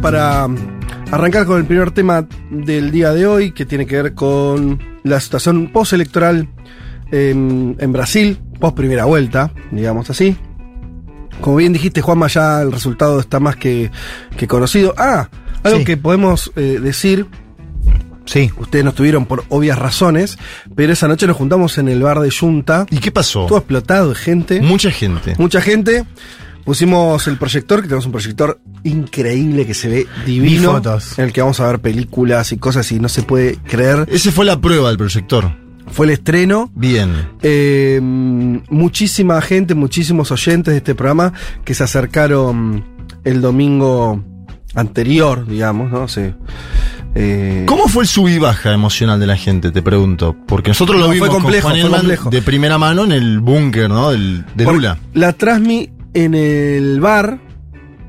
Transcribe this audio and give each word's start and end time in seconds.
Para 0.00 0.46
arrancar 1.10 1.46
con 1.46 1.58
el 1.58 1.64
primer 1.64 1.90
tema 1.90 2.26
del 2.50 2.90
día 2.90 3.12
de 3.12 3.26
hoy, 3.26 3.52
que 3.52 3.64
tiene 3.66 3.86
que 3.86 4.00
ver 4.02 4.14
con 4.14 4.78
la 5.04 5.20
situación 5.20 5.68
postelectoral 5.72 6.48
en, 7.10 7.76
en 7.78 7.92
Brasil, 7.92 8.38
post 8.60 8.76
primera 8.76 9.04
vuelta, 9.04 9.52
digamos 9.70 10.10
así. 10.10 10.36
Como 11.40 11.56
bien 11.56 11.72
dijiste, 11.72 12.00
Juanma, 12.00 12.28
ya 12.28 12.62
el 12.62 12.72
resultado 12.72 13.20
está 13.20 13.40
más 13.40 13.56
que, 13.56 13.90
que 14.36 14.46
conocido. 14.48 14.94
Ah, 14.96 15.28
algo 15.62 15.78
Sí. 15.80 15.84
que 15.84 15.96
podemos 15.96 16.52
eh, 16.56 16.78
decir, 16.82 17.26
Sí. 18.24 18.50
ustedes 18.58 18.84
no 18.84 18.90
estuvieron 18.90 19.26
por 19.26 19.44
obvias 19.50 19.78
razones, 19.78 20.38
pero 20.74 20.92
esa 20.92 21.06
noche 21.08 21.26
nos 21.26 21.36
juntamos 21.36 21.78
en 21.78 21.88
el 21.88 22.02
bar 22.02 22.20
de 22.20 22.30
Junta, 22.30 22.86
¿Y 22.90 22.98
qué 22.98 23.10
pasó? 23.12 23.46
todo 23.46 23.58
explotado 23.58 24.08
de 24.10 24.14
gente. 24.16 24.60
Mucha 24.60 24.90
gente. 24.90 25.34
Mucha 25.38 25.60
gente. 25.60 26.04
Pusimos 26.66 27.26
el 27.28 27.38
proyector, 27.38 27.80
que 27.80 27.86
tenemos 27.88 28.04
un 28.06 28.12
proyector 28.12 28.60
increíble 28.82 29.64
que 29.66 29.72
se 29.72 29.88
ve 29.88 30.06
divino. 30.26 30.50
Vi 30.70 30.74
fotos. 30.76 31.18
En 31.18 31.24
el 31.26 31.32
que 31.32 31.40
vamos 31.40 31.60
a 31.60 31.66
ver 31.68 31.78
películas 31.80 32.50
y 32.52 32.58
cosas 32.58 32.90
y 32.92 32.98
no 33.00 33.08
se 33.08 33.22
puede 33.22 33.56
creer. 33.56 34.06
Ese 34.10 34.30
fue 34.32 34.44
la 34.44 34.60
prueba 34.60 34.88
del 34.88 34.98
proyector. 34.98 35.50
Fue 35.88 36.06
el 36.06 36.12
estreno. 36.12 36.70
Bien. 36.74 37.12
Eh, 37.42 38.00
muchísima 38.02 39.40
gente, 39.40 39.74
muchísimos 39.76 40.32
oyentes 40.32 40.72
de 40.72 40.78
este 40.78 40.94
programa 40.96 41.32
que 41.64 41.72
se 41.74 41.84
acercaron 41.84 42.84
el 43.24 43.40
domingo 43.40 44.22
anterior, 44.74 45.46
digamos, 45.46 45.90
¿no? 45.92 46.06
sé 46.08 46.34
eh, 47.14 47.62
¿Cómo 47.66 47.88
fue 47.88 48.02
el 48.02 48.08
sub 48.08 48.28
y 48.28 48.38
baja 48.38 48.74
emocional 48.74 49.18
de 49.18 49.26
la 49.26 49.36
gente, 49.36 49.70
te 49.70 49.80
pregunto? 49.80 50.36
Porque 50.46 50.70
nosotros 50.70 50.96
lo 50.96 51.02
No, 51.02 51.06
fue 51.06 51.14
vimos 51.14 51.28
complejo, 51.30 51.68
con 51.70 51.80
fue 51.80 51.90
complejo. 51.90 52.30
de 52.30 52.42
primera 52.42 52.76
mano 52.76 53.04
en 53.04 53.12
el 53.12 53.40
búnker, 53.40 53.88
¿no? 53.88 54.10
Del, 54.10 54.44
de 54.54 54.64
Por- 54.64 54.74
Lula. 54.74 54.98
La 55.14 55.32
Transmi 55.32 55.88
en 56.24 56.34
el 56.34 57.00
bar 57.00 57.38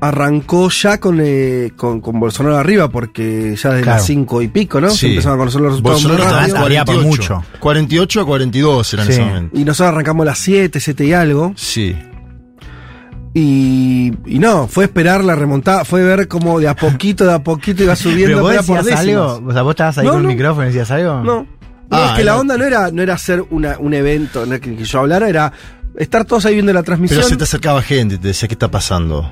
arrancó 0.00 0.68
ya 0.70 0.98
con, 1.00 1.18
eh, 1.20 1.72
con, 1.76 2.00
con 2.00 2.20
Bolsonaro 2.20 2.56
arriba, 2.56 2.88
porque 2.88 3.56
ya 3.56 3.70
desde 3.70 3.82
Claro. 3.82 3.98
las 3.98 4.06
cinco 4.06 4.40
y 4.42 4.46
pico, 4.48 4.80
¿no? 4.80 4.90
Se 4.90 4.96
Sí. 4.96 5.06
empezaron 5.08 5.36
a 5.36 5.38
conocer 5.40 5.60
los 5.60 5.70
resultados 5.72 6.02
Bolsonaro 6.04 6.48
por 6.52 6.60
48. 6.60 7.02
mucho. 7.02 7.42
48 7.58 8.20
a 8.20 8.24
42 8.26 8.94
era 8.94 9.02
en 9.02 9.06
Sí. 9.08 9.12
ese 9.14 9.24
momento. 9.24 9.58
Y 9.58 9.64
nosotros 9.64 9.92
arrancamos 9.92 10.22
a 10.22 10.26
las 10.26 10.38
7, 10.38 10.78
7 10.80 11.04
y 11.04 11.12
algo. 11.12 11.52
Sí. 11.56 11.96
Y, 13.34 14.12
y 14.26 14.38
no, 14.38 14.66
fue 14.68 14.84
esperar 14.84 15.22
la 15.22 15.34
remontada, 15.34 15.84
fue 15.84 16.02
ver 16.02 16.28
cómo 16.28 16.58
de 16.58 16.66
a 16.68 16.74
poquito, 16.74 17.24
de 17.26 17.32
a 17.34 17.42
poquito 17.42 17.82
iba 17.84 17.94
subiendo. 17.96 18.36
Pero 18.36 18.40
vos 18.42 18.66
por 18.66 18.78
decías 18.78 18.84
décimas. 19.04 19.32
algo, 19.32 19.48
o 19.48 19.52
sea, 19.52 19.62
vos 19.62 19.70
estabas 19.72 19.98
ahí 19.98 20.06
No, 20.06 20.12
con 20.12 20.22
no. 20.22 20.28
el 20.30 20.34
micrófono 20.36 20.62
y 20.64 20.66
decías 20.68 20.90
algo. 20.90 21.22
No. 21.22 21.46
No, 21.90 21.96
Ah, 21.96 22.08
es 22.10 22.18
que 22.18 22.24
la 22.24 22.38
onda 22.38 22.58
no 22.58 22.64
era, 22.64 22.90
no 22.90 23.00
era 23.02 23.14
hacer 23.14 23.42
una, 23.50 23.78
un 23.78 23.94
evento 23.94 24.44
en 24.44 24.52
el 24.52 24.60
que 24.60 24.76
yo 24.76 24.98
hablara, 25.00 25.26
era 25.28 25.50
estar 25.98 26.24
todos 26.24 26.46
ahí 26.46 26.54
viendo 26.54 26.72
la 26.72 26.82
transmisión. 26.82 27.18
Pero 27.20 27.28
se 27.28 27.36
te 27.36 27.44
acercaba 27.44 27.82
gente 27.82 28.14
y 28.14 28.18
te 28.18 28.28
decía 28.28 28.48
qué 28.48 28.54
está 28.54 28.70
pasando. 28.70 29.30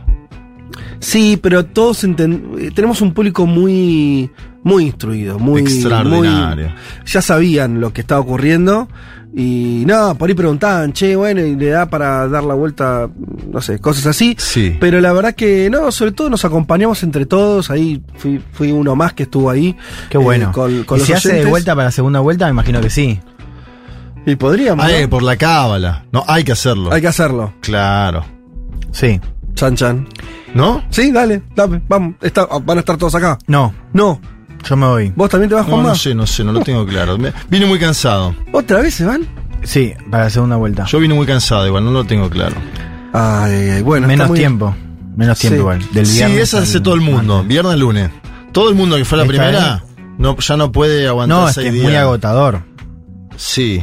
Sí, 0.99 1.39
pero 1.41 1.65
todos 1.65 2.03
eh, 2.05 2.71
tenemos 2.75 3.01
un 3.01 3.13
público 3.13 3.47
muy 3.47 4.31
muy 4.63 4.85
instruido, 4.85 5.39
muy 5.39 5.61
Extraordinario. 5.61 6.67
muy- 6.69 6.75
ya 7.07 7.23
sabían 7.23 7.81
lo 7.81 7.93
que 7.93 8.01
estaba 8.01 8.21
ocurriendo 8.21 8.89
y 9.35 9.85
no, 9.87 10.17
por 10.17 10.29
ahí 10.29 10.35
preguntaban, 10.35 10.93
"Che, 10.93 11.15
bueno, 11.15 11.41
y 11.43 11.55
le 11.55 11.67
da 11.69 11.87
para 11.89 12.27
dar 12.27 12.43
la 12.43 12.55
vuelta, 12.55 13.09
no 13.53 13.61
sé, 13.61 13.79
cosas 13.79 14.07
así." 14.07 14.35
Sí. 14.39 14.77
Pero 14.81 15.01
la 15.01 15.13
verdad 15.13 15.35
que 15.35 15.69
no, 15.71 15.93
sobre 15.93 16.13
todo 16.13 16.31
nos 16.31 16.45
acompañamos 16.45 17.03
entre 17.05 17.27
todos, 17.27 17.71
ahí 17.71 18.03
fui, 18.17 18.41
fui 18.53 18.73
uno 18.73 18.97
más 18.97 19.13
que 19.13 19.25
estuvo 19.25 19.51
ahí. 19.51 19.77
Qué 20.11 20.19
bueno. 20.19 20.49
eh, 20.49 20.53
con, 20.53 20.83
con 20.85 20.97
¿Y 20.97 21.01
los 21.01 21.07
se 21.07 21.15
hace 21.15 21.33
de 21.35 21.45
vuelta 21.45 21.75
para 21.75 21.85
la 21.87 21.93
segunda 21.93 22.21
vuelta? 22.21 22.47
Me 22.47 22.51
imagino 22.53 22.81
que 22.81 22.91
sí. 22.91 23.21
Y 24.27 24.37
podríamos, 24.37 24.85
¿no? 24.85 24.91
eh, 24.91 25.07
por 25.09 25.23
la 25.23 25.37
cábala. 25.37 26.05
No, 26.13 26.25
hay 26.27 26.43
que 26.45 26.53
hacerlo. 26.53 26.93
Hay 26.93 27.01
que 27.01 27.09
hacerlo. 27.09 27.53
Claro. 27.61 28.25
Sí. 28.93 29.21
Chan 29.55 29.77
chan. 29.77 30.09
¿No? 30.55 30.83
Sí, 30.91 31.13
dale, 31.13 31.43
dame, 31.55 31.81
vamos, 31.89 32.15
está- 32.21 32.47
van 32.47 32.79
a 32.79 32.81
estar 32.81 32.97
todos 32.97 33.15
acá. 33.15 33.39
No, 33.47 33.73
No, 33.93 34.21
yo 34.69 34.77
me 34.77 34.87
voy. 34.87 35.13
vos 35.15 35.29
también 35.31 35.49
te 35.51 35.55
vas, 35.55 35.67
No, 35.67 35.73
Juanma. 35.75 35.89
no 35.91 35.95
sé, 35.95 36.15
no 36.15 36.27
sé, 36.27 36.45
no 36.45 36.53
lo 36.53 36.61
tengo 36.61 36.85
claro. 36.87 37.17
Me- 37.19 37.33
vine 37.51 37.67
muy 37.67 37.79
cansado. 37.79 38.35
¿Otra 38.53 38.81
vez 38.81 38.95
se 38.95 39.05
van? 39.05 39.27
Sí, 39.63 39.93
para 40.11 40.25
la 40.25 40.31
segunda 40.31 40.57
vuelta. 40.57 40.85
Yo 40.87 40.99
vine 40.99 41.15
muy 41.15 41.27
cansado, 41.27 41.67
igual, 41.67 41.85
no 41.85 41.91
lo 41.91 42.05
tengo 42.05 42.29
claro. 42.31 42.57
Ay, 43.13 43.53
ay, 43.55 43.71
ay, 43.71 43.83
bueno. 43.83 44.07
Menos 44.07 44.29
muy 44.29 44.39
tiempo. 44.39 44.75
Menos 45.17 45.39
tiempo 45.39 45.55
Sí. 45.57 45.61
igual. 45.61 45.83
Del 45.93 46.07
Sí, 46.07 46.23
esa 46.23 46.59
hace 46.59 46.81
todo 46.81 46.95
el 46.95 47.01
mundo. 47.01 47.43
Viernes, 47.45 47.77
lunes. 47.79 48.11
Todo 48.53 48.69
el 48.71 48.75
mundo 48.75 48.97
que 48.97 49.05
fue 49.05 49.19
a 49.19 49.23
la 49.23 49.29
primera 49.29 49.83
no, 50.19 50.37
ya 50.39 50.57
no 50.57 50.73
puede 50.73 51.07
aguantar 51.09 51.39
No, 51.39 51.49
es 51.49 51.55
seis 51.55 51.71
que 51.71 51.77
es 51.79 51.83
muy 51.85 51.95
agotador. 51.97 52.63
Sí. 53.37 53.83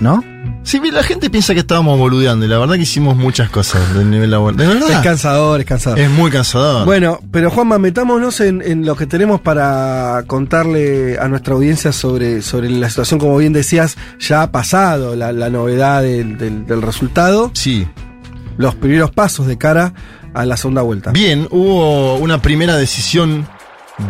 ¿No? 0.00 0.24
Sí, 0.62 0.80
la 0.92 1.02
gente 1.02 1.30
piensa 1.30 1.52
que 1.54 1.60
estábamos 1.60 1.98
boludeando 1.98 2.44
y 2.44 2.48
la 2.48 2.58
verdad 2.58 2.74
que 2.76 2.82
hicimos 2.82 3.16
muchas 3.16 3.50
cosas 3.50 3.94
del 3.94 4.10
nivel 4.10 4.30
laboral. 4.30 4.56
De 4.56 4.64
Es 4.64 4.70
verdad. 4.74 5.02
cansador, 5.02 5.60
es 5.60 5.66
cansador. 5.66 5.98
Es 5.98 6.10
muy 6.10 6.30
cansador. 6.30 6.84
Bueno, 6.86 7.18
pero 7.30 7.50
Juanma, 7.50 7.78
metámonos 7.78 8.40
en, 8.40 8.62
en 8.62 8.84
lo 8.86 8.94
que 8.96 9.06
tenemos 9.06 9.40
para 9.40 10.24
contarle 10.26 11.18
a 11.18 11.28
nuestra 11.28 11.54
audiencia 11.54 11.92
sobre, 11.92 12.42
sobre 12.42 12.70
la 12.70 12.88
situación, 12.88 13.20
como 13.20 13.36
bien 13.36 13.52
decías, 13.52 13.96
ya 14.18 14.42
ha 14.42 14.50
pasado 14.52 15.16
la, 15.16 15.32
la 15.32 15.50
novedad 15.50 16.02
del, 16.02 16.36
del- 16.38 16.66
del 16.66 16.82
resultado, 16.82 17.50
Sí. 17.54 17.86
los 18.56 18.74
primeros 18.74 19.10
pasos 19.10 19.46
de 19.46 19.58
cara 19.58 19.92
a 20.34 20.44
la 20.46 20.56
segunda 20.56 20.82
vuelta. 20.82 21.10
Bien, 21.10 21.46
hubo 21.50 22.16
una 22.16 22.40
primera 22.40 22.76
decisión 22.76 23.46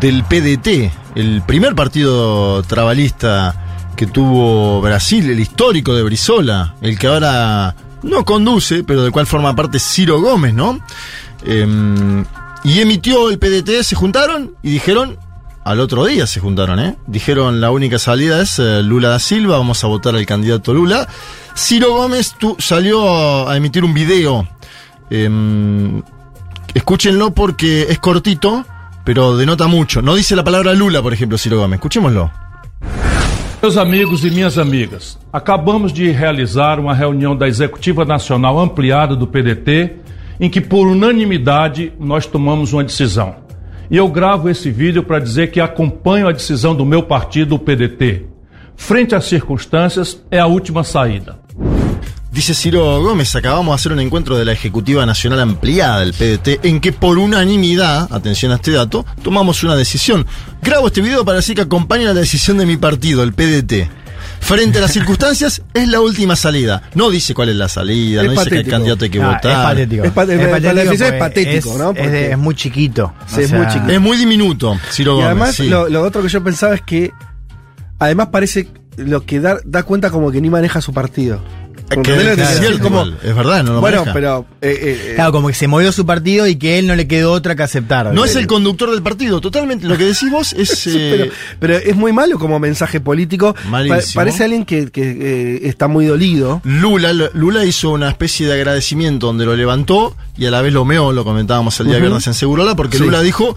del 0.01 0.23
PDT, 0.25 0.93
el 1.17 1.43
primer 1.47 1.75
partido 1.75 2.63
trabalista 2.65 3.70
que 3.97 4.07
tuvo 4.07 4.81
Brasil, 4.81 5.29
el 5.31 5.41
histórico 5.41 5.95
de 5.95 6.03
Brizola, 6.03 6.75
el 6.81 6.99
que 6.99 7.07
ahora 7.07 7.75
no 8.03 8.25
conduce, 8.25 8.83
pero 8.85 9.03
del 9.03 9.13
cual 9.13 9.27
forma 9.27 9.55
parte 9.55 9.79
Ciro 9.79 10.21
Gómez, 10.21 10.55
¿no? 10.55 10.81
Em, 11.45 12.25
y 12.65 12.81
emitió 12.81 13.31
el 13.31 13.39
PDT, 13.39 13.83
se 13.85 13.95
juntaron 13.97 14.55
y 14.63 14.71
dijeron, 14.71 15.19
al 15.65 15.81
otro 15.81 16.07
día 16.07 16.27
se 16.27 16.41
juntaron, 16.41 16.81
¿eh? 16.81 16.97
Dijeron 17.07 17.61
la 17.61 17.71
única 17.71 17.99
salida 17.99 18.41
es 18.41 18.59
eh, 18.59 18.83
Lula 18.83 19.11
da 19.11 19.19
Silva, 19.19 19.59
vamos 19.59 19.85
a 19.85 19.87
votar 19.87 20.15
al 20.17 20.25
candidato 20.27 20.73
Lula. 20.73 21.07
Ciro 21.55 21.95
Gómez 21.95 22.35
tu- 22.39 22.57
salió 22.59 23.49
a 23.49 23.57
emitir 23.57 23.85
un 23.85 23.93
video. 23.93 24.49
em, 25.11 26.03
escúchenlo 26.73 27.33
porque 27.35 27.83
es 27.91 27.99
cortito, 27.99 28.65
pero 29.05 29.37
denota 29.37 29.67
mucho. 29.67 30.01
No 30.03 30.15
dice 30.15 30.37
la 30.37 30.45
palabra 30.45 30.73
Lula, 30.73 31.03
por 31.03 31.13
ejemplo, 31.13 31.37
Ciro 31.37 31.59
Gómez. 31.59 31.79
Escuchémoslo. 31.79 32.31
Meus 33.63 33.77
amigos 33.77 34.25
e 34.25 34.31
minhas 34.31 34.57
amigas, 34.57 35.19
acabamos 35.31 35.93
de 35.93 36.11
realizar 36.11 36.81
uma 36.81 36.95
reunião 36.95 37.37
da 37.37 37.47
Executiva 37.47 38.07
Nacional 38.07 38.59
ampliada 38.59 39.15
do 39.15 39.27
PDT, 39.27 39.97
em 40.41 40.49
que, 40.49 40.63
por 40.63 40.87
unanimidade, 40.87 41.93
nós 42.01 42.25
tomamos 42.25 42.73
uma 42.73 42.83
decisão. 42.83 43.37
E 43.91 43.99
eu 43.99 44.09
gravo 44.09 44.49
esse 44.49 44.71
vídeo 44.71 45.03
para 45.03 45.19
dizer 45.19 45.51
que 45.51 45.61
acompanho 45.61 46.27
a 46.27 46.33
decisão 46.33 46.75
do 46.75 46.87
meu 46.87 47.03
partido, 47.03 47.55
o 47.55 47.59
PDT. 47.59 48.25
Frente 48.75 49.15
às 49.15 49.27
circunstâncias, 49.27 50.25
é 50.31 50.39
a 50.39 50.47
última 50.47 50.83
saída. 50.83 51.39
Dice 52.33 52.55
Ciro 52.55 53.03
Gómez, 53.03 53.35
acabamos 53.35 53.73
de 53.73 53.75
hacer 53.75 53.93
un 53.93 53.99
encuentro 54.01 54.39
de 54.39 54.45
la 54.45 54.53
Ejecutiva 54.53 55.05
Nacional 55.05 55.41
Ampliada 55.41 55.99
del 56.01 56.15
PDT 56.15 56.65
en 56.65 56.81
que 56.81 56.93
por 56.93 57.19
unanimidad, 57.19 58.07
atención 58.13 58.53
a 58.53 58.57
este 58.57 58.71
dato, 58.71 59.05
tomamos 59.23 59.65
una 59.65 59.75
decisión. 59.75 60.25
Grabo 60.63 60.87
este 60.87 61.01
video 61.01 61.25
para 61.25 61.37
decir 61.39 61.57
que 61.57 61.63
acompaña 61.63 62.05
la 62.05 62.15
decisión 62.15 62.57
de 62.59 62.67
mi 62.67 62.77
partido, 62.77 63.25
el 63.25 63.33
PDT. 63.33 63.91
Frente 64.39 64.79
a 64.79 64.83
las 64.83 64.93
circunstancias, 64.99 65.63
es 65.75 65.89
la 65.89 66.01
última 66.01 66.37
salida. 66.37 66.83
No 66.95 67.11
dice 67.11 67.35
cuál 67.35 67.49
es 67.49 67.57
la 67.57 67.69
salida, 67.69 68.21
Es 68.23 68.27
no 68.29 68.33
dice 68.33 68.45
que 68.45 68.49
el 68.49 68.63
patético. 68.63 68.71
candidato 68.77 69.05
hay 69.05 69.11
que 69.11 69.21
Ah, 69.23 69.27
votar. 69.35 69.51
Es 69.51 69.59
patético. 69.59 70.05
Es 70.05 70.11
pa- 70.13 70.23
es- 70.23 70.29
la 70.63 70.73
decisión 70.75 70.93
es 70.93 70.99
porque 71.01 71.19
patético, 71.19 71.71
es- 71.73 71.77
¿no? 71.79 71.91
Es, 71.91 71.97
de- 71.97 72.03
Porque- 72.03 72.31
es 72.31 72.39
muy 72.39 72.55
chiquito. 72.55 73.13
Sí, 73.27 73.41
es 73.41 73.53
muy 73.53 73.67
chiquito. 73.67 73.89
Es 73.93 74.01
muy 74.01 74.17
diminuto, 74.17 74.79
Ciro 74.93 75.13
Y 75.13 75.15
Gómez. 75.17 75.27
además, 75.27 75.55
sí. 75.57 75.69
lo, 75.69 75.89
lo 75.89 76.03
otro 76.03 76.23
que 76.23 76.29
yo 76.29 76.45
pensaba 76.45 76.77
es 76.77 76.83
que, 76.83 77.11
además 77.99 78.29
parece 78.29 78.69
lo 78.97 79.27
que 79.27 79.41
da, 79.41 79.59
da 79.65 79.83
cuenta 79.83 80.11
como 80.11 80.31
que 80.31 80.41
ni 80.41 80.49
maneja 80.49 80.81
su 80.81 80.93
partido. 80.93 81.43
Que, 81.91 81.97
¿Entendés 81.97 82.25
lo 82.25 82.31
que 82.31 82.37
que 82.37 82.67
te 82.69 82.73
es? 82.75 82.79
Como- 82.79 83.05
verdad, 83.35 83.65
no 83.65 83.73
lo 83.73 83.81
bueno, 83.81 83.97
maneja. 83.99 84.13
pero. 84.15 84.47
eh, 84.61 84.69
eh, 84.71 85.01
eh, 85.11 85.13
Claro, 85.17 85.33
como 85.33 85.49
que 85.49 85.55
se 85.55 85.67
movió 85.67 85.91
su 85.91 86.07
partido 86.07 86.47
y 86.47 86.55
que 86.55 86.79
él 86.79 86.87
no 86.87 86.95
le 86.95 87.09
quedó 87.09 87.33
otra 87.33 87.57
que 87.57 87.65
aceptar. 87.65 88.15
No 88.15 88.25
es 88.25 88.37
el 88.37 88.47
conductor 88.47 88.91
del 88.93 89.03
partido, 89.03 89.41
totalmente. 89.41 89.87
Lo 89.89 89.99
que 89.99 90.05
decís 90.05 90.31
vos 90.31 90.53
es. 90.53 90.71
Sí, 90.81 91.09
pero, 91.11 91.25
pero 91.59 91.77
es 91.77 91.97
muy 91.97 92.13
malo 92.13 92.39
como 92.39 92.59
mensaje 92.61 93.01
político. 93.01 93.55
Pa- 93.71 93.99
parece 94.15 94.45
alguien 94.45 94.65
que, 94.65 94.91
que, 94.91 95.63
está 95.65 95.89
muy 95.89 96.07
dolido. 96.07 96.61
Lula, 96.65 97.13
Lula 97.35 97.65
hizo 97.65 97.91
una 97.91 98.09
especie 98.09 98.47
de 98.47 98.55
agradecimiento 98.55 99.27
donde 99.27 99.45
lo 99.45 99.57
levantó 99.57 100.17
y 100.39 100.47
a 100.47 100.51
la 100.53 100.63
vez 100.63 100.73
lo 100.73 100.85
meó, 100.85 101.13
lo 101.13 101.25
comentábamos 101.25 101.79
el 101.81 101.87
día 101.87 101.97
Ujú. 101.97 102.03
viernes 102.05 102.27
en 102.29 102.35
Segurola, 102.35 102.77
porque 102.77 102.99
Sí. 102.99 103.03
Lula 103.05 103.21
dijo, 103.21 103.57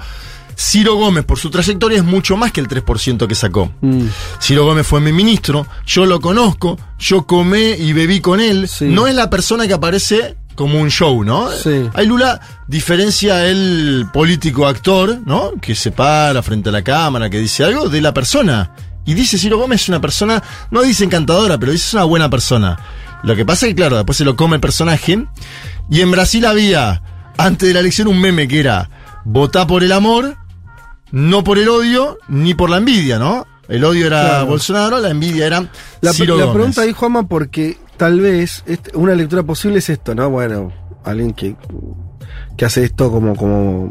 Ciro 0.57 0.95
Gómez 0.95 1.25
por 1.25 1.39
su 1.39 1.49
trayectoria 1.49 1.97
es 1.97 2.03
mucho 2.03 2.37
más 2.37 2.51
que 2.51 2.61
el 2.61 2.67
3% 2.67 3.27
que 3.27 3.35
sacó. 3.35 3.71
Mm. 3.81 4.07
Ciro 4.41 4.65
Gómez 4.65 4.87
fue 4.87 5.01
mi 5.01 5.11
ministro, 5.11 5.67
yo 5.85 6.05
lo 6.05 6.19
conozco, 6.19 6.77
yo 6.99 7.25
comé 7.25 7.75
y 7.77 7.93
bebí 7.93 8.19
con 8.21 8.39
él. 8.39 8.67
Sí. 8.67 8.85
No 8.85 9.07
es 9.07 9.15
la 9.15 9.29
persona 9.29 9.67
que 9.67 9.73
aparece 9.73 10.37
como 10.55 10.79
un 10.79 10.89
show, 10.89 11.23
¿no? 11.23 11.49
Sí. 11.51 11.89
Ahí 11.93 12.05
Lula 12.05 12.39
diferencia 12.67 13.45
el 13.47 14.07
político 14.13 14.67
actor, 14.67 15.19
¿no? 15.25 15.53
Que 15.61 15.75
se 15.75 15.91
para 15.91 16.43
frente 16.43 16.69
a 16.69 16.71
la 16.71 16.83
cámara, 16.83 17.29
que 17.29 17.39
dice 17.39 17.63
algo, 17.63 17.89
de 17.89 18.01
la 18.01 18.13
persona. 18.13 18.71
Y 19.05 19.15
dice 19.15 19.37
Ciro 19.37 19.57
Gómez 19.57 19.81
es 19.81 19.89
una 19.89 19.99
persona, 19.99 20.41
no 20.71 20.81
dice 20.81 21.03
encantadora, 21.03 21.57
pero 21.57 21.71
dice 21.71 21.87
es 21.87 21.93
una 21.93 22.03
buena 22.05 22.29
persona. 22.29 22.79
Lo 23.23 23.35
que 23.35 23.45
pasa 23.45 23.65
es 23.65 23.71
que, 23.71 23.75
claro, 23.75 23.95
después 23.95 24.17
se 24.17 24.25
lo 24.25 24.35
come 24.35 24.55
el 24.55 24.61
personaje. 24.61 25.25
Y 25.89 26.01
en 26.01 26.11
Brasil 26.11 26.45
había, 26.45 27.01
antes 27.37 27.67
de 27.67 27.73
la 27.73 27.79
elección, 27.79 28.07
un 28.07 28.19
meme 28.19 28.47
que 28.47 28.59
era, 28.59 28.89
votá 29.25 29.65
por 29.67 29.83
el 29.83 29.91
amor, 29.91 30.37
no 31.13 31.43
por 31.45 31.57
el 31.57 31.69
odio, 31.69 32.17
ni 32.27 32.53
por 32.55 32.69
la 32.69 32.77
envidia, 32.77 33.17
¿no? 33.19 33.45
El 33.69 33.85
odio 33.85 34.07
era 34.07 34.21
Claro. 34.21 34.45
Bolsonaro, 34.47 34.99
la 34.99 35.09
envidia 35.09 35.45
era 35.47 35.69
La, 36.01 36.11
Ciro 36.11 36.35
la 36.35 36.43
Gómez. 36.45 36.55
pregunta 36.55 36.81
ahí, 36.81 36.91
Juanma, 36.91 37.27
porque 37.27 37.77
tal 37.95 38.19
vez 38.19 38.63
este- 38.65 38.97
una 38.97 39.13
lectura 39.15 39.43
posible 39.43 39.77
es 39.77 39.89
esto, 39.89 40.13
¿no? 40.15 40.29
Bueno, 40.29 40.73
alguien 41.05 41.31
que, 41.33 41.55
que 42.57 42.65
hace 42.65 42.83
esto 42.83 43.09
como, 43.11 43.35
como 43.35 43.89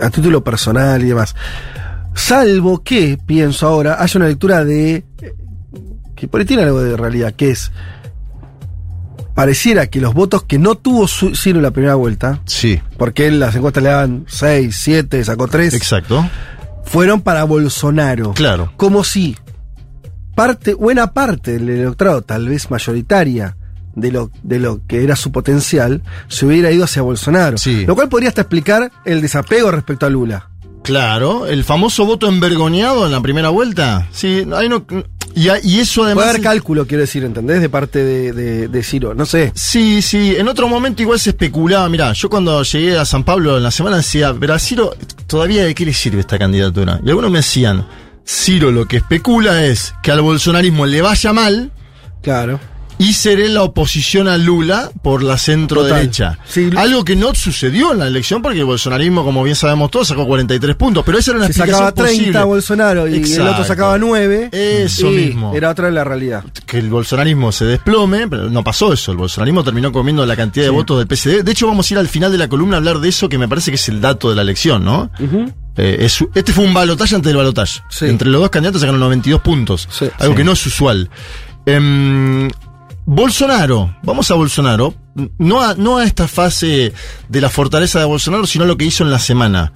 a 0.00 0.10
título 0.10 0.44
personal 0.44 1.02
y 1.02 1.08
demás. 1.08 1.34
Salvo 2.14 2.82
que, 2.82 3.18
pienso 3.26 3.66
ahora, 3.66 3.96
haya 4.02 4.18
una 4.18 4.28
lectura 4.28 4.64
de. 4.64 5.04
eh, 5.22 5.34
que 6.16 6.26
por 6.28 6.40
ahí 6.40 6.46
tiene 6.46 6.64
algo 6.64 6.80
de 6.82 6.96
realidad, 6.96 7.32
que 7.34 7.50
es. 7.50 7.70
Pareciera 9.34 9.86
que 9.86 10.00
los 10.00 10.14
votos 10.14 10.42
que 10.42 10.58
no 10.58 10.74
tuvo 10.74 11.06
Ciro 11.06 11.58
en 11.58 11.62
la 11.62 11.70
primera 11.70 11.94
vuelta, 11.94 12.40
Sí, 12.44 12.80
porque 12.96 13.28
él 13.28 13.38
las 13.38 13.54
encuestas 13.54 13.84
le 13.84 13.88
daban 13.90 14.24
6, 14.26 14.76
7, 14.76 15.22
sacó 15.22 15.46
3, 15.46 15.74
exacto. 15.74 16.28
Fueron 16.88 17.20
para 17.20 17.44
Bolsonaro. 17.44 18.32
Claro. 18.32 18.72
Como 18.76 19.04
si 19.04 19.36
parte, 20.34 20.74
buena 20.74 21.12
parte 21.12 21.52
del 21.52 21.68
electorado, 21.68 22.22
tal 22.22 22.48
vez 22.48 22.70
mayoritaria, 22.70 23.56
de 23.94 24.12
lo, 24.12 24.30
de 24.42 24.58
lo 24.60 24.86
que 24.86 25.02
era 25.02 25.16
su 25.16 25.32
potencial, 25.32 26.02
se 26.28 26.46
hubiera 26.46 26.70
ido 26.70 26.84
hacia 26.84 27.02
Bolsonaro. 27.02 27.58
Sí. 27.58 27.84
Lo 27.86 27.94
cual 27.94 28.08
podría 28.08 28.28
hasta 28.28 28.42
explicar 28.42 28.90
el 29.04 29.20
desapego 29.20 29.70
respecto 29.70 30.06
a 30.06 30.10
Lula. 30.10 30.50
Claro, 30.84 31.46
el 31.46 31.64
famoso 31.64 32.06
voto 32.06 32.28
envergoñado 32.28 33.04
en 33.04 33.12
la 33.12 33.20
primera 33.20 33.50
vuelta. 33.50 34.08
Sí, 34.12 34.46
ahí 34.54 34.68
no. 34.68 34.86
Y, 35.34 35.48
y 35.64 35.80
eso 35.80 36.04
además. 36.04 36.22
Puede 36.22 36.30
haber 36.30 36.42
cálculo, 36.42 36.86
quiero 36.86 37.02
decir, 37.02 37.24
¿entendés? 37.24 37.60
De 37.60 37.68
parte 37.68 38.02
de, 38.02 38.32
de, 38.32 38.68
de 38.68 38.82
Ciro. 38.82 39.14
No 39.14 39.26
sé. 39.26 39.52
Sí, 39.54 40.00
sí, 40.00 40.34
en 40.38 40.48
otro 40.48 40.68
momento 40.68 41.02
igual 41.02 41.18
se 41.18 41.30
especulaba. 41.30 41.88
Mirá, 41.88 42.12
yo 42.12 42.30
cuando 42.30 42.62
llegué 42.62 42.96
a 42.96 43.04
San 43.04 43.24
Pablo 43.24 43.58
en 43.58 43.64
la 43.64 43.70
semana 43.70 43.98
decía, 43.98 44.34
pero 44.38 44.58
Ciro, 44.58 44.94
¿todavía 45.28 45.64
de 45.64 45.74
qué 45.76 45.84
le 45.84 45.94
sirve 45.94 46.20
esta 46.20 46.38
candidatura? 46.38 46.98
Y 47.04 47.08
algunos 47.10 47.30
me 47.30 47.38
decían, 47.38 47.86
Ciro 48.26 48.72
lo 48.72 48.86
que 48.86 48.96
especula 48.96 49.64
es 49.64 49.94
que 50.02 50.10
al 50.10 50.20
bolsonarismo 50.22 50.84
le 50.86 51.00
vaya 51.00 51.32
mal 51.32 51.72
Claro. 52.22 52.58
Y 52.98 53.12
seré 53.12 53.48
la 53.48 53.62
oposición 53.62 54.26
a 54.28 54.36
Lula 54.36 54.90
por 55.02 55.22
la 55.22 55.38
centro 55.38 55.84
derecha. 55.84 56.38
Sí. 56.48 56.68
Algo 56.76 57.04
que 57.04 57.14
no 57.16 57.34
sucedió 57.34 57.92
en 57.92 57.98
la 58.00 58.06
elección 58.08 58.42
porque 58.42 58.58
el 58.58 58.64
bolsonarismo, 58.64 59.24
como 59.24 59.42
bien 59.44 59.54
sabemos 59.56 59.90
todos, 59.90 60.08
sacó 60.08 60.26
43 60.26 60.74
puntos, 60.76 61.04
pero 61.06 61.16
esa 61.18 61.30
era 61.30 61.38
una 61.38 61.46
Si 61.46 61.52
explicación 61.52 61.86
sacaba 61.88 61.92
30 62.06 62.18
posible. 62.24 62.44
Bolsonaro 62.44 63.08
y 63.08 63.32
el 63.32 63.40
otro 63.48 63.64
sacaba 63.64 63.98
9. 63.98 64.48
Eso 64.52 65.12
y 65.12 65.16
mismo. 65.26 65.54
Era 65.54 65.70
otra 65.70 65.90
la 65.90 66.02
realidad. 66.04 66.44
que 66.66 66.78
el 66.78 66.88
bolsonarismo 66.90 67.52
se 67.52 67.64
desplome, 67.66 68.26
pero 68.28 68.50
no 68.50 68.64
pasó 68.64 68.92
eso. 68.92 69.12
El 69.12 69.18
bolsonarismo 69.18 69.62
terminó 69.64 69.92
comiendo 69.92 70.26
la 70.26 70.36
cantidad 70.36 70.64
de 70.66 70.70
votos 70.70 70.98
del 70.98 71.06
PSD. 71.06 71.42
De 71.44 71.52
hecho, 71.52 71.66
vamos 71.66 71.90
a 71.90 71.94
ir 71.94 71.98
al 71.98 72.08
final 72.08 72.32
de 72.32 72.38
la 72.38 72.48
columna 72.48 72.76
a 72.76 72.78
hablar 72.78 72.98
de 72.98 73.08
eso, 73.08 73.28
que 73.28 73.38
me 73.38 73.48
parece 73.48 73.70
que 73.70 73.76
es 73.76 73.88
el 73.88 74.00
dato 74.00 74.28
de 74.30 74.36
la 74.36 74.42
elección, 74.42 74.84
¿no? 74.84 75.10
Eh, 75.76 75.98
es- 76.00 76.24
este 76.34 76.52
fue 76.52 76.64
un 76.64 76.74
balotaje 76.74 77.14
antes 77.14 77.28
del 77.30 77.36
balotaje. 77.36 77.80
Sí. 77.88 78.06
Entre 78.06 78.28
los 78.28 78.40
dos 78.40 78.50
candidatos 78.50 78.80
sacaron 78.80 78.98
92 79.00 79.40
puntos. 79.40 79.88
Sí. 79.90 80.06
algo 80.18 80.32
Sí. 80.34 80.36
que 80.38 80.44
no 80.44 80.52
es 80.52 80.66
usual. 80.66 81.08
Em, 81.66 82.48
Bolsonaro, 83.10 83.96
vamos 84.02 84.30
a 84.30 84.34
Bolsonaro, 84.34 84.92
no 85.38 85.62
a, 85.62 85.74
no 85.74 85.96
a 85.96 86.04
esta 86.04 86.28
fase 86.28 86.92
de 87.26 87.40
la 87.40 87.48
fortaleza 87.48 87.98
de 87.98 88.04
Bolsonaro, 88.04 88.46
sino 88.46 88.64
a 88.64 88.66
lo 88.66 88.76
que 88.76 88.84
hizo 88.84 89.02
en 89.02 89.10
la 89.10 89.18
semana. 89.18 89.72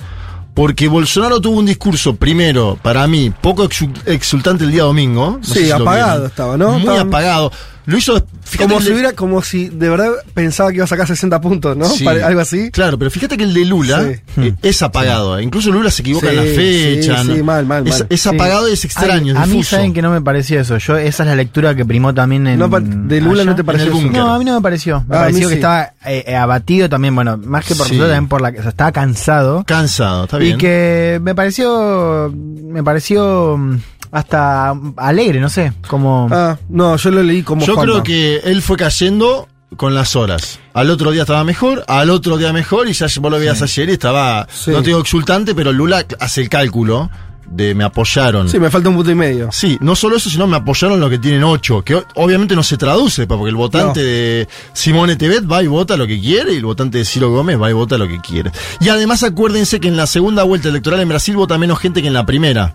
Porque 0.53 0.87
Bolsonaro 0.87 1.41
tuvo 1.41 1.59
un 1.59 1.65
discurso, 1.65 2.15
primero, 2.17 2.79
para 2.83 3.07
mí, 3.07 3.31
poco 3.41 3.65
exul- 3.67 3.99
exultante 4.05 4.65
el 4.65 4.71
día 4.71 4.83
domingo. 4.83 5.39
No 5.39 5.43
Sí, 5.55 5.71
apagado 5.71 6.27
estaba, 6.27 6.59
¿no? 6.59 6.79
Muy 6.79 6.95
apagado. 6.99 7.51
Lo 7.87 7.97
hizo. 7.97 8.25
fíjate 8.45 8.69
Como 8.69 8.81
si 8.81 8.93
hubiera, 8.93 9.13
como 9.13 9.43
si 9.43 9.69
de 9.69 9.89
verdad 9.89 10.11
pensaba 10.35 10.71
que 10.71 10.77
iba 10.77 10.85
a 10.85 10.89
sacar 10.89 11.07
60 11.07 11.41
puntos, 11.41 11.77
¿no? 11.77 11.87
Sí. 11.87 12.07
Algo 12.07 12.41
así. 12.41 12.71
Claro, 12.71 12.97
pero 12.99 13.11
fíjate 13.11 13.37
que 13.37 13.43
el 13.45 13.53
de 13.55 13.65
Lula 13.65 14.03
Sí. 14.35 14.41
eh, 14.43 14.55
es 14.63 14.83
apagado. 14.83 15.37
eh. 15.39 15.43
Incluso 15.43 15.71
Lula 15.73 15.91
se 15.91 16.03
equivoca 16.03 16.29
Sí, 16.31 16.37
en 16.37 16.37
la 16.37 16.43
fecha. 16.55 17.23
sí, 17.23 17.29
¿no? 17.29 17.35
sí, 17.37 17.43
mal, 17.43 17.67
mal, 17.67 17.87
es, 17.89 17.99
mal. 17.99 18.07
es 18.09 18.21
Sí. 18.21 18.29
apagado 18.29 18.69
y 18.69 18.73
es 18.75 18.85
extraño. 18.85 19.35
Ay, 19.37 19.43
es 19.43 19.49
a 19.51 19.53
mí 19.55 19.65
saben 19.65 19.93
que 19.93 20.01
no 20.03 20.11
me 20.13 20.21
pareció 20.21 20.61
eso. 20.61 20.79
Yo 20.79 20.97
esa 20.97 21.23
es 21.25 21.29
la 21.29 21.35
lectura 21.35 21.75
que 21.75 21.85
primó 21.85 22.15
también 22.15 22.47
en 22.47 22.59
No, 22.59 22.69
de 22.69 23.21
Lula 23.21 23.43
allá. 23.43 23.51
no 23.51 23.57
te 23.57 23.65
pareció 23.65 23.93
eso. 23.93 24.11
No, 24.13 24.33
a 24.35 24.39
mí 24.39 24.45
no 24.45 24.55
me 24.55 24.61
pareció. 24.61 25.01
Me 25.09 25.17
Ah, 25.17 25.21
pareció 25.23 25.49
que 25.49 25.55
sí. 25.55 25.61
estaba 25.61 25.93
eh, 26.07 26.37
abatido 26.37 26.89
también, 26.89 27.15
bueno, 27.15 27.37
más 27.37 27.65
que 27.65 27.75
por 27.75 27.87
Sí. 27.87 27.95
resultado, 27.95 28.11
también 28.13 28.29
por 28.29 28.41
la 28.43 28.49
o 28.51 28.63
sea, 28.63 28.69
estaba 28.69 28.93
cansado. 28.93 29.65
Cansado, 29.67 30.25
está 30.25 30.39
bien. 30.39 30.55
Y 30.55 30.59
que 30.59 31.19
me 31.23 31.35
pareció 31.35 32.33
me 32.35 32.83
pareció 32.85 33.57
mm, 33.59 33.77
hasta 34.13 34.75
alegre, 34.99 35.41
no 35.41 35.49
sé, 35.49 35.73
como 35.89 36.29
Ah, 36.31 36.57
no, 36.69 36.97
yo 36.97 37.11
lo 37.11 37.23
leí 37.23 37.43
como 37.43 37.65
Yo 37.67 37.75
Juanma. 37.75 37.93
creo 37.93 38.03
que 38.05 38.37
él 38.45 38.63
fue 38.63 38.77
cayendo 38.77 39.49
con 39.77 39.95
las 39.95 40.15
horas. 40.17 40.59
Al 40.75 40.91
otro 40.91 41.11
día 41.11 41.23
estaba 41.23 41.43
mejor, 41.45 41.83
al 41.89 42.11
otro 42.11 42.37
día 42.37 42.53
mejor, 42.53 42.89
y 42.89 42.93
ya 42.93 43.07
vos 43.21 43.31
lo 43.33 43.39
veías 43.39 43.63
ayer 43.63 43.89
y 43.89 43.93
estaba, 43.93 44.47
Sí. 44.53 44.71
no 44.71 44.81
te 44.83 44.89
digo 44.89 45.01
exultante, 45.01 45.55
pero 45.55 45.73
Lula 45.73 46.05
hace 46.21 46.43
el 46.43 46.49
cálculo 46.51 47.11
de 47.47 47.75
me 47.75 47.85
apoyaron. 47.85 48.49
Sí, 48.49 48.59
me 48.59 48.71
falta 48.71 48.89
un 48.91 48.97
punto 48.97 49.11
y 49.11 49.15
medio. 49.15 49.49
Sí, 49.51 49.77
no 49.81 49.95
solo 49.97 50.17
eso, 50.17 50.29
sino 50.31 50.47
me 50.47 50.57
apoyaron 50.59 51.01
los 51.01 51.09
que 51.11 51.19
tienen 51.19 51.43
ocho, 51.45 51.83
que 51.83 52.03
obviamente 52.15 52.55
no 52.55 52.63
se 52.63 52.77
traduce, 52.77 53.27
porque 53.27 53.49
el 53.51 53.57
votante 53.57 54.01
No. 54.01 54.07
de 54.07 54.49
Simone 54.75 55.17
Tebet 55.17 55.51
va 55.51 55.63
y 55.63 55.67
vota 55.69 55.97
lo 55.97 56.07
que 56.07 56.21
quiere, 56.21 56.53
y 56.53 56.57
el 56.57 56.65
votante 56.67 56.99
de 56.99 57.05
Ciro 57.07 57.31
Gómez 57.31 57.61
va 57.61 57.69
y 57.71 57.73
vota 57.73 57.97
lo 57.99 58.07
que 58.09 58.21
quiere. 58.21 58.51
Y 58.81 58.89
además 58.91 59.23
acuérdense 59.23 59.81
que 59.81 59.89
en 59.89 59.97
la 59.97 60.07
segunda 60.07 60.43
vuelta 60.45 60.69
electoral 60.69 61.01
en 61.01 61.09
Brasil 61.09 61.35
vota 61.37 61.57
menos 61.59 61.79
gente 61.79 62.01
que 62.03 62.09
en 62.09 62.15
la 62.15 62.27
primera. 62.27 62.75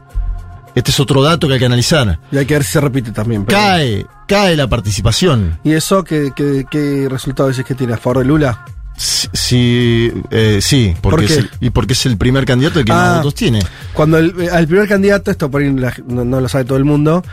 Este 0.78 0.92
es 0.92 1.00
otro 1.00 1.24
dato 1.24 1.48
que 1.48 1.54
hay 1.54 1.60
que 1.60 1.66
analizar. 1.66 2.20
Y 2.32 2.38
hay 2.38 2.46
que 2.46 2.54
ver 2.54 2.64
si 2.64 2.74
se 2.74 2.82
repite 2.82 3.12
también. 3.12 3.46
pero- 3.46 3.58
Cae, 3.58 4.06
cae 4.28 4.56
la 4.56 4.68
participación. 4.68 5.60
¿Y 5.64 5.72
eso 5.74 6.04
qué, 6.04 6.32
qué, 6.36 6.66
qué 6.70 7.08
resultado 7.10 7.50
decís 7.50 7.66
que 7.66 7.74
tiene 7.74 7.94
a 7.94 7.98
favor 7.98 8.20
de 8.20 8.26
Lula? 8.26 8.64
Sí, 8.96 9.28
sí, 9.34 10.12
eh, 10.32 10.60
sí, 10.62 10.96
porque 11.02 11.16
¿Por 11.28 11.32
es 11.32 11.38
el- 11.38 11.50
y 11.62 11.70
porque 11.72 11.94
es 11.94 12.06
el 12.06 12.18
primer 12.18 12.46
candidato 12.46 12.80
el 12.80 12.86
que 12.86 12.92
Ah. 12.92 12.96
más 12.96 13.18
votos 13.18 13.36
tiene. 13.36 13.60
Cuando 13.94 14.18
el, 14.20 14.34
eh, 14.40 14.50
al 14.52 14.68
primer 14.68 14.88
candidato, 14.88 15.32
esto 15.32 15.50
por 15.52 15.62
ahí 15.62 15.72
no, 15.72 16.24
no 16.26 16.42
lo 16.42 16.48
sabe 16.48 16.66
todo 16.66 16.78
el 16.78 16.86
mundo, 16.86 17.24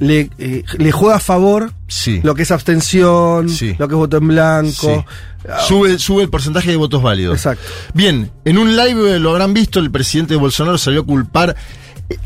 le, 0.00 0.30
eh, 0.38 0.64
le 0.78 0.92
juega 0.92 1.16
a 1.16 1.20
favor 1.20 1.72
Sí. 1.86 2.20
lo 2.22 2.34
que 2.34 2.42
es 2.42 2.50
abstención, 2.50 3.48
Sí. 3.48 3.74
lo 3.78 3.88
que 3.88 3.94
es 3.94 3.98
voto 3.98 4.16
en 4.18 4.28
blanco. 4.28 5.04
Ah, 5.48 5.60
Sube, 5.66 5.98
sube 5.98 6.22
el 6.22 6.30
porcentaje 6.30 6.70
de 6.70 6.76
votos 6.76 7.02
válidos. 7.02 7.34
Exacto. 7.36 7.64
Bien, 7.94 8.30
en 8.44 8.58
un 8.58 8.76
live 8.76 9.18
lo 9.18 9.30
habrán 9.30 9.52
visto, 9.54 9.80
el 9.80 9.90
presidente 9.90 10.34
de 10.34 10.40
Bolsonaro 10.40 10.78
salió 10.78 11.00
a 11.02 11.04
culpar 11.04 11.56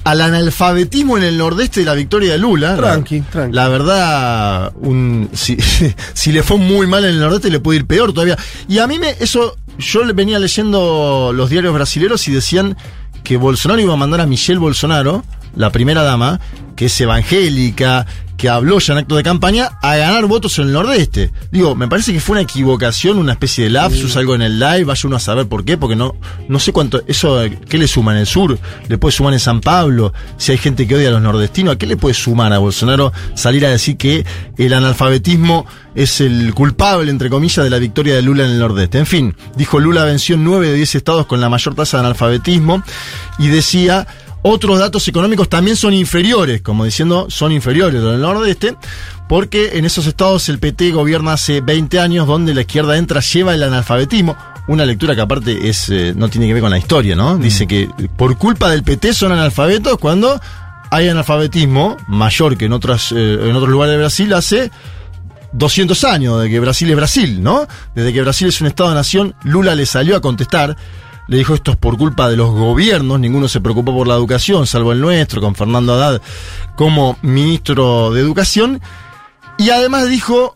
al 0.04 0.20
analfabetismo 0.20 1.16
en 1.16 1.24
el 1.24 1.38
nordeste 1.38 1.80
de 1.80 1.86
la 1.86 1.94
victoria 1.94 2.32
de 2.32 2.38
Lula. 2.38 2.76
Tranqui, 2.76 3.20
la, 3.20 3.26
tranqui. 3.26 3.54
La 3.54 3.68
verdad, 3.68 4.72
un, 4.80 5.30
si, 5.32 5.56
si 6.14 6.32
le 6.32 6.42
fue 6.42 6.58
muy 6.58 6.86
mal 6.86 7.04
en 7.04 7.10
el 7.10 7.20
nordeste, 7.20 7.50
le 7.50 7.60
puede 7.60 7.80
ir 7.80 7.86
peor 7.86 8.12
todavía. 8.12 8.36
Y 8.68 8.78
a 8.78 8.86
mí 8.86 8.98
me, 8.98 9.10
eso, 9.20 9.56
yo 9.78 10.04
le 10.04 10.12
venía 10.12 10.38
leyendo 10.38 11.32
los 11.34 11.50
diarios 11.50 11.74
brasileños 11.74 12.26
y 12.28 12.32
decían 12.32 12.76
que 13.22 13.36
Bolsonaro 13.36 13.80
iba 13.80 13.92
a 13.92 13.96
mandar 13.96 14.20
a 14.20 14.26
Michelle 14.26 14.58
Bolsonaro, 14.58 15.24
la 15.56 15.70
primera 15.70 16.02
dama, 16.02 16.40
que 16.76 16.86
es 16.86 17.00
evangélica, 17.00 18.06
que 18.36 18.48
habló 18.48 18.78
ya 18.78 18.92
en 18.92 18.98
acto 18.98 19.16
de 19.16 19.22
campaña, 19.22 19.78
a 19.82 19.96
ganar 19.96 20.26
votos 20.26 20.58
en 20.58 20.66
el 20.66 20.72
nordeste. 20.72 21.32
Digo, 21.50 21.74
me 21.74 21.88
parece 21.88 22.12
que 22.12 22.20
fue 22.20 22.34
una 22.34 22.42
equivocación, 22.42 23.18
una 23.18 23.32
especie 23.32 23.64
de 23.64 23.70
lapsus, 23.70 24.16
algo 24.16 24.34
en 24.34 24.42
el 24.42 24.58
live, 24.58 24.84
vaya 24.84 25.00
uno 25.04 25.16
a 25.16 25.20
saber 25.20 25.46
por 25.46 25.64
qué, 25.64 25.78
porque 25.78 25.96
no, 25.96 26.14
no 26.48 26.58
sé 26.58 26.72
cuánto, 26.72 27.02
eso, 27.06 27.40
¿qué 27.68 27.78
le 27.78 27.88
suma 27.88 28.12
en 28.12 28.18
el 28.18 28.26
sur? 28.26 28.58
¿Le 28.88 28.98
puede 28.98 29.12
sumar 29.12 29.32
en 29.32 29.40
San 29.40 29.60
Pablo? 29.60 30.12
Si 30.36 30.52
hay 30.52 30.58
gente 30.58 30.86
que 30.86 30.94
odia 30.96 31.08
a 31.08 31.12
los 31.12 31.22
nordestinos, 31.22 31.74
¿a 31.74 31.78
qué 31.78 31.86
le 31.86 31.96
puede 31.96 32.14
sumar 32.14 32.52
a 32.52 32.58
Bolsonaro 32.58 33.12
salir 33.34 33.64
a 33.64 33.70
decir 33.70 33.96
que 33.96 34.26
el 34.58 34.72
analfabetismo 34.74 35.66
es 35.94 36.20
el 36.20 36.52
culpable, 36.52 37.10
entre 37.10 37.30
comillas, 37.30 37.64
de 37.64 37.70
la 37.70 37.78
victoria 37.78 38.14
de 38.14 38.22
Lula 38.22 38.44
en 38.44 38.50
el 38.50 38.58
nordeste? 38.58 38.98
En 38.98 39.06
fin, 39.06 39.34
dijo 39.56 39.80
Lula 39.80 40.04
venció 40.04 40.34
en 40.34 40.44
9 40.44 40.68
de 40.68 40.74
10 40.74 40.96
estados 40.96 41.26
con 41.26 41.40
la 41.40 41.48
mayor 41.48 41.74
tasa 41.74 41.96
de 41.98 42.04
analfabetismo 42.04 42.82
y 43.38 43.48
decía, 43.48 44.06
otros 44.42 44.78
datos 44.78 45.06
económicos 45.08 45.48
también 45.48 45.76
son 45.76 45.92
inferiores, 45.92 46.62
como 46.62 46.84
diciendo, 46.84 47.26
son 47.28 47.52
inferiores 47.52 48.00
los 48.00 48.12
del 48.12 48.20
nordeste, 48.20 48.76
porque 49.28 49.78
en 49.78 49.84
esos 49.84 50.06
estados 50.06 50.48
el 50.48 50.58
PT 50.58 50.92
gobierna 50.92 51.32
hace 51.32 51.60
20 51.60 51.98
años, 51.98 52.26
donde 52.26 52.54
la 52.54 52.60
izquierda 52.60 52.96
entra, 52.96 53.20
lleva 53.20 53.54
el 53.54 53.62
analfabetismo. 53.62 54.36
Una 54.68 54.84
lectura 54.84 55.14
que 55.14 55.20
aparte 55.20 55.68
es 55.68 55.88
eh, 55.90 56.12
no 56.16 56.28
tiene 56.28 56.46
que 56.46 56.54
ver 56.54 56.62
con 56.62 56.70
la 56.70 56.78
historia, 56.78 57.14
¿no? 57.14 57.38
Dice 57.38 57.66
que 57.66 57.88
por 58.16 58.36
culpa 58.36 58.70
del 58.70 58.82
PT 58.82 59.14
son 59.14 59.32
analfabetos 59.32 59.98
cuando 59.98 60.40
hay 60.90 61.08
analfabetismo 61.08 61.96
mayor 62.08 62.56
que 62.56 62.66
en, 62.66 62.72
otras, 62.72 63.12
eh, 63.12 63.38
en 63.42 63.54
otros 63.54 63.70
lugares 63.70 63.92
de 63.92 63.98
Brasil 63.98 64.32
hace 64.34 64.70
200 65.52 66.04
años 66.04 66.42
de 66.42 66.50
que 66.50 66.60
Brasil 66.60 66.90
es 66.90 66.96
Brasil, 66.96 67.42
¿no? 67.42 67.66
Desde 67.94 68.12
que 68.12 68.22
Brasil 68.22 68.48
es 68.48 68.60
un 68.60 68.66
Estado-nación, 68.66 69.34
Lula 69.42 69.74
le 69.74 69.86
salió 69.86 70.16
a 70.16 70.20
contestar. 70.20 70.76
Le 71.28 71.38
dijo 71.38 71.54
esto 71.54 71.72
es 71.72 71.76
por 71.76 71.96
culpa 71.98 72.28
de 72.28 72.36
los 72.36 72.52
gobiernos, 72.52 73.18
ninguno 73.18 73.48
se 73.48 73.60
preocupó 73.60 73.92
por 73.92 74.06
la 74.06 74.14
educación, 74.14 74.66
salvo 74.66 74.92
el 74.92 75.00
nuestro, 75.00 75.40
con 75.40 75.54
Fernando 75.56 75.94
Haddad 75.94 76.22
como 76.76 77.18
ministro 77.22 78.12
de 78.12 78.20
Educación. 78.20 78.80
Y 79.58 79.70
además 79.70 80.08
dijo, 80.08 80.54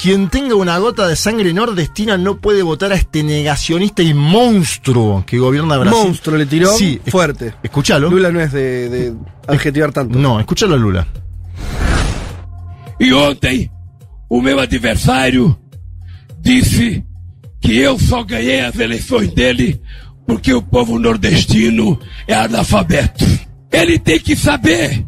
quien 0.00 0.28
tenga 0.28 0.54
una 0.54 0.78
gota 0.78 1.08
de 1.08 1.16
sangre 1.16 1.52
nordestina 1.52 2.16
no 2.16 2.36
puede 2.36 2.62
votar 2.62 2.92
a 2.92 2.94
este 2.94 3.22
negacionista 3.24 4.02
y 4.02 4.14
monstruo 4.14 5.24
que 5.26 5.38
gobierna 5.38 5.78
Brasil. 5.78 5.98
Monstruo 6.04 6.36
le 6.38 6.46
tiró 6.46 6.68
Sí, 6.76 7.00
fuerte. 7.06 7.54
Escuchalo. 7.62 8.08
Lula 8.08 8.30
no 8.30 8.40
es 8.40 8.52
de, 8.52 8.88
de 8.88 9.14
adjetivar 9.48 9.92
tanto. 9.92 10.16
No, 10.18 10.38
escúchalo 10.38 10.74
a 10.74 10.78
Lula. 10.78 11.06
E 13.00 13.12
ontem, 13.12 13.70
o 14.28 14.40
meu 14.40 14.60
adversário 14.60 15.58
disse 16.40 17.04
que 17.60 17.78
eu 17.78 17.98
só 17.98 18.22
ganhei 18.22 18.60
as 18.60 18.78
eleições 18.78 19.34
dele 19.34 19.80
porque 20.26 20.52
o 20.52 20.62
povo 20.62 20.98
nordestino 20.98 21.98
é 22.26 22.34
analfabeto. 22.34 23.24
Ele 23.70 23.98
tem 23.98 24.18
que 24.18 24.36
saber 24.36 25.04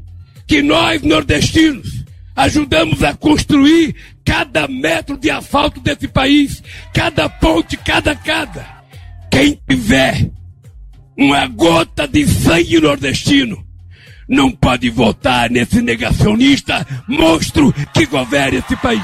que 0.46 0.62
nós, 0.62 1.02
nordestinos, 1.02 2.04
ajudamos 2.34 3.02
a 3.02 3.14
construir 3.14 3.94
cada 4.24 4.68
metro 4.68 5.16
de 5.16 5.30
asfalto 5.30 5.80
desse 5.80 6.06
país, 6.06 6.62
cada 6.92 7.28
ponte, 7.28 7.76
cada 7.76 8.14
cada. 8.14 8.66
Quem 9.30 9.58
tiver 9.68 10.30
uma 11.16 11.46
gota 11.46 12.06
de 12.06 12.26
sangue 12.26 12.80
nordestino 12.80 13.64
não 14.28 14.50
pode 14.50 14.90
votar 14.90 15.48
nesse 15.48 15.80
negacionista 15.80 16.86
monstro 17.08 17.72
que 17.94 18.06
governa 18.06 18.58
esse 18.58 18.76
país. 18.76 19.02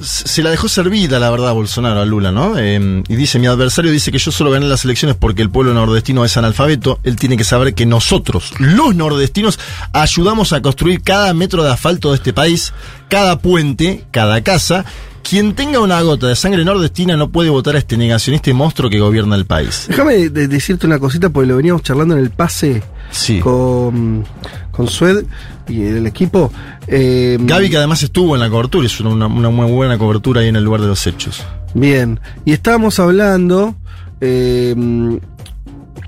Se 0.00 0.42
la 0.42 0.50
dejó 0.50 0.68
servida, 0.68 1.18
la 1.18 1.30
verdad, 1.30 1.52
Bolsonaro 1.54 2.00
a 2.00 2.04
Lula, 2.04 2.32
¿no? 2.32 2.58
Eh, 2.58 3.02
y 3.08 3.16
dice, 3.16 3.38
mi 3.38 3.46
adversario 3.46 3.90
dice 3.90 4.12
que 4.12 4.18
yo 4.18 4.30
solo 4.30 4.50
gané 4.50 4.66
las 4.66 4.84
elecciones 4.84 5.16
porque 5.16 5.42
el 5.42 5.50
pueblo 5.50 5.72
nordestino 5.72 6.24
es 6.24 6.36
analfabeto. 6.36 6.98
Él 7.02 7.16
tiene 7.16 7.36
que 7.36 7.44
saber 7.44 7.74
que 7.74 7.86
nosotros, 7.86 8.52
los 8.58 8.94
nordestinos, 8.94 9.58
ayudamos 9.92 10.52
a 10.52 10.60
construir 10.60 11.02
cada 11.02 11.32
metro 11.34 11.62
de 11.62 11.72
asfalto 11.72 12.10
de 12.10 12.16
este 12.16 12.32
país, 12.32 12.72
cada 13.08 13.38
puente, 13.38 14.04
cada 14.10 14.42
casa. 14.42 14.84
Quien 15.28 15.54
tenga 15.54 15.80
una 15.80 16.00
gota 16.02 16.26
de 16.28 16.36
sangre 16.36 16.64
nordestina 16.64 17.16
no 17.16 17.30
puede 17.30 17.48
votar 17.48 17.74
a 17.76 17.78
este 17.78 17.96
negacionista 17.96 18.50
y 18.50 18.52
monstruo 18.52 18.90
que 18.90 19.00
gobierna 19.00 19.34
el 19.36 19.46
país. 19.46 19.86
Déjame 19.88 20.28
de- 20.28 20.48
decirte 20.48 20.86
una 20.86 20.98
cosita, 20.98 21.30
porque 21.30 21.48
lo 21.48 21.56
veníamos 21.56 21.82
charlando 21.82 22.14
en 22.16 22.20
el 22.22 22.30
pase 22.30 22.82
Sí. 23.10 23.40
con, 23.40 24.24
con 24.70 24.86
Sued 24.86 25.24
y 25.66 25.82
el 25.82 26.06
equipo. 26.06 26.52
Eh, 26.86 27.38
Gaby, 27.40 27.70
que 27.70 27.78
además 27.78 28.02
estuvo 28.02 28.34
en 28.36 28.40
la 28.42 28.50
cobertura, 28.50 28.86
es 28.86 29.00
una, 29.00 29.26
una 29.26 29.48
muy 29.50 29.72
buena 29.72 29.96
cobertura 29.96 30.42
ahí 30.42 30.48
en 30.48 30.56
el 30.56 30.64
lugar 30.64 30.82
de 30.82 30.88
los 30.88 31.06
hechos. 31.06 31.42
Bien, 31.72 32.20
y 32.44 32.52
estábamos 32.52 32.98
hablando 33.00 33.74
eh, 34.20 34.74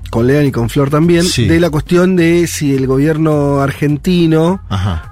con 0.09 0.25
Lean 0.27 0.45
y 0.45 0.51
con 0.51 0.69
Flor 0.69 0.89
también 0.89 1.23
Sí. 1.23 1.47
de 1.47 1.59
la 1.59 1.69
cuestión 1.69 2.15
de 2.15 2.47
si 2.47 2.73
el 2.75 2.87
gobierno 2.87 3.59
argentino 3.61 4.61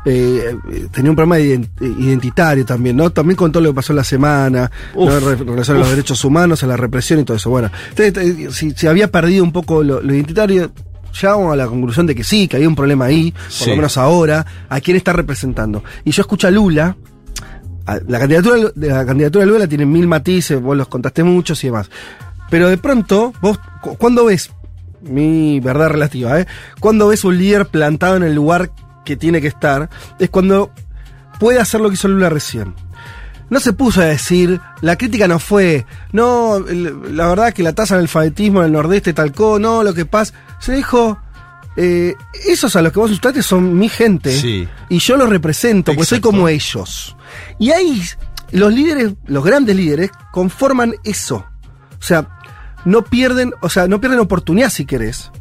eh, 0.05 0.55
eh, 0.71 0.87
tenía 0.91 1.11
un 1.11 1.15
problema 1.15 1.37
ident- 1.39 1.69
identitario 1.81 2.65
también, 2.65 2.95
¿no? 2.95 3.09
También 3.09 3.35
con 3.35 3.51
todo 3.51 3.61
lo 3.63 3.69
que 3.71 3.75
pasó 3.75 3.93
en 3.93 3.97
la 3.97 4.03
semana, 4.03 4.71
Uf, 4.93 5.09
¿no? 5.09 5.19
Re- 5.19 5.35
relación 5.35 5.77
a 5.77 5.79
los 5.81 5.89
derechos 5.89 6.23
humanos, 6.23 6.63
a 6.63 6.67
la 6.67 6.77
represión 6.77 7.19
y 7.19 7.23
todo 7.23 7.37
eso. 7.37 7.49
Bueno, 7.49 7.69
entonces, 7.95 8.37
eh, 8.39 8.47
si 8.51 8.71
se 8.71 8.87
había 8.87 9.11
perdido 9.11 9.43
un 9.43 9.51
poco 9.51 9.83
lo, 9.83 10.01
lo 10.01 10.13
identitario, 10.13 10.71
llegamos 11.21 11.53
a 11.53 11.55
la 11.55 11.67
conclusión 11.67 12.05
de 12.07 12.15
que 12.15 12.23
sí, 12.23 12.47
que 12.47 12.57
hay 12.57 12.65
un 12.65 12.75
problema 12.75 13.05
ahí, 13.05 13.31
por 13.31 13.41
Sí. 13.51 13.69
lo 13.69 13.75
menos 13.77 13.97
ahora, 13.97 14.45
a 14.69 14.81
quién 14.81 14.97
está 14.97 15.13
representando. 15.13 15.83
Y 16.03 16.11
yo 16.11 16.21
escucho 16.21 16.47
a 16.47 16.51
Lula, 16.51 16.95
a- 17.85 17.99
la 18.07 18.19
candidatura 18.19 18.71
de 18.73 18.87
la 18.89 19.05
candidatura 19.05 19.45
de 19.45 19.51
Lula 19.51 19.67
tiene 19.67 19.85
mil 19.85 20.07
matices, 20.07 20.59
vos 20.61 20.75
los 20.75 20.87
contaste 20.87 21.23
muchos 21.23 21.63
y 21.63 21.67
demás. 21.67 21.89
Pero 22.49 22.69
de 22.69 22.77
pronto, 22.77 23.33
vos, 23.41 23.59
cu- 23.81 23.95
¿cuándo 23.97 24.25
ves? 24.25 24.51
Mi 25.05 25.59
verdad 25.59 25.89
relativa, 25.89 26.39
¿eh? 26.39 26.47
Cuando 26.79 27.07
ves 27.07 27.23
un 27.23 27.37
líder 27.37 27.67
plantado 27.67 28.17
en 28.17 28.23
el 28.23 28.33
lugar 28.33 28.71
que 29.05 29.15
tiene 29.15 29.41
que 29.41 29.47
estar, 29.47 29.89
es 30.19 30.29
cuando 30.29 30.71
puede 31.39 31.59
hacer 31.59 31.81
lo 31.81 31.89
que 31.89 31.95
hizo 31.95 32.07
Lula 32.07 32.29
recién. 32.29 32.73
No 33.49 33.59
se 33.59 33.73
puso 33.73 34.01
a 34.01 34.05
decir, 34.05 34.59
la 34.81 34.97
crítica 34.97 35.27
no 35.27 35.37
fue, 35.37 35.85
no, 36.11 36.59
la 36.59 37.27
verdad 37.27 37.53
que 37.53 37.61
la 37.61 37.73
tasa 37.73 37.95
de 37.95 38.01
alfabetismo 38.01 38.61
en 38.61 38.67
el 38.67 38.71
nordeste 38.71 39.13
talcó, 39.13 39.59
no, 39.59 39.83
lo 39.83 39.93
que 39.93 40.05
pasa. 40.05 40.33
Se 40.59 40.73
dijo, 40.73 41.19
eh, 41.77 42.15
esos 42.47 42.75
a 42.75 42.81
los 42.81 42.91
que 42.91 42.99
vos 42.99 43.11
ustedes 43.11 43.45
son 43.45 43.77
mi 43.77 43.87
gente. 43.87 44.31
Sí. 44.31 44.67
Y 44.89 44.97
yo 44.97 45.15
los 45.15 45.29
represento, 45.29 45.93
pues 45.93 46.07
soy 46.07 46.21
como 46.21 46.49
ellos. 46.49 47.15
Y 47.59 47.69
ahí 47.69 48.01
los 48.51 48.73
líderes, 48.73 49.13
los 49.25 49.43
grandes 49.43 49.75
líderes, 49.75 50.09
conforman 50.31 50.95
eso. 51.03 51.45
O 51.99 52.03
sea, 52.03 52.27
no 52.85 53.03
pierden, 53.03 53.53
o 53.61 53.69
sea, 53.69 53.87
no 53.87 53.99
pierden 53.99 54.19
oportunidad 54.19 54.69
si 54.69 54.85
querés. 54.85 55.31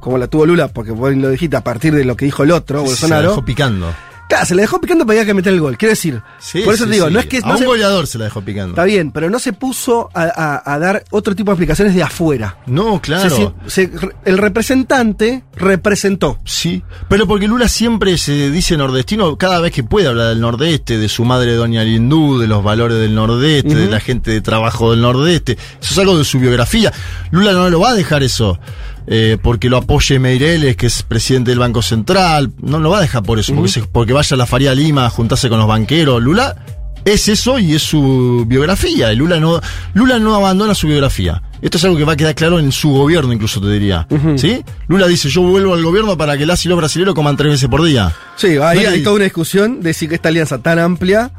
Como 0.00 0.18
la 0.18 0.26
tuvo 0.26 0.44
Lula, 0.44 0.68
porque 0.68 0.90
vos 0.90 1.14
lo 1.14 1.30
dijiste 1.30 1.56
a 1.56 1.62
partir 1.64 1.94
de 1.94 2.04
lo 2.04 2.16
que 2.16 2.24
dijo 2.26 2.42
el 2.42 2.50
otro, 2.50 2.80
Se 2.80 2.86
Bolsonaro. 2.86 3.30
dejó 3.30 3.44
picando. 3.44 3.94
Claro, 4.28 4.46
se 4.46 4.54
le 4.54 4.62
dejó 4.62 4.80
picando 4.80 5.04
para 5.06 5.24
que 5.24 5.34
meter 5.34 5.52
el 5.52 5.60
gol. 5.60 5.76
Quiero 5.76 5.90
decir, 5.90 6.22
Sí, 6.38 6.62
por 6.62 6.74
eso 6.74 6.84
sí, 6.84 6.90
te 6.90 6.94
digo, 6.96 7.08
sí. 7.08 7.12
no 7.14 7.20
es 7.20 7.26
que. 7.26 7.40
A 7.42 7.52
un 7.52 7.58
se- 7.58 7.66
goleador 7.66 8.06
se 8.06 8.18
la 8.18 8.24
dejó 8.24 8.40
picando. 8.42 8.70
Está 8.70 8.84
bien, 8.84 9.12
pero 9.12 9.28
no 9.30 9.38
se 9.38 9.52
puso 9.52 10.08
a, 10.14 10.22
a- 10.24 10.74
a 10.74 10.78
dar 10.78 11.04
otro 11.10 11.34
tipo 11.36 11.50
de 11.50 11.54
explicaciones 11.54 11.94
de 11.94 12.02
afuera. 12.02 12.56
No, 12.66 13.00
claro. 13.02 13.28
Se- 13.66 13.86
se- 13.88 13.98
se- 13.98 14.08
el 14.24 14.38
representante 14.38 15.44
representó. 15.56 16.38
Sí, 16.44 16.82
pero 17.08 17.26
porque 17.26 17.46
Lula 17.46 17.68
siempre 17.68 18.16
se 18.18 18.50
dice 18.50 18.76
nordestino 18.76 19.36
cada 19.36 19.60
vez 19.60 19.72
que 19.72 19.84
puede 19.84 20.08
hablar 20.08 20.28
del 20.30 20.40
nordeste, 20.40 20.96
de 20.98 21.08
su 21.08 21.24
madre 21.24 21.54
Doña 21.54 21.84
Lindú, 21.84 22.38
de 22.38 22.46
los 22.46 22.64
valores 22.64 22.98
del 22.98 23.14
nordeste, 23.14 23.74
de 23.74 23.86
la 23.90 24.00
gente 24.00 24.30
de 24.30 24.40
trabajo 24.40 24.90
del 24.90 25.02
nordeste. 25.02 25.52
Eso 25.80 25.92
es 25.92 25.98
algo 25.98 26.16
de 26.18 26.24
su 26.24 26.38
biografía. 26.40 26.92
Lula 27.30 27.52
no 27.52 27.68
lo 27.70 27.80
va 27.80 27.90
a 27.90 27.94
dejar 27.94 28.22
eso. 28.22 28.58
Eh, 29.06 29.36
porque 29.42 29.68
lo 29.68 29.76
apoye 29.78 30.18
Meireles, 30.18 30.76
que 30.76 30.86
es 30.86 31.02
presidente 31.02 31.50
del 31.50 31.58
Banco 31.58 31.82
Central, 31.82 32.52
no 32.60 32.78
lo 32.78 32.90
va 32.90 32.98
a 32.98 33.00
dejar 33.02 33.22
por 33.22 33.38
eso, 33.38 33.54
porque, 33.54 33.70
se- 33.70 33.82
porque 33.82 34.12
vaya 34.12 34.34
a 34.34 34.38
la 34.38 34.46
Faría 34.46 34.74
Lima 34.74 35.06
a 35.06 35.10
juntarse 35.10 35.48
con 35.48 35.58
los 35.58 35.68
banqueros. 35.68 36.22
Lula 36.22 36.56
es 37.04 37.28
eso 37.28 37.58
y 37.58 37.74
es 37.74 37.82
su 37.82 38.44
biografía. 38.48 39.12
Y 39.12 39.16
Lula 39.16 39.38
no, 39.38 39.60
Lula 39.92 40.18
no 40.18 40.34
abandona 40.34 40.74
su 40.74 40.86
biografía. 40.86 41.42
Esto 41.60 41.76
es 41.78 41.84
algo 41.84 41.96
que 41.96 42.04
va 42.04 42.12
a 42.12 42.16
quedar 42.16 42.34
claro 42.34 42.58
en 42.58 42.72
su 42.72 42.90
gobierno, 42.90 43.32
incluso 43.32 43.60
te 43.60 43.70
diría. 43.70 44.06
¿Sí? 44.36 44.62
Lula 44.88 45.06
dice, 45.06 45.28
yo 45.28 45.42
vuelvo 45.42 45.74
al 45.74 45.82
gobierno 45.82 46.16
para 46.16 46.36
que 46.38 46.46
las 46.46 46.64
y 46.64 46.68
los 46.68 46.76
brasileños 46.78 47.14
coman 47.14 47.36
tres 47.36 47.52
veces 47.52 47.68
por 47.68 47.82
día. 47.84 48.12
Sí, 48.36 48.56
ahí 48.62 48.82
No 48.84 48.90
hay 48.90 49.02
toda 49.02 49.16
una 49.16 49.24
discusión 49.24 49.80
de 49.80 49.92
si 49.94 50.08
que 50.08 50.14
esta 50.14 50.28
alianza 50.30 50.58
tan 50.58 50.78
amplia, 50.78 51.30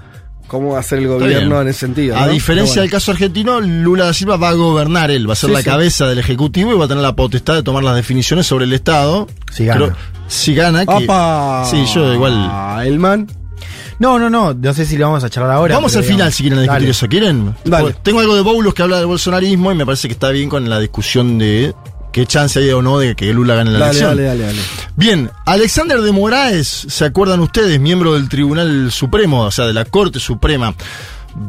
cómo 0.47 0.73
va 0.73 0.79
a 0.79 0.83
ser 0.83 0.99
el 0.99 1.07
gobierno 1.07 1.61
en 1.61 1.67
ese 1.67 1.79
sentido. 1.81 2.15
A 2.17 2.25
¿no? 2.27 2.31
diferencia 2.31 2.75
Pero 2.75 2.81
del 2.83 2.91
caso 2.91 3.11
argentino, 3.11 3.59
Lula 3.61 4.05
da 4.05 4.13
Silva 4.13 4.37
va 4.37 4.49
a 4.49 4.53
gobernar 4.53 5.11
él, 5.11 5.27
va 5.29 5.33
a 5.33 5.35
ser 5.35 5.49
Sí, 5.49 5.53
la 5.53 5.59
sí. 5.59 5.65
cabeza 5.65 6.07
del 6.07 6.19
Ejecutivo 6.19 6.73
y 6.73 6.77
va 6.77 6.85
a 6.85 6.87
tener 6.87 7.03
la 7.03 7.15
potestad 7.15 7.55
de 7.55 7.63
tomar 7.63 7.83
las 7.83 7.95
definiciones 7.95 8.45
sobre 8.47 8.65
el 8.65 8.73
Estado. 8.73 9.27
Si 9.51 9.65
gana. 9.65 9.95
si 10.27 10.53
gana, 10.55 10.85
que... 10.85 11.07
Sí, 11.69 11.85
yo 11.93 12.13
igual... 12.13 12.85
El 12.85 12.99
man. 12.99 13.27
No, 13.97 14.19
no, 14.19 14.29
no, 14.29 14.53
no 14.53 14.73
sé 14.73 14.85
si 14.85 14.97
lo 14.97 15.07
vamos 15.07 15.23
a 15.23 15.29
charlar 15.29 15.51
ahora. 15.55 15.75
Vamos 15.75 15.93
pero 15.93 15.99
al 15.99 16.05
final 16.05 16.17
digamos, 16.17 16.35
si 16.35 16.43
quieren 16.43 16.59
discutir 16.59 16.81
dale. 16.81 16.91
eso. 16.91 17.07
¿Quieren? 17.07 17.55
Dale. 17.63 17.95
Tengo 18.03 18.19
algo 18.19 18.35
de 18.35 18.41
Boulos 18.41 18.73
que 18.73 18.81
habla 18.83 18.97
del 18.97 19.05
bolsonarismo 19.05 19.71
y 19.71 19.75
me 19.75 19.85
parece 19.85 20.07
que 20.09 20.13
está 20.13 20.31
bien 20.31 20.49
con 20.49 20.69
la 20.69 20.79
discusión 20.79 21.37
de 21.37 21.73
qué 22.15 22.25
chance 22.25 22.57
hay 22.59 22.69
o 22.71 22.81
no 22.81 22.97
de 22.97 23.13
que 23.13 23.33
Lula 23.33 23.55
gane 23.55 23.71
la 23.71 23.79
Dale, 23.79 23.89
elección. 23.99 24.15
dale, 24.15 24.23
dale, 24.29 24.43
dale. 24.45 24.59
Bien, 24.95 25.29
Alexander 25.45 25.99
de 26.01 26.13
Moraes, 26.13 26.85
¿se 26.87 27.03
acuerdan 27.03 27.41
ustedes? 27.41 27.77
Miembro 27.77 28.13
del 28.13 28.29
Tribunal 28.29 28.89
Supremo, 28.89 29.41
o 29.41 29.51
sea, 29.51 29.65
de 29.65 29.73
la 29.73 29.83
Corte 29.83 30.21
Suprema 30.21 30.73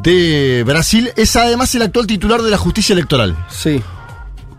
de 0.03 0.65
Brasil, 0.67 1.09
es 1.15 1.37
además 1.37 1.73
el 1.75 1.83
actual 1.83 2.05
titular 2.05 2.41
de 2.41 2.51
la 2.51 2.57
justicia 2.57 2.91
electoral. 2.91 3.33
Sí. 3.49 3.81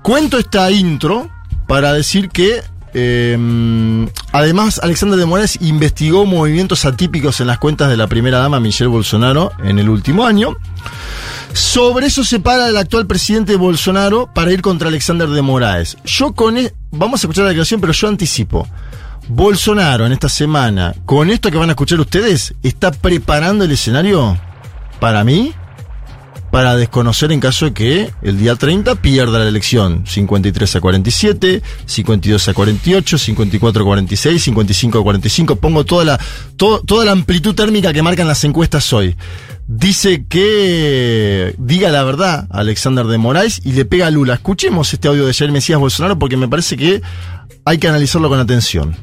Cuento 0.01 0.39
esta 0.39 0.71
intro 0.71 1.29
para 1.67 1.93
decir 1.93 2.31
que 2.31 2.63
eh, 2.95 4.09
además 4.33 4.81
Alexander 4.83 5.19
de 5.19 5.27
Moraes 5.27 5.59
investigó 5.61 6.25
movimientos 6.27 6.85
atípicos 6.85 7.41
en 7.41 7.47
las 7.47 7.59
cuentas 7.59 7.89
de 7.89 7.97
la 7.97 8.07
primera 8.07 8.39
dama 8.39 8.61
Michelle 8.61 8.89
Bolsonaro 8.89 9.53
en 9.63 9.79
el 9.79 9.89
último 9.89 10.27
año. 10.27 10.57
Sobre 11.53 12.07
eso 12.07 12.25
se 12.25 12.41
para 12.41 12.69
el 12.69 12.77
actual 12.77 13.07
presidente 13.07 13.57
Bolsonaro 13.57 14.31
para 14.33 14.53
ir 14.53 14.63
contra 14.63 14.89
Alexander 14.89 15.29
de 15.29 15.43
Moraes. 15.43 15.97
Yo 16.05 16.33
con 16.33 16.59
e- 16.59 16.73
vamos 16.91 17.21
a 17.21 17.27
escuchar 17.27 17.45
la 17.45 17.51
declaración, 17.51 17.81
pero 17.81 17.93
yo 17.93 18.09
anticipo. 18.09 18.69
Bolsonaro 19.29 20.07
en 20.07 20.13
esta 20.13 20.29
semana, 20.29 20.95
con 21.05 21.31
esto 21.31 21.51
que 21.51 21.59
van 21.59 21.69
a 21.69 21.73
escuchar 21.73 22.01
ustedes, 22.01 22.55
está 22.63 22.91
preparando 22.91 23.65
el 23.65 23.73
escenario 23.73 24.39
para 25.01 25.23
mí 25.25 25.53
para 26.51 26.77
desconocer 26.77 27.31
en 27.33 27.41
caso 27.41 27.67
de 27.67 27.73
que 27.75 28.11
el 28.23 28.39
día 28.39 28.57
30 28.57 28.95
pierda 28.97 29.39
la 29.39 29.49
elección. 29.49 30.05
53 30.07 30.77
a 30.77 30.81
47, 30.81 31.63
52 31.85 32.49
a 32.49 32.55
48, 32.55 33.19
54 33.19 33.83
a 33.83 33.85
46, 33.85 34.43
55 34.43 34.99
a 34.99 35.03
45. 35.03 35.57
Pongo 35.57 35.85
toda 35.85 36.05
la, 36.05 36.21
to- 36.57 36.81
toda 36.87 37.05
la 37.05 37.13
amplitud 37.13 37.55
térmica 37.55 37.93
que 37.93 38.03
marcan 38.03 38.27
las 38.29 38.43
encuestas 38.45 38.93
hoy. 38.93 39.17
Dice 39.67 40.25
que 40.27 41.55
diga 41.59 41.91
la 41.91 42.03
verdad 42.03 42.47
a 42.51 42.61
Alexander 42.61 43.05
de 43.07 43.19
Moraes 43.19 43.61
y 43.65 43.73
le 43.73 43.85
pega 43.85 44.07
a 44.07 44.11
Lula. 44.11 44.35
Escuchemos 44.35 44.93
este 44.95 45.09
audio 45.09 45.27
de 45.27 45.35
Jair 45.35 45.53
Mesías 45.53 45.79
Bolsonaro 45.79 46.19
porque 46.19 46.39
me 46.39 46.49
parece 46.49 46.77
que 46.79 47.03
hay 47.67 47.77
que 47.77 47.89
analizarlo 47.89 48.31
con 48.31 48.41
atención. 48.41 48.97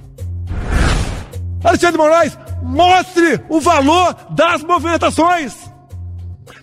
Alexandre 1.63 2.01
de 2.01 2.09
Moraes, 2.09 2.37
mostre 2.63 3.41
o 3.49 3.59
valor 3.61 4.15
das 4.35 4.63
movimentações. 4.63 5.53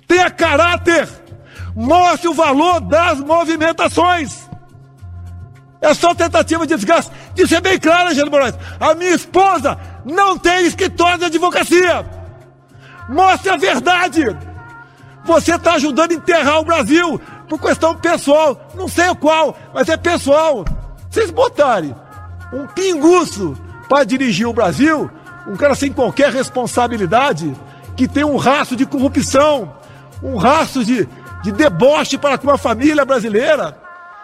Tenha 0.06 0.30
caráter. 0.30 1.08
Mostre 1.74 2.28
o 2.28 2.34
valor 2.34 2.80
das 2.80 3.18
movimentações. 3.20 4.48
É 5.80 5.92
só 5.94 6.14
tentativa 6.14 6.66
de 6.66 6.76
desgaste. 6.76 7.10
De 7.34 7.46
ser 7.46 7.60
bem 7.60 7.78
claro, 7.78 8.14
de 8.14 8.24
Moraes. 8.24 8.54
A 8.78 8.94
minha 8.94 9.14
esposa 9.14 9.78
não 10.04 10.38
tem 10.38 10.66
escritório 10.66 11.18
de 11.18 11.24
advocacia. 11.24 12.06
Mostre 13.08 13.50
a 13.50 13.56
verdade. 13.56 14.36
Você 15.24 15.54
está 15.54 15.74
ajudando 15.74 16.12
a 16.12 16.14
enterrar 16.14 16.60
o 16.60 16.64
Brasil 16.64 17.20
por 17.48 17.60
questão 17.60 17.96
pessoal. 17.96 18.70
Não 18.74 18.86
sei 18.86 19.08
o 19.08 19.16
qual, 19.16 19.56
mas 19.74 19.88
é 19.88 19.96
pessoal. 19.96 20.64
Vocês 21.10 21.30
botarem 21.30 21.94
um 22.52 22.66
pinguço 22.66 23.56
para 23.88 24.04
dirigir 24.04 24.46
o 24.46 24.52
Brasil, 24.52 25.10
um 25.46 25.56
cara 25.56 25.74
sem 25.74 25.92
qualquer 25.92 26.32
responsabilidade, 26.32 27.54
que 27.96 28.06
tem 28.06 28.24
um 28.24 28.36
rastro 28.36 28.76
de 28.76 28.86
corrupção, 28.86 29.72
um 30.22 30.36
rastro 30.36 30.84
de, 30.84 31.08
de 31.42 31.52
deboche 31.52 32.16
para 32.16 32.38
com 32.38 32.50
a 32.50 32.58
família 32.58 33.04
brasileira, 33.04 33.76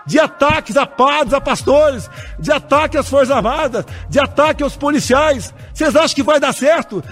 de 0.06 0.18
ataques 0.18 0.76
a 0.76 0.86
padres, 0.86 1.34
a 1.34 1.40
pastores, 1.40 2.08
de 2.38 2.50
ataque 2.50 2.96
às 2.96 3.08
Forças 3.08 3.30
Armadas, 3.30 3.84
de 4.08 4.18
ataque 4.18 4.62
aos 4.62 4.76
policiais. 4.76 5.52
Vocês 5.72 5.94
acham 5.94 6.14
que 6.14 6.22
vai 6.22 6.40
dar 6.40 6.54
certo? 6.54 7.02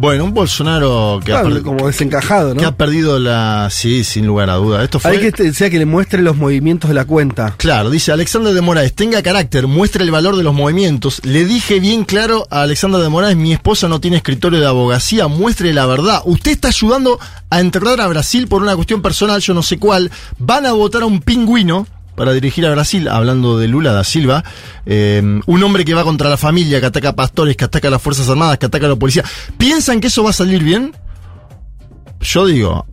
Bueno, 0.00 0.26
un 0.26 0.32
Bolsonaro 0.32 1.18
que, 1.24 1.32
ha, 1.32 1.40
Claro, 1.40 1.56
perdi- 1.56 1.62
como 1.64 1.88
desencajado, 1.88 2.54
que 2.54 2.64
ha 2.64 2.70
¿no? 2.70 2.76
perdido 2.76 3.18
la... 3.18 3.68
Sí, 3.68 4.04
sin 4.04 4.26
lugar 4.26 4.48
a 4.48 4.54
duda. 4.54 4.84
Esto 4.84 5.00
fue... 5.00 5.10
Hay 5.10 5.18
que 5.18 5.32
te 5.32 5.42
decía 5.42 5.70
que 5.70 5.78
le 5.80 5.86
muestre 5.86 6.22
los 6.22 6.36
movimientos 6.36 6.86
de 6.88 6.94
la 6.94 7.04
cuenta. 7.04 7.54
Claro, 7.56 7.90
dice 7.90 8.12
Alexander 8.12 8.54
de 8.54 8.60
Moraes, 8.60 8.94
tenga 8.94 9.20
carácter, 9.22 9.66
muestre 9.66 10.04
el 10.04 10.12
valor 10.12 10.36
de 10.36 10.44
los 10.44 10.54
movimientos. 10.54 11.20
Le 11.24 11.44
dije 11.44 11.80
bien 11.80 12.04
claro 12.04 12.46
a 12.48 12.62
Alexander 12.62 13.00
de 13.00 13.08
Moraes, 13.08 13.36
mi 13.36 13.52
esposa 13.52 13.88
no 13.88 14.00
tiene 14.00 14.18
escritorio 14.18 14.60
de 14.60 14.66
abogacía, 14.68 15.26
muestre 15.26 15.74
la 15.74 15.86
verdad. 15.86 16.22
Usted 16.26 16.52
está 16.52 16.68
ayudando 16.68 17.18
a 17.50 17.58
enterrar 17.58 18.00
a 18.00 18.06
Brasil 18.06 18.46
por 18.46 18.62
una 18.62 18.76
cuestión 18.76 19.02
personal, 19.02 19.40
yo 19.40 19.52
no 19.52 19.64
sé 19.64 19.78
cuál. 19.80 20.12
Van 20.38 20.64
a 20.64 20.72
votar 20.72 21.02
a 21.02 21.06
un 21.06 21.20
pingüino 21.20 21.88
para 22.18 22.32
dirigir 22.32 22.66
a 22.66 22.70
Brasil, 22.72 23.08
hablando 23.08 23.58
de 23.58 23.68
Lula 23.68 23.92
da 23.92 24.02
Silva, 24.02 24.44
eh, 24.84 25.22
un 25.46 25.62
hombre 25.62 25.84
que 25.84 25.94
va 25.94 26.02
contra 26.02 26.28
la 26.28 26.36
familia, 26.36 26.80
que 26.80 26.86
ataca 26.86 27.10
a 27.10 27.16
pastores, 27.16 27.56
que 27.56 27.64
ataca 27.64 27.86
a 27.88 27.92
las 27.92 28.02
Fuerzas 28.02 28.28
Armadas, 28.28 28.58
que 28.58 28.66
ataca 28.66 28.86
a 28.86 28.88
la 28.90 28.96
policía. 28.96 29.24
¿Piensan 29.56 30.00
que 30.00 30.08
eso 30.08 30.24
va 30.24 30.30
a 30.30 30.32
salir 30.32 30.62
bien? 30.64 30.92
Yo 32.20 32.46
digo, 32.46 32.86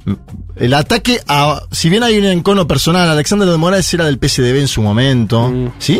el 0.55 0.73
ataque 0.75 1.19
a. 1.27 1.63
Si 1.71 1.89
bien 1.89 2.03
hay 2.03 2.19
un 2.19 2.25
encono 2.25 2.67
personal, 2.67 3.09
Alexander 3.09 3.49
de 3.49 3.57
Moraes 3.57 3.91
era 3.91 4.05
del 4.05 4.19
PSDB 4.19 4.59
en 4.59 4.67
su 4.67 4.83
momento, 4.83 5.51
¿sí? 5.79 5.99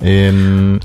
Eh, 0.00 0.78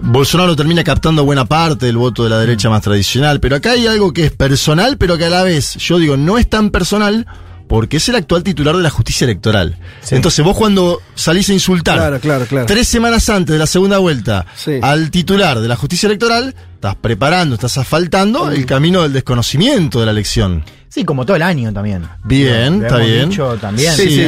Bolsonaro 0.00 0.56
termina 0.56 0.82
captando 0.84 1.24
buena 1.24 1.44
parte 1.44 1.86
del 1.86 1.98
voto 1.98 2.24
de 2.24 2.30
la 2.30 2.38
derecha 2.38 2.70
más 2.70 2.80
tradicional, 2.82 3.40
pero 3.40 3.56
acá 3.56 3.72
hay 3.72 3.86
algo 3.86 4.14
que 4.14 4.24
es 4.24 4.32
personal, 4.32 4.96
pero 4.96 5.18
que 5.18 5.26
a 5.26 5.30
la 5.30 5.42
vez, 5.42 5.74
yo 5.74 5.98
digo, 5.98 6.16
no 6.16 6.38
es 6.38 6.48
tan 6.48 6.70
personal 6.70 7.26
porque 7.68 7.98
es 7.98 8.08
el 8.08 8.16
actual 8.16 8.42
titular 8.42 8.76
de 8.76 8.82
la 8.82 8.90
justicia 8.90 9.24
electoral. 9.26 9.76
Entonces 10.10 10.44
vos 10.44 10.56
cuando 10.56 11.00
salís 11.14 11.48
a 11.50 11.52
insultar 11.52 11.96
Claro, 11.98 12.18
claro, 12.20 12.46
claro. 12.46 12.66
tres 12.66 12.88
semanas 12.88 13.28
antes 13.28 13.52
de 13.52 13.58
la 13.58 13.66
segunda 13.66 13.98
vuelta 13.98 14.46
Sí. 14.56 14.78
al 14.82 15.10
titular 15.10 15.60
de 15.60 15.68
la 15.68 15.76
justicia 15.76 16.06
electoral, 16.06 16.54
estás 16.74 16.96
preparando, 16.96 17.54
estás 17.54 17.76
asfaltando 17.78 18.50
el 18.50 18.64
camino 18.66 19.02
del 19.02 19.12
desconocimiento 19.12 20.00
de 20.00 20.06
la 20.06 20.12
elección. 20.12 20.64
Sí, 20.88 21.04
como 21.04 21.26
todo 21.26 21.36
el 21.36 21.42
año 21.42 21.70
también. 21.72 22.04
Bien, 22.24 22.80
Lo 22.80 22.86
está 22.86 22.96
hemos 22.96 23.08
bien. 23.10 23.28
dicho 23.28 23.56
también. 23.60 23.92
Sí, 23.92 24.08
sí, 24.08 24.20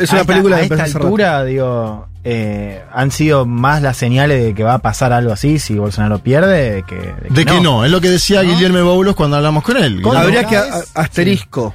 es 0.00 0.12
una 0.12 0.20
a 0.20 0.24
película 0.24 0.60
esta, 0.60 0.76
que 0.76 0.82
a 0.82 0.84
esta 0.86 0.98
altura, 1.00 1.44
digo, 1.44 2.06
eh, 2.22 2.82
han 2.92 3.10
sido 3.10 3.44
más 3.46 3.82
las 3.82 3.96
señales 3.96 4.42
de 4.44 4.54
que 4.54 4.62
va 4.62 4.74
a 4.74 4.78
pasar 4.78 5.12
algo 5.12 5.32
así 5.32 5.58
si 5.58 5.74
Bolsonaro 5.74 6.20
pierde 6.20 6.70
de 6.76 6.82
que, 6.84 6.94
de 6.94 7.28
que 7.28 7.34
De 7.34 7.44
que 7.44 7.60
no, 7.60 7.84
es 7.84 7.90
lo 7.90 8.00
que 8.00 8.10
decía 8.10 8.42
¿No? 8.44 8.48
Guillermo 8.50 8.84
Boulos 8.84 9.16
cuando 9.16 9.36
hablamos 9.36 9.64
con 9.64 9.76
él. 9.76 10.00
Habría 10.14 10.44
que 10.44 10.56
a- 10.56 10.84
asterisco. 10.94 11.74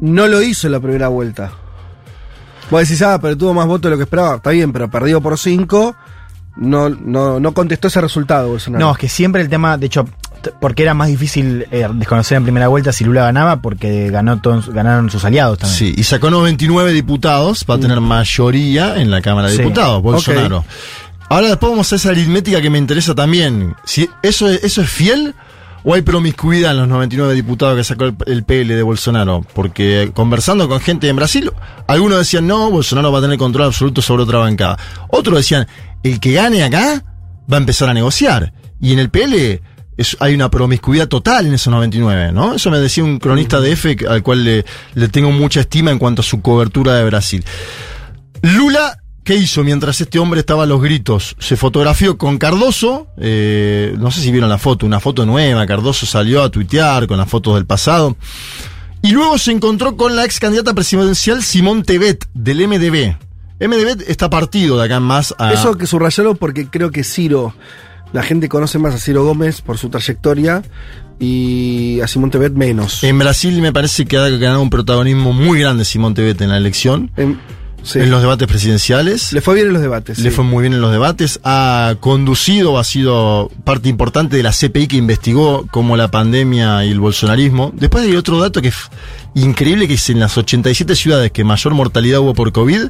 No 0.00 0.26
lo 0.28 0.42
hizo 0.42 0.66
en 0.66 0.72
la 0.72 0.80
primera 0.80 1.08
vuelta. 1.08 1.50
Vos 2.70 2.80
decís, 2.82 3.02
ah, 3.02 3.18
pero 3.20 3.36
tuvo 3.36 3.52
más 3.54 3.66
votos 3.66 3.82
de 3.82 3.90
lo 3.90 3.96
que 3.96 4.04
esperaba. 4.04 4.36
Está 4.36 4.50
bien, 4.50 4.72
pero 4.72 4.88
perdió 4.90 5.20
por 5.20 5.38
cinco. 5.38 5.94
No, 6.56 6.88
no, 6.88 7.40
no 7.40 7.52
contestó 7.54 7.88
ese 7.88 8.00
resultado, 8.00 8.48
Bolsonaro. 8.48 8.84
No, 8.86 8.92
es 8.92 8.98
que 8.98 9.08
siempre 9.08 9.40
el 9.42 9.48
tema, 9.48 9.76
de 9.78 9.86
hecho, 9.86 10.06
porque 10.60 10.82
era 10.82 10.94
más 10.94 11.08
difícil 11.08 11.66
eh, 11.70 11.88
desconocer 11.94 12.36
en 12.36 12.42
primera 12.44 12.68
vuelta 12.68 12.92
si 12.92 13.04
Lula 13.04 13.22
ganaba, 13.24 13.60
porque 13.60 14.10
ganó 14.10 14.40
todos- 14.40 14.68
ganaron 14.70 15.10
sus 15.10 15.24
aliados 15.24 15.58
también. 15.58 15.78
Sí, 15.78 15.94
y 15.96 16.02
sacó 16.02 16.30
99 16.30 16.92
diputados, 16.92 17.64
va 17.68 17.74
a 17.76 17.78
tener 17.80 18.00
mayoría 18.00 19.00
en 19.00 19.10
la 19.10 19.20
Cámara 19.20 19.48
de 19.48 19.54
Sí. 19.56 19.62
Diputados, 19.62 20.02
Bolsonaro. 20.02 20.64
Ahora 21.28 21.48
después 21.48 21.70
vamos 21.70 21.92
a 21.92 21.96
esa 21.96 22.10
aritmética 22.10 22.60
que 22.60 22.70
me 22.70 22.78
interesa 22.78 23.14
también. 23.14 23.74
Si 23.84 24.08
eso 24.22 24.48
es, 24.48 24.62
eso 24.64 24.82
es 24.82 24.90
fiel 24.90 25.34
o 25.84 25.94
hay 25.94 26.02
promiscuidad 26.02 26.72
en 26.72 26.78
los 26.78 26.88
99 26.88 27.34
diputados 27.34 27.76
que 27.76 27.84
sacó 27.84 28.04
el, 28.26 28.44
PL 28.44 28.74
de 28.74 28.82
Bolsonaro, 28.82 29.44
porque 29.54 30.10
conversando 30.14 30.68
con 30.68 30.80
gente 30.80 31.08
en 31.08 31.16
Brasil, 31.16 31.50
algunos 31.86 32.18
decían 32.18 32.46
no, 32.46 32.70
Bolsonaro 32.70 33.12
va 33.12 33.18
a 33.18 33.22
tener 33.22 33.38
control 33.38 33.66
absoluto 33.66 34.02
sobre 34.02 34.24
otra 34.24 34.38
bancada. 34.38 34.78
Otros 35.08 35.38
decían, 35.38 35.66
el 36.02 36.20
que 36.20 36.32
gane 36.32 36.62
acá 36.62 37.02
va 37.50 37.56
a 37.56 37.60
empezar 37.60 37.88
a 37.88 37.94
negociar. 37.94 38.52
Y 38.80 38.92
en 38.92 38.98
el 38.98 39.10
PL 39.10 39.60
hay 40.20 40.34
una 40.34 40.50
promiscuidad 40.50 41.08
total 41.08 41.46
en 41.46 41.54
esos 41.54 41.70
99, 41.70 42.32
¿no? 42.32 42.54
Eso 42.54 42.70
me 42.70 42.78
decía 42.78 43.04
un 43.04 43.18
cronista 43.18 43.60
de 43.60 43.76
que- 43.96 44.06
al 44.08 44.22
cual 44.22 44.44
le 44.44 45.08
tengo 45.08 45.30
mucha 45.30 45.60
estima 45.60 45.90
en 45.90 45.98
cuanto 45.98 46.22
a 46.22 46.24
su 46.24 46.40
cobertura 46.40 46.94
de 46.94 47.04
Brasil. 47.04 47.44
Lula, 48.42 48.99
¿qué 49.30 49.36
hizo 49.36 49.62
mientras 49.62 50.00
este 50.00 50.18
hombre 50.18 50.40
estaba 50.40 50.64
a 50.64 50.66
los 50.66 50.82
gritos? 50.82 51.36
Se 51.38 51.56
fotografió 51.56 52.18
con 52.18 52.36
Cardoso, 52.36 53.06
eh, 53.16 53.94
no 53.96 54.10
sé 54.10 54.22
si 54.22 54.32
vieron 54.32 54.50
la 54.50 54.58
foto, 54.58 54.86
una 54.86 54.98
foto 54.98 55.24
nueva, 55.24 55.64
Cardoso 55.66 56.04
salió 56.04 56.42
a 56.42 56.50
tuitear 56.50 57.06
con 57.06 57.16
las 57.16 57.28
fotos 57.28 57.54
del 57.54 57.64
pasado. 57.64 58.16
Y 59.02 59.12
luego 59.12 59.38
se 59.38 59.52
encontró 59.52 59.96
con 59.96 60.16
la 60.16 60.24
ex 60.24 60.40
candidata 60.40 60.74
presidencial 60.74 61.44
Simón 61.44 61.84
Tebet, 61.84 62.26
del 62.34 62.66
MDB. 62.66 63.14
MDB 63.60 64.02
está 64.08 64.28
partido 64.28 64.76
de 64.78 64.86
acá 64.86 64.96
en 64.96 65.04
más 65.04 65.32
a... 65.38 65.52
Eso 65.52 65.78
que 65.78 65.86
subrayarlo 65.86 66.34
porque 66.34 66.66
creo 66.66 66.90
que 66.90 67.04
Ciro, 67.04 67.54
la 68.12 68.24
gente 68.24 68.48
conoce 68.48 68.80
más 68.80 68.96
a 68.96 68.98
Ciro 68.98 69.22
Gómez 69.22 69.60
por 69.60 69.78
su 69.78 69.90
trayectoria 69.90 70.64
y 71.20 72.00
a 72.00 72.08
Simón 72.08 72.32
Tebet 72.32 72.54
menos. 72.54 73.04
En 73.04 73.16
Brasil 73.16 73.62
me 73.62 73.72
parece 73.72 74.06
que 74.06 74.16
ha 74.16 74.28
ganado 74.28 74.60
un 74.60 74.70
protagonismo 74.70 75.32
muy 75.32 75.60
grande 75.60 75.84
Simón 75.84 76.14
Tebet 76.14 76.40
en 76.40 76.48
la 76.48 76.56
elección, 76.56 77.12
En- 77.16 77.38
sí. 77.82 77.98
en 77.98 78.10
los 78.10 78.20
debates 78.22 78.46
presidenciales. 78.48 79.32
Le 79.32 79.40
fue 79.40 79.54
bien 79.54 79.68
en 79.68 79.72
los 79.72 79.82
debates. 79.82 80.18
Le 80.18 80.30
sí. 80.30 80.36
fue 80.36 80.44
muy 80.44 80.62
bien 80.62 80.74
en 80.74 80.80
los 80.80 80.92
debates, 80.92 81.40
ha 81.44 81.94
conducido, 82.00 82.78
ha 82.78 82.84
sido 82.84 83.50
parte 83.64 83.88
importante 83.88 84.36
de 84.36 84.42
la 84.42 84.52
CPI 84.52 84.86
que 84.86 84.96
investigó 84.96 85.66
como 85.70 85.96
la 85.96 86.10
pandemia 86.10 86.84
y 86.84 86.90
el 86.90 87.00
bolsonarismo. 87.00 87.72
Después 87.74 88.04
hay 88.04 88.16
otro 88.16 88.40
dato 88.40 88.60
que 88.62 88.68
es 88.68 88.76
increíble, 89.34 89.86
que 89.88 89.94
es 89.94 90.10
en 90.10 90.20
las 90.20 90.36
87 90.36 90.94
ciudades 90.96 91.30
que 91.32 91.44
mayor 91.44 91.74
mortalidad 91.74 92.20
hubo 92.20 92.34
por 92.34 92.52
COVID, 92.52 92.82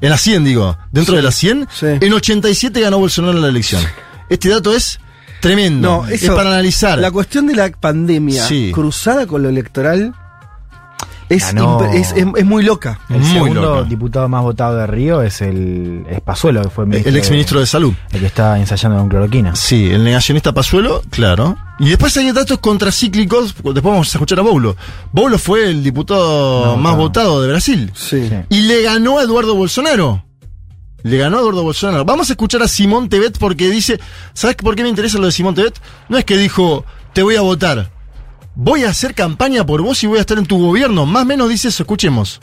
en 0.00 0.10
las 0.10 0.20
100 0.20 0.44
digo, 0.44 0.76
dentro 0.92 1.16
de 1.16 1.22
las 1.22 1.34
100, 1.36 1.68
sí. 1.72 1.86
en 2.00 2.12
87 2.12 2.80
ganó 2.80 2.98
Bolsonaro 2.98 3.38
la 3.38 3.48
elección. 3.48 3.82
Este 4.28 4.48
dato 4.48 4.74
es 4.74 4.98
tremendo, 5.40 5.88
No, 6.02 6.06
es 6.08 6.22
eso, 6.22 6.34
para 6.34 6.50
analizar. 6.50 6.98
La 6.98 7.10
cuestión 7.10 7.46
de 7.46 7.54
la 7.54 7.70
pandemia 7.70 8.44
Sí. 8.46 8.70
cruzada 8.72 9.26
con 9.26 9.42
lo 9.42 9.48
electoral 9.48 10.14
es, 11.36 11.54
Ganó- 11.54 11.80
imp- 11.80 11.94
es, 11.94 12.12
es- 12.12 12.26
es 12.36 12.44
muy 12.44 12.62
loca. 12.62 12.98
El 13.08 13.20
Muy 13.20 13.30
segundo 13.30 13.84
diputado 13.84 14.28
más 14.28 14.42
votado 14.42 14.76
de 14.76 14.86
Río 14.86 15.22
es 15.22 15.40
el 15.42 16.04
es 16.10 16.20
Pazuelo, 16.20 16.62
que 16.62 16.70
fue 16.70 16.84
el 16.84 17.16
exministro 17.16 17.60
de 17.60 17.66
Salud. 17.66 17.92
El 18.12 18.20
que 18.20 18.26
está 18.26 18.58
ensayando 18.58 18.98
con 18.98 19.08
cloroquina. 19.08 19.54
Sí, 19.56 19.90
el 19.90 20.04
negacionista 20.04 20.52
Pazuelo, 20.52 21.02
claro. 21.10 21.56
Y 21.78 21.88
después 21.88 22.16
hay 22.16 22.30
datos 22.32 22.58
contracíclicos, 22.58 23.54
después 23.54 23.82
vamos 23.82 24.08
a 24.14 24.18
escuchar 24.18 24.38
a 24.38 24.42
Boulo. 24.42 24.76
Boulo 25.12 25.38
fue 25.38 25.68
el 25.70 25.82
diputado 25.82 26.66
No, 26.66 26.76
más 26.76 26.92
no. 26.92 26.98
votado 26.98 27.42
de 27.42 27.48
Brasil. 27.48 27.90
Sí. 27.94 28.28
Sí. 28.28 28.34
Y 28.48 28.60
le 28.62 28.82
ganó 28.82 29.18
a 29.18 29.22
Eduardo 29.22 29.54
Bolsonaro. 29.54 30.24
Le 31.02 31.18
ganó 31.18 31.36
a 31.36 31.40
Eduardo 31.40 31.62
Bolsonaro. 31.64 32.04
Vamos 32.04 32.30
a 32.30 32.32
escuchar 32.32 32.62
a 32.62 32.68
Simón 32.68 33.08
Tebet 33.08 33.36
porque 33.38 33.68
dice, 33.70 34.00
¿sabes 34.32 34.56
por 34.56 34.74
qué 34.74 34.82
me 34.82 34.88
interesa 34.88 35.18
lo 35.18 35.26
de 35.26 35.32
Simón 35.32 35.54
Tebet? 35.54 35.74
No 36.08 36.16
es 36.16 36.24
que 36.24 36.36
dijo, 36.38 36.84
te 37.12 37.22
voy 37.22 37.36
a 37.36 37.42
votar. 37.42 37.90
Voy 38.56 38.84
a 38.84 38.90
hacer 38.90 39.14
campaña 39.14 39.66
por 39.66 39.82
vos 39.82 40.02
y 40.04 40.06
voy 40.06 40.18
a 40.18 40.20
estar 40.20 40.38
en 40.38 40.46
tu 40.46 40.58
gobierno. 40.58 41.06
Más 41.06 41.24
o 41.24 41.26
menos 41.26 41.48
dice 41.48 41.68
eso, 41.68 41.82
escuchemos. 41.82 42.40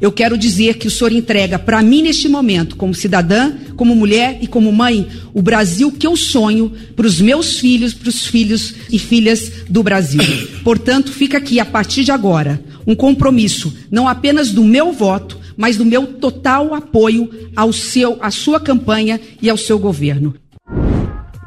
eu 0.00 0.12
quero 0.12 0.36
dizer 0.36 0.76
que 0.76 0.86
o 0.86 0.90
senhor 0.90 1.12
entrega 1.12 1.58
para 1.58 1.80
mim 1.80 2.02
neste 2.02 2.28
momento, 2.28 2.76
como 2.76 2.94
cidadã, 2.94 3.52
como 3.76 3.94
mulher 3.94 4.38
e 4.42 4.46
como 4.46 4.70
mãe, 4.72 5.08
o 5.32 5.40
Brasil 5.40 5.90
que 5.92 6.06
eu 6.06 6.16
sonho 6.16 6.72
para 6.94 7.06
os 7.06 7.20
meus 7.20 7.58
filhos, 7.58 7.94
para 7.94 8.10
os 8.10 8.26
filhos 8.26 8.74
e 8.90 8.98
filhas 8.98 9.50
do 9.68 9.82
Brasil. 9.82 10.20
Portanto, 10.62 11.10
fica 11.12 11.38
aqui 11.38 11.58
a 11.58 11.64
partir 11.64 12.04
de 12.04 12.12
agora 12.12 12.62
um 12.86 12.94
compromisso, 12.94 13.74
não 13.90 14.06
apenas 14.06 14.50
do 14.50 14.62
meu 14.62 14.92
voto, 14.92 15.38
mas 15.56 15.76
do 15.76 15.86
meu 15.86 16.06
total 16.06 16.74
apoio 16.74 17.30
ao 17.56 17.72
seu, 17.72 18.18
à 18.20 18.30
sua 18.30 18.60
campanha 18.60 19.18
e 19.40 19.48
ao 19.48 19.56
seu 19.56 19.78
governo. 19.78 20.34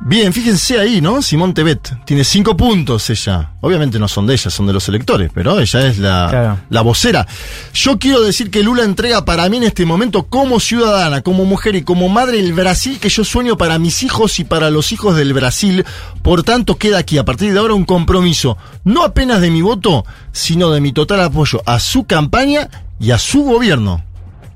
Bien, 0.07 0.31
fíjense 0.31 0.79
ahí, 0.79 1.01
¿no? 1.01 1.21
Simón 1.21 1.53
Tebet 1.53 2.05
tiene 2.05 2.23
cinco 2.23 2.55
puntos 2.55 3.09
ella. 3.09 3.51
Obviamente 3.59 3.99
no 3.99 4.07
son 4.07 4.25
de 4.25 4.35
ella, 4.35 4.49
son 4.49 4.65
de 4.65 4.71
los 4.71 4.87
electores, 4.87 5.29
pero 5.33 5.59
ella 5.59 5.85
es 5.85 5.97
la, 5.97 6.27
Claro. 6.29 6.59
la 6.69 6.81
vocera. 6.81 7.27
Yo 7.73 7.99
quiero 7.99 8.21
decir 8.21 8.49
que 8.49 8.63
Lula 8.63 8.83
entrega 8.85 9.25
para 9.25 9.49
mí 9.49 9.57
en 9.57 9.63
este 9.63 9.85
momento 9.85 10.27
como 10.27 10.61
ciudadana, 10.61 11.23
como 11.23 11.43
mujer 11.43 11.75
y 11.75 11.81
como 11.81 12.07
madre 12.07 12.39
el 12.39 12.53
Brasil 12.53 12.99
que 13.01 13.09
yo 13.09 13.25
sueño 13.25 13.57
para 13.57 13.79
mis 13.79 14.01
hijos 14.01 14.39
y 14.39 14.45
para 14.45 14.69
los 14.69 14.93
hijos 14.93 15.17
del 15.17 15.33
Brasil. 15.33 15.83
Por 16.21 16.43
tanto, 16.43 16.77
queda 16.77 16.99
aquí 16.99 17.17
a 17.17 17.25
partir 17.25 17.51
de 17.51 17.59
ahora 17.59 17.73
un 17.73 17.83
compromiso, 17.83 18.57
no 18.85 19.03
apenas 19.03 19.41
de 19.41 19.51
mi 19.51 19.61
voto, 19.61 20.05
sino 20.31 20.69
de 20.71 20.79
mi 20.79 20.93
total 20.93 21.19
apoyo 21.19 21.61
a 21.65 21.81
su 21.81 22.05
campaña 22.05 22.69
y 22.97 23.11
a 23.11 23.17
su 23.17 23.43
gobierno. 23.43 24.05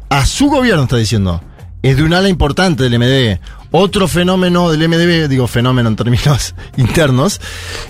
A 0.08 0.26
su 0.26 0.48
gobierno 0.48 0.84
está 0.84 0.96
diciendo. 0.96 1.44
Es 1.84 1.98
de 1.98 2.04
un 2.04 2.14
ala 2.14 2.30
importante 2.30 2.84
del 2.84 2.98
MDB. 2.98 3.40
Otro 3.72 4.08
fenómeno 4.08 4.70
del 4.70 4.88
MDB, 4.90 5.30
digo 5.30 5.48
fenómeno 5.48 5.88
en 5.88 5.96
términos 5.96 6.54
internos, 6.78 7.40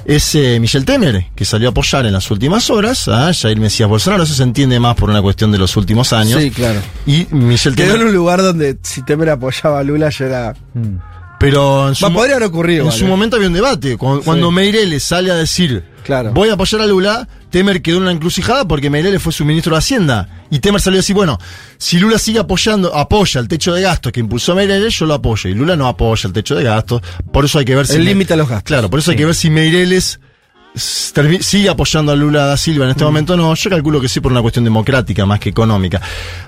es 0.06 0.36
eh, 0.36 0.60
Michel 0.60 0.86
Temer, 0.86 1.26
que 1.36 1.44
salió 1.44 1.70
a 1.70 1.72
apoyar 1.72 2.06
en 2.06 2.13
las 2.13 2.30
últimas 2.30 2.70
horas 2.70 3.08
a 3.08 3.34
Jair 3.34 3.60
Mesías 3.60 3.89
Bolsonaro. 3.89 4.24
Eso 4.24 4.36
se 4.36 4.44
entiende 4.44 4.80
más 4.80 4.96
por 4.96 5.10
una 5.10 5.22
cuestión 5.22 5.52
de 5.52 5.58
los 5.58 5.76
últimos 5.78 6.13
años. 6.13 6.39
Sí, 6.39 6.52
claro. 6.52 6.80
Y 7.08 7.28
Michel 7.32 7.76
Quedó 7.76 7.88
en 7.88 7.91
Temer. 7.94 8.08
un 8.08 8.13
lugar 8.13 8.41
donde 8.44 8.78
si 8.84 9.02
Temer 9.02 9.30
apoyaba 9.32 9.80
a 9.80 9.84
Lula 9.84 10.10
ya 10.10 10.26
era. 10.26 10.56
Pero 11.42 11.90
en 11.90 11.96
su, 11.96 12.06
Va, 12.06 12.10
mo- 12.10 12.20
podría 12.20 12.36
haber 12.38 12.48
ocurrido, 12.48 12.86
en 12.86 12.92
su 12.92 13.06
momento 13.06 13.36
había 13.36 13.48
un 13.50 13.54
debate. 13.54 13.98
Cuando, 13.98 14.22
cuando 14.24 14.52
Meireles 14.52 15.04
sale 15.04 15.32
a 15.32 15.36
decir 15.36 15.84
Claro. 16.04 16.32
voy 16.34 16.50
a 16.50 16.54
apoyar 16.54 16.82
a 16.82 16.86
Lula, 16.88 17.28
Temer 17.50 17.82
quedó 17.82 17.98
en 17.98 18.04
una 18.04 18.12
encrucijada 18.12 18.66
porque 18.68 18.90
Meireles 18.90 19.22
fue 19.22 19.34
su 19.34 19.44
ministro 19.44 19.74
de 19.74 19.80
Hacienda. 19.80 20.30
Y 20.50 20.60
Temer 20.60 20.80
salió 20.80 20.98
a 21.00 21.02
decir, 21.02 21.16
bueno, 21.16 21.40
si 21.78 22.00
Lula 22.00 22.18
sigue 22.20 22.40
apoyando, 22.40 22.96
apoya 22.96 23.42
el 23.42 23.48
techo 23.48 23.74
de 23.74 23.82
gastos 23.82 24.12
que 24.12 24.20
impulsó 24.20 24.54
Meireles, 24.56 24.98
yo 24.98 25.06
lo 25.06 25.16
apoyo. 25.16 25.50
Y 25.50 25.54
Lula 25.56 25.76
no 25.76 25.88
apoya 25.88 26.28
el 26.28 26.34
techo 26.34 26.56
de 26.56 26.64
gastos. 26.64 27.02
Por 27.34 27.44
eso 27.46 27.60
hay 27.60 27.66
que 27.66 27.76
ver 27.76 27.88
si. 27.88 27.96
El 27.96 28.06
límite 28.06 28.34
a 28.34 28.38
los 28.38 28.48
gastos. 28.48 28.68
Claro, 28.68 28.90
por 28.90 29.00
eso 29.00 29.12
hay 29.12 29.18
que 29.18 29.26
ver 29.26 29.36
si 29.36 29.50
Meireles 29.50 30.20
sigue 30.76 31.70
apoyando 31.70 32.12
a 32.12 32.16
Lula 32.16 32.46
da 32.46 32.58
Silva 32.58 32.86
en 32.86 32.90
Mm. 32.90 32.92
este 32.92 33.04
momento. 33.04 33.38
No, 33.38 33.54
yo 33.54 33.70
calculo 33.70 34.00
que 34.00 34.08
sí 34.10 34.20
por 34.20 34.32
una 34.32 34.42
cuestión 34.42 34.64
democrática 34.66 35.26
más 35.26 35.40
que 35.40 35.50
económica. 35.50 36.02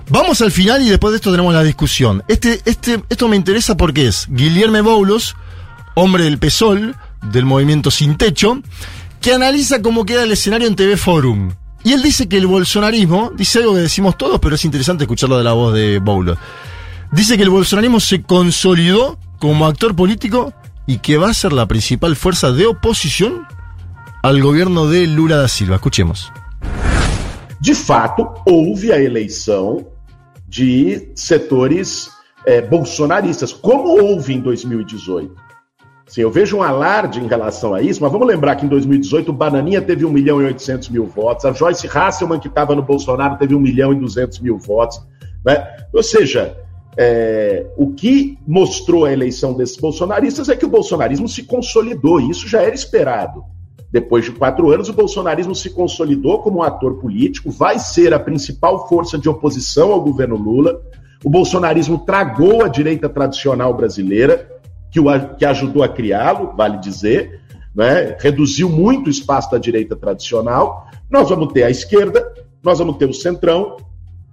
Vamos 0.10 0.42
al 0.42 0.52
final 0.52 0.82
y 0.82 0.90
después 0.90 1.12
de 1.12 1.18
esto 1.18 1.32
tenemos 1.32 1.54
la 1.54 1.64
discusión. 1.64 2.24
Este, 2.28 2.62
este, 2.66 3.04
esto 3.10 3.28
me 3.28 3.36
interesa 3.36 3.76
porque 3.76 4.08
es 4.08 4.28
Guillermo 4.30 4.82
Boulos, 4.84 5.36
hombre 5.96 6.24
del 6.24 6.38
PSOL, 6.40 6.96
del 7.22 7.46
movimiento 7.46 7.92
Sin 7.92 8.16
Techo, 8.18 8.62
que 9.22 9.34
analiza 9.34 9.82
cómo 9.82 10.06
queda 10.06 10.24
el 10.24 10.32
escenario 10.32 10.68
en 10.68 10.76
TV 10.76 10.98
Forum. 10.98 11.52
Y 11.84 11.92
él 11.92 12.02
dice 12.02 12.30
que 12.30 12.38
el 12.38 12.48
bolsonarismo, 12.48 13.32
dice 13.36 13.60
algo 13.60 13.74
que 13.74 13.82
decimos 13.82 14.18
todos, 14.18 14.40
pero 14.40 14.56
es 14.56 14.64
interesante 14.64 15.04
escucharlo 15.04 15.38
de 15.38 15.44
la 15.44 15.52
voz 15.52 15.74
de 15.74 16.00
Boulos. 16.00 16.38
Dice 17.12 17.36
que 17.36 17.44
el 17.44 17.50
bolsonarismo 17.50 18.00
se 18.00 18.24
consolidó 18.24 19.20
como 19.38 19.66
actor 19.68 19.94
político 19.96 20.54
y 20.88 21.00
que 21.00 21.18
va 21.18 21.30
a 21.30 21.34
ser 21.34 21.52
la 21.54 21.68
principal 21.68 22.16
fuerza 22.16 22.52
de 22.54 22.66
oposición 22.66 23.46
al 24.24 24.42
gobierno 24.42 24.88
de 24.88 25.06
Lula 25.06 25.36
da 25.36 25.48
Silva. 25.50 25.76
Escuchemos. 25.76 26.32
de 27.60 27.76
fato, 27.76 28.34
houve 28.46 28.92
a 28.92 29.00
eleição 29.00 29.86
de 30.48 31.12
setores 31.14 32.10
eh, 32.46 32.62
bolsonaristas, 32.62 33.52
como 33.52 34.02
houve 34.02 34.34
em 34.34 34.40
2018. 34.40 35.34
Sim, 36.08 36.22
eu 36.22 36.32
vejo 36.32 36.58
um 36.58 36.64
alarde 36.64 37.20
em 37.20 37.28
relação 37.28 37.74
a 37.74 37.82
isso, 37.82 38.02
mas 38.02 38.12
vamos 38.12 38.28
lembrar 38.28 38.56
que 38.56 38.66
em 38.66 38.70
2018 38.70 39.30
o 39.30 39.34
Bananinha 39.34 39.82
teve 39.82 40.06
1 40.06 40.10
milhão 40.10 40.42
e 40.42 40.46
800 40.46 40.90
mil 40.90 41.06
votos, 41.06 41.44
a 41.44 41.52
Joyce 41.52 41.88
Hasselman, 41.88 42.40
que 42.40 42.48
estava 42.48 42.76
no 42.76 42.82
Bolsonaro, 42.82 43.38
teve 43.38 43.56
1 43.56 43.60
milhão 43.60 43.92
e 43.92 44.00
200 44.00 44.40
mil 44.40 44.58
votos. 44.58 45.02
Né? 45.46 45.68
Ou 45.94 46.04
seja, 46.04 46.56
é, 46.98 47.66
o 47.76 47.92
que 47.94 48.38
mostrou 48.48 49.06
a 49.06 49.12
eleição 49.12 49.54
desses 49.54 49.78
bolsonaristas 49.78 50.48
é 50.48 50.56
que 50.56 50.66
o 50.66 50.70
bolsonarismo 50.70 51.28
se 51.28 51.44
consolidou, 51.44 52.22
e 52.22 52.30
isso 52.30 52.48
já 52.48 52.62
era 52.62 52.76
esperado. 52.76 53.44
Depois 53.94 54.26
de 54.26 54.32
quatro 54.32 54.72
anos, 54.72 54.90
o 54.90 54.94
bolsonarismo 54.94 55.54
se 55.54 55.70
consolidou 55.70 56.40
como 56.42 56.58
um 56.58 56.64
ator 56.64 56.96
político, 56.96 57.52
vai 57.52 57.78
ser 57.78 58.12
a 58.12 58.20
principal 58.20 58.90
força 58.90 59.20
de 59.20 59.30
oposição 59.30 59.92
ao 59.92 60.02
governo 60.02 60.36
Lula. 60.36 60.82
O 61.24 61.30
bolsonarismo 61.30 62.00
tragou 62.00 62.64
a 62.64 62.68
direita 62.68 63.08
tradicional 63.08 63.72
brasileira, 63.72 64.50
que, 64.92 65.00
o, 65.00 65.06
que 65.38 65.46
ajudou 65.46 65.84
a 65.84 65.88
criá-lo, 65.88 66.56
vale 66.58 66.80
dizer, 66.80 67.40
né? 67.76 68.18
reduziu 68.20 68.68
muito 68.68 69.08
o 69.08 69.12
espaço 69.12 69.52
da 69.52 69.60
direita 69.60 69.96
tradicional. 69.96 70.88
Nós 71.08 71.30
vamos 71.30 71.54
ter 71.54 71.62
a 71.62 71.70
esquerda, 71.70 72.34
nós 72.64 72.80
vamos 72.80 72.98
ter 72.98 73.08
o 73.08 73.14
centrão, 73.14 73.78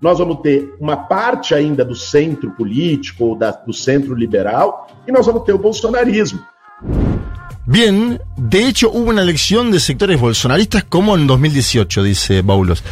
nós 0.01 0.19
vamos 0.19 0.41
ter 0.41 0.75
uma 0.81 0.97
parte 0.97 1.55
ainda 1.55 1.85
do 1.85 1.95
centro 1.95 2.51
político, 2.53 3.27
ou 3.27 3.37
da- 3.37 3.51
do 3.51 3.75
centro 3.75 4.15
liberal, 4.15 4.87
e 5.07 5.13
nós 5.13 5.27
vamos 5.27 5.43
ter 5.43 5.53
o 5.53 5.59
bolsonarismo. 5.59 6.41
Bien, 7.67 8.21
de 8.37 8.67
hecho 8.67 8.91
hubo 8.91 9.11
una 9.11 9.23
elección 9.23 9.71
de 9.71 9.81
sectores 9.81 10.21
bolsonaristas 10.21 10.85
como 10.85 11.17
en 11.17 11.27
2018, 11.27 12.03
dice 12.03 12.43
Baulos. 12.43 12.83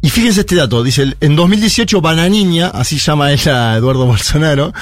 Y 0.00 0.10
fíjense 0.10 0.40
este 0.40 0.56
dato, 0.56 0.82
dice, 0.82 1.16
en 1.20 1.36
2018 1.36 2.00
Bananiña, 2.00 2.68
así 2.68 2.98
llama 2.98 3.32
ella 3.32 3.72
a 3.72 3.76
Eduardo 3.76 4.06
Bolsonaro, 4.06 4.72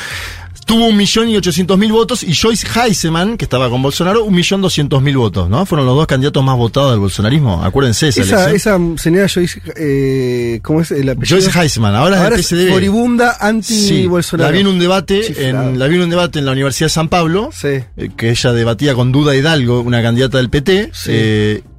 tuvo 0.65 0.87
un 0.87 0.97
millón 0.97 1.29
y 1.29 1.37
ochocientos 1.37 1.77
mil 1.79 1.93
votos 1.93 2.23
y 2.23 2.35
Joyce 2.35 2.67
Heiseman, 2.75 3.37
que 3.37 3.45
estaba 3.45 3.69
con 3.71 3.83
Bolsonaro, 3.83 4.25
un 4.25 4.35
millón 4.35 4.61
doscientos 4.63 5.03
mil 5.03 5.17
votos, 5.17 5.49
¿no? 5.49 5.67
Fueron 5.67 5.87
los 5.87 5.95
dos 5.97 6.07
candidatos 6.07 6.43
más 6.45 6.57
votados 6.57 6.93
del 6.93 7.01
bolsonarismo, 7.01 7.63
acuérdense 7.63 8.09
esa, 8.09 8.23
Esa, 8.23 8.51
esa 8.53 8.79
señora 8.97 9.27
Joyce, 9.29 9.61
eh, 9.77 10.61
¿cómo 10.63 10.81
es 10.81 10.91
el 10.91 11.09
apellido? 11.09 11.39
Joyce 11.41 11.59
Heiseman, 11.59 11.95
ahora, 11.95 12.23
Ahora 12.23 12.37
es 12.37 12.47
PSDB. 12.47 12.71
moribunda 12.71 13.33
Sí, 13.33 13.39
anti-Bolsonaro. 13.41 14.49
la 14.51 14.53
vi 14.55 14.61
en 14.61 14.67
un 14.67 14.79
debate, 14.79 15.23
Chiflado. 15.27 15.69
en, 15.71 15.79
la 15.79 15.87
vi 15.87 15.97
en 15.97 16.03
un 16.03 16.11
debate 16.11 16.39
en 16.39 16.47
la 16.47 16.53
Universidad 16.53 16.87
de 16.87 16.91
San 16.91 17.09
Pablo, 17.09 17.51
Sí. 17.53 17.69
eh, 17.97 18.11
que 18.17 18.31
ella 18.31 18.53
debatía 18.53 18.95
con 18.95 19.13
Duda 19.13 19.35
Hidalgo, 19.37 19.81
una 19.81 20.03
candidata 20.03 20.39
del 20.39 20.51
PT, 20.51 20.91
Sí. 20.93 21.11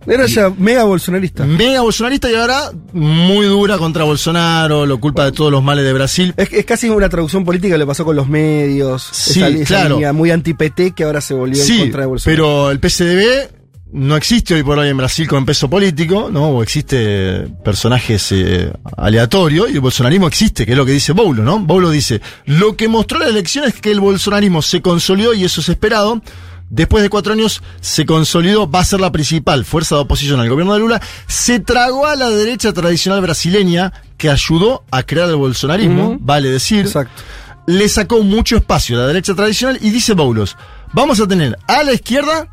Era 0.08 0.26
ya 0.28 0.52
mega 0.58 0.84
bolsonarista. 0.84 1.46
mega 1.46 1.82
bolsonarista 1.82 2.32
y 2.32 2.36
ahora 2.36 2.72
muy 2.94 3.46
dura 3.46 3.78
contra 3.78 4.04
Bolsonaro, 4.04 4.86
lo 4.86 5.00
culpa 5.00 5.26
de 5.26 5.32
todos 5.32 5.52
los 5.52 5.64
males 5.64 5.84
de 5.86 5.94
Brasil. 5.94 6.34
Es, 6.38 6.52
es 6.54 6.66
casi 6.66 6.90
una 6.90 7.10
traducción 7.10 7.44
política 7.44 7.74
que 7.74 7.80
le 7.80 7.86
pasó 7.86 8.06
con 8.06 8.16
los 8.16 8.28
medios. 8.28 9.08
Sí, 9.12 9.40
esa, 9.40 9.48
esa 9.50 9.66
claro. 9.66 9.96
línea 9.96 10.14
muy 10.14 10.32
anti-PT 10.32 10.92
que 10.92 11.04
ahora 11.04 11.22
se 11.22 11.34
volvió 11.34 11.60
en 11.60 11.68
Sí, 11.68 11.80
contra 11.80 12.02
de 12.02 12.08
Bolsonaro. 12.08 12.36
pero 12.44 12.72
el 12.72 12.80
PSDB 12.80 13.50
no 13.94 14.18
existe 14.18 14.54
hoy 14.56 14.64
por 14.64 14.78
hoy 14.78 14.90
en 14.90 14.98
Brasil 14.98 15.26
con 15.28 15.46
peso 15.46 15.70
político, 15.70 16.30
¿no? 16.32 16.50
O 16.50 16.64
existe 16.64 17.48
personajes 17.64 18.30
eh, 18.32 18.72
aleatorios 18.98 19.70
y 19.70 19.74
el 19.76 19.80
bolsonarismo 19.80 20.28
existe, 20.28 20.66
que 20.66 20.74
es 20.74 20.78
lo 20.78 20.86
que 20.86 20.92
dice 20.92 21.14
Boulo, 21.14 21.44
¿no? 21.44 21.60
Boulo 21.60 21.90
dice, 21.92 22.20
lo 22.46 22.76
que 22.76 22.88
mostró 22.90 23.20
la 23.20 23.28
elección 23.30 23.66
es 23.66 23.74
que 23.76 23.92
el 23.92 24.00
bolsonarismo 24.02 24.62
se 24.62 24.82
consolidó 24.82 25.34
y 25.34 25.46
eso 25.46 25.62
es 25.62 25.70
esperado. 25.70 26.22
Después 26.70 27.04
de 27.04 27.10
cuatro 27.10 27.34
años 27.34 27.62
se 27.80 28.06
consolidó, 28.06 28.70
va 28.70 28.80
a 28.80 28.86
ser 28.86 29.00
la 29.00 29.12
principal 29.12 29.66
fuerza 29.66 29.96
de 29.96 30.02
oposición 30.02 30.40
al 30.40 30.50
gobierno 30.50 30.74
de 30.74 30.80
Lula, 30.80 31.02
se 31.28 31.60
tragó 31.60 32.08
a 32.08 32.16
la 32.16 32.30
derecha 32.30 32.74
tradicional 32.74 33.22
brasileña 33.22 33.94
que 34.18 34.30
ayudó 34.30 34.84
a 34.90 35.04
crear 35.04 35.30
el 35.30 35.36
bolsonarismo, 35.36 36.18
vale 36.20 36.50
decir 36.50 36.82
Exacto. 36.82 37.22
le 37.68 37.88
sacó 37.88 38.24
mucho 38.24 38.58
espacio 38.58 38.98
a 38.98 39.02
la 39.02 39.08
derecha 39.08 39.36
tradicional 39.36 39.78
y 39.80 39.92
dice 39.92 40.14
Boulos, 40.14 40.58
vamos 40.92 41.20
a 41.20 41.28
tener 41.28 41.58
a 41.68 41.84
la 41.84 41.94
izquierda, 41.94 42.48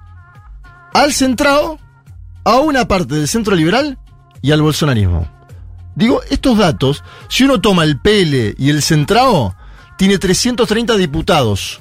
al 0.92 1.14
centrado, 1.14 1.78
a 2.44 2.58
una 2.58 2.86
parte 2.86 3.14
del 3.14 3.28
centro 3.28 3.56
liberal 3.56 3.98
y 4.42 4.52
al 4.52 4.60
bolsonarismo. 4.60 5.26
Digo, 5.94 6.20
estos 6.30 6.58
datos, 6.58 7.02
si 7.28 7.44
uno 7.44 7.60
toma 7.60 7.84
el 7.84 7.98
PL 8.00 8.54
y 8.58 8.70
el 8.70 8.82
centrado, 8.82 9.54
tiene 9.96 10.18
330 10.18 10.96
diputados, 10.96 11.80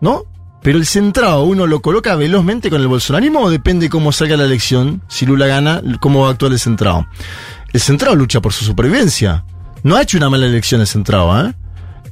¿no? 0.00 0.24
Pero 0.62 0.78
el 0.78 0.86
centrado, 0.86 1.42
¿uno 1.42 1.66
lo 1.66 1.82
coloca 1.82 2.14
velozmente 2.14 2.70
con 2.70 2.80
el 2.80 2.86
bolsonarismo 2.86 3.40
o 3.40 3.50
depende 3.50 3.88
cómo 3.88 4.12
salga 4.12 4.36
la 4.36 4.44
elección? 4.44 5.02
Si 5.08 5.26
Lula 5.26 5.46
gana, 5.46 5.82
¿cómo 6.00 6.20
va 6.20 6.28
a 6.28 6.30
actuar 6.32 6.52
el 6.52 6.60
centrado? 6.60 7.06
El 7.72 7.80
centrado 7.80 8.14
lucha 8.14 8.40
por 8.40 8.52
su 8.52 8.64
supervivencia. 8.64 9.44
No 9.82 9.96
ha 9.96 10.02
hecho 10.02 10.16
una 10.16 10.30
mala 10.30 10.46
elección 10.46 10.80
el 10.80 10.86
centrado, 10.86 11.48
¿eh? 11.48 11.52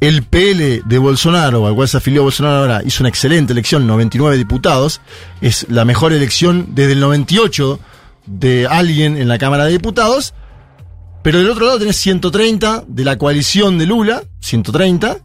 El 0.01 0.23
PL 0.25 0.83
de 0.85 0.99
Bolsonaro, 0.99 1.67
al 1.67 1.75
cual 1.75 1.87
se 1.87 1.99
afilió 1.99 2.23
Bolsonaro 2.23 2.57
ahora, 2.57 2.83
hizo 2.85 3.03
una 3.03 3.11
excelente 3.11 3.53
elección, 3.53 3.87
99 3.87 4.37
diputados. 4.39 5.01
Es 5.41 5.67
la 5.69 5.85
mejor 5.85 6.13
elección 6.13 6.69
desde 6.71 6.93
el 6.93 7.01
98 7.01 7.79
de 8.27 8.67
alguien 8.67 9.17
en 9.17 9.29
la 9.29 9.39
Cámara 9.39 9.67
de 9.67 9.73
Diputados. 9.73 10.35
Pero 11.23 11.39
del 11.39 11.51
otro 11.51 11.67
lado 11.67 11.79
tenés 11.79 11.97
130 11.97 12.85
de 12.89 13.05
la 13.05 13.19
coalición 13.19 13.77
de 13.77 13.87
Lula, 13.87 14.25
130. 14.41 15.19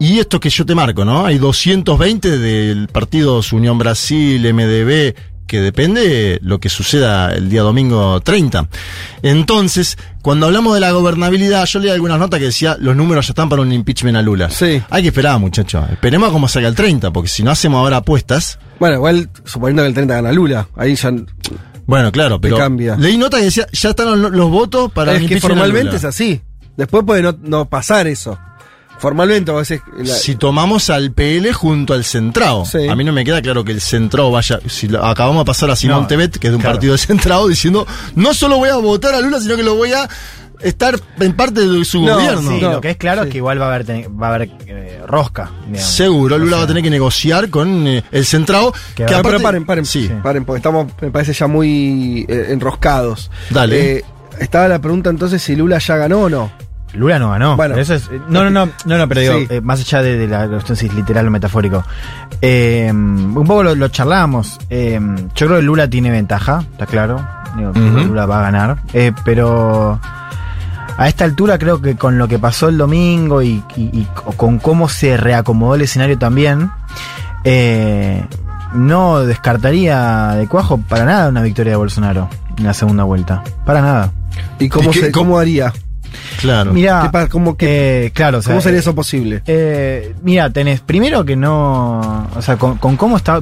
Y 0.00 0.18
esto 0.18 0.40
que 0.40 0.48
yo 0.48 0.64
te 0.64 0.74
marco, 0.74 1.04
¿no? 1.04 1.26
Hay 1.26 1.36
220 1.36 2.38
del 2.38 2.88
partido 2.88 3.42
Unión 3.52 3.76
Brasil, 3.76 4.40
MDB, 4.54 5.14
que 5.46 5.60
depende 5.60 6.38
lo 6.42 6.58
que 6.58 6.70
suceda 6.70 7.34
el 7.34 7.50
día 7.50 7.60
domingo 7.60 8.18
30. 8.20 8.66
Entonces, 9.22 9.98
cuando 10.22 10.46
hablamos 10.46 10.72
de 10.72 10.80
la 10.80 10.92
gobernabilidad, 10.92 11.66
yo 11.66 11.80
leí 11.80 11.90
algunas 11.90 12.18
notas 12.18 12.38
que 12.40 12.46
decía 12.46 12.78
los 12.80 12.96
números 12.96 13.26
ya 13.26 13.32
están 13.32 13.50
para 13.50 13.60
un 13.60 13.70
impeachment 13.74 14.16
a 14.16 14.22
Lula. 14.22 14.48
Sí. 14.48 14.80
Hay 14.88 15.02
que 15.02 15.08
esperar, 15.08 15.38
muchachos. 15.38 15.84
Esperemos 15.92 16.30
a 16.30 16.32
cómo 16.32 16.48
salga 16.48 16.68
el 16.70 16.74
30, 16.74 17.10
porque 17.10 17.28
si 17.28 17.42
no 17.42 17.50
hacemos 17.50 17.78
ahora 17.80 17.98
apuestas. 17.98 18.58
Bueno, 18.78 18.94
igual 18.96 19.28
suponiendo 19.44 19.82
que 19.82 19.88
el 19.88 19.94
30 19.94 20.14
gana 20.14 20.32
Lula, 20.32 20.66
ahí 20.76 20.94
ya 20.94 21.12
Bueno, 21.84 22.10
claro, 22.10 22.40
pero 22.40 22.56
cambia. 22.56 22.96
leí 22.96 23.18
nota 23.18 23.36
que 23.36 23.44
decía 23.44 23.66
ya 23.70 23.90
están 23.90 24.22
los, 24.22 24.32
los 24.32 24.50
votos 24.50 24.90
para 24.92 25.12
es 25.12 25.20
el 25.20 25.28
que 25.28 25.34
a 25.36 25.40
formalmente 25.40 25.84
Lula. 25.84 25.98
es 25.98 26.04
así. 26.06 26.40
Después 26.78 27.04
puede 27.04 27.22
no, 27.22 27.36
no 27.42 27.68
pasar 27.68 28.06
eso. 28.06 28.38
Formalmente 29.00 29.50
a 29.50 29.54
veces 29.54 29.80
la- 29.96 30.14
Si 30.14 30.36
tomamos 30.36 30.90
al 30.90 31.10
PL 31.12 31.52
junto 31.52 31.94
al 31.94 32.04
Centrado, 32.04 32.64
Sí. 32.66 32.86
a 32.86 32.94
mí 32.94 33.02
no 33.02 33.12
me 33.12 33.24
queda 33.24 33.40
claro 33.42 33.64
que 33.64 33.72
el 33.72 33.80
Centrado 33.80 34.30
vaya. 34.30 34.60
Si 34.68 34.88
lo- 34.88 35.04
acabamos 35.04 35.40
de 35.42 35.46
pasar 35.46 35.70
a 35.70 35.76
Simón 35.76 36.02
No, 36.02 36.06
Tebet, 36.06 36.36
que 36.38 36.48
es 36.48 36.50
de 36.52 36.56
un 36.56 36.60
claro. 36.60 36.74
partido 36.76 36.92
de 36.92 36.98
Centrado, 36.98 37.48
diciendo 37.48 37.86
no 38.14 38.34
solo 38.34 38.58
voy 38.58 38.68
a 38.68 38.76
votar 38.76 39.14
a 39.14 39.20
Lula, 39.20 39.40
sino 39.40 39.56
que 39.56 39.62
lo 39.62 39.74
voy 39.74 39.92
a 39.92 40.08
estar 40.60 41.00
en 41.18 41.32
parte 41.32 41.66
de 41.66 41.84
su 41.86 42.02
No, 42.04 42.12
gobierno. 42.14 42.50
Sí, 42.50 42.58
No, 42.60 42.72
lo 42.72 42.80
que 42.82 42.90
es 42.90 42.96
claro 42.98 43.22
sí. 43.22 43.28
es 43.28 43.32
que 43.32 43.38
igual 43.38 43.58
va 43.58 43.64
a 43.64 43.68
haber, 43.74 43.86
ten- 43.86 44.06
va 44.22 44.26
a 44.28 44.34
haber 44.34 44.50
eh, 44.66 45.00
rosca. 45.06 45.50
digamos. 45.66 45.90
Seguro, 45.90 46.36
Lula 46.36 46.44
O 46.44 46.48
sea, 46.50 46.58
va 46.58 46.64
a 46.64 46.66
tener 46.66 46.82
que 46.82 46.90
negociar 46.90 47.48
con 47.48 47.86
eh, 47.88 48.04
el 48.12 48.26
Centrado. 48.26 48.74
Que 48.94 49.06
Que 49.06 49.14
aparte- 49.14 49.40
paren, 49.40 49.64
paren, 49.64 49.86
Sí. 49.86 50.10
paren, 50.22 50.44
porque 50.44 50.58
estamos, 50.58 50.92
me 51.00 51.10
parece 51.10 51.32
ya 51.32 51.46
muy 51.46 52.26
eh, 52.28 52.48
enroscados. 52.50 53.30
Dale. 53.48 53.96
Eh, 53.98 54.04
estaba 54.38 54.68
la 54.68 54.78
pregunta 54.78 55.08
entonces 55.08 55.40
si 55.42 55.56
Lula 55.56 55.78
ya 55.78 55.96
ganó 55.96 56.20
o 56.24 56.28
no. 56.28 56.52
Lula 56.94 57.18
no 57.18 57.30
ganó. 57.30 57.56
Bueno. 57.56 57.76
Eso 57.76 57.94
es, 57.94 58.08
eh, 58.10 58.20
no, 58.28 58.42
no, 58.44 58.50
no, 58.50 58.68
no, 58.84 58.98
no, 58.98 59.08
pero 59.08 59.20
digo, 59.20 59.34
Sí. 59.38 59.46
eh, 59.50 59.60
más 59.60 59.80
allá 59.80 60.02
de, 60.02 60.16
de 60.18 60.26
la 60.26 60.48
cuestión 60.48 60.76
si 60.76 60.86
es 60.86 60.94
literal 60.94 61.26
o 61.28 61.30
metafórico. 61.30 61.84
eh, 62.42 62.88
un 62.92 63.44
poco 63.46 63.62
lo, 63.62 63.74
lo 63.74 63.88
charlábamos. 63.88 64.58
eh, 64.70 64.98
yo 65.34 65.46
creo 65.46 65.58
que 65.58 65.62
Lula 65.62 65.88
tiene 65.88 66.10
ventaja, 66.10 66.64
está 66.72 66.86
claro. 66.86 67.24
Digo, 67.56 67.72
creo 67.72 67.84
que 67.84 68.00
Ujú. 68.00 68.08
Lula 68.08 68.26
va 68.26 68.38
a 68.40 68.42
ganar. 68.42 68.76
eh, 68.92 69.12
pero 69.24 70.00
a 70.96 71.08
esta 71.08 71.24
altura 71.24 71.58
creo 71.58 71.80
que 71.80 71.96
con 71.96 72.18
lo 72.18 72.28
que 72.28 72.38
pasó 72.38 72.68
el 72.68 72.76
domingo 72.78 73.40
y, 73.42 73.62
y- 73.76 73.82
y 74.00 74.08
con 74.36 74.58
cómo 74.58 74.88
se 74.88 75.16
reacomodó 75.16 75.74
el 75.76 75.82
escenario 75.82 76.18
también, 76.18 76.70
eh, 77.44 78.24
no 78.74 79.20
descartaría 79.20 80.28
de 80.36 80.46
cuajo 80.46 80.78
para 80.78 81.04
nada 81.04 81.28
una 81.28 81.42
victoria 81.42 81.72
de 81.72 81.76
Bolsonaro 81.76 82.28
en 82.56 82.64
la 82.64 82.74
segunda 82.74 83.04
vuelta. 83.04 83.42
Para 83.64 83.80
nada. 83.80 84.12
¿Y 84.58 84.68
cómo, 84.68 84.90
¿Y 84.90 84.92
qué- 84.92 85.00
se, 85.06 85.12
cómo 85.12 85.38
haría? 85.38 85.72
Claro. 86.40 86.72
Mira, 86.72 87.00
¿Qué 87.04 87.10
pa- 87.10 87.28
cómo, 87.28 87.56
qué- 87.56 88.06
eh, 88.06 88.10
claro, 88.12 88.38
o 88.38 88.42
sea, 88.42 88.52
¿Cómo 88.52 88.60
sería 88.62 88.80
eso 88.80 88.94
posible? 88.94 89.42
eh, 89.46 90.14
mira, 90.22 90.50
tenés 90.50 90.80
primero 90.80 91.24
que 91.24 91.36
no. 91.36 92.28
O 92.34 92.42
sea, 92.42 92.56
con, 92.56 92.76
con 92.78 92.96
cómo 92.96 93.16
está. 93.16 93.40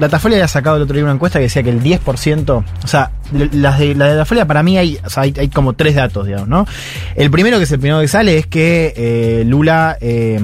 Datafolia 0.00 0.36
había 0.38 0.48
sacado 0.48 0.76
el 0.76 0.82
otro 0.82 0.94
día 0.94 1.04
una 1.04 1.12
encuesta 1.12 1.38
que 1.38 1.44
decía 1.44 1.62
que 1.62 1.70
el 1.70 1.82
10%. 1.82 2.50
O 2.84 2.86
sea, 2.86 3.10
las 3.52 3.78
de, 3.78 3.94
la 3.94 4.06
de 4.06 4.14
Datafolia 4.14 4.46
para 4.46 4.62
mí 4.62 4.78
hay, 4.78 4.98
o 5.04 5.10
sea, 5.10 5.24
hay, 5.24 5.34
hay 5.38 5.48
como 5.48 5.72
tres 5.74 5.94
datos, 5.96 6.26
digamos, 6.26 6.48
¿no? 6.48 6.66
El 7.14 7.30
primero, 7.30 7.58
que 7.58 7.64
es 7.64 7.72
el 7.72 7.78
primero 7.80 8.00
que 8.00 8.08
sale, 8.08 8.38
es 8.38 8.46
que 8.46 8.94
eh, 8.96 9.44
Lula 9.44 9.96
eh, 10.00 10.40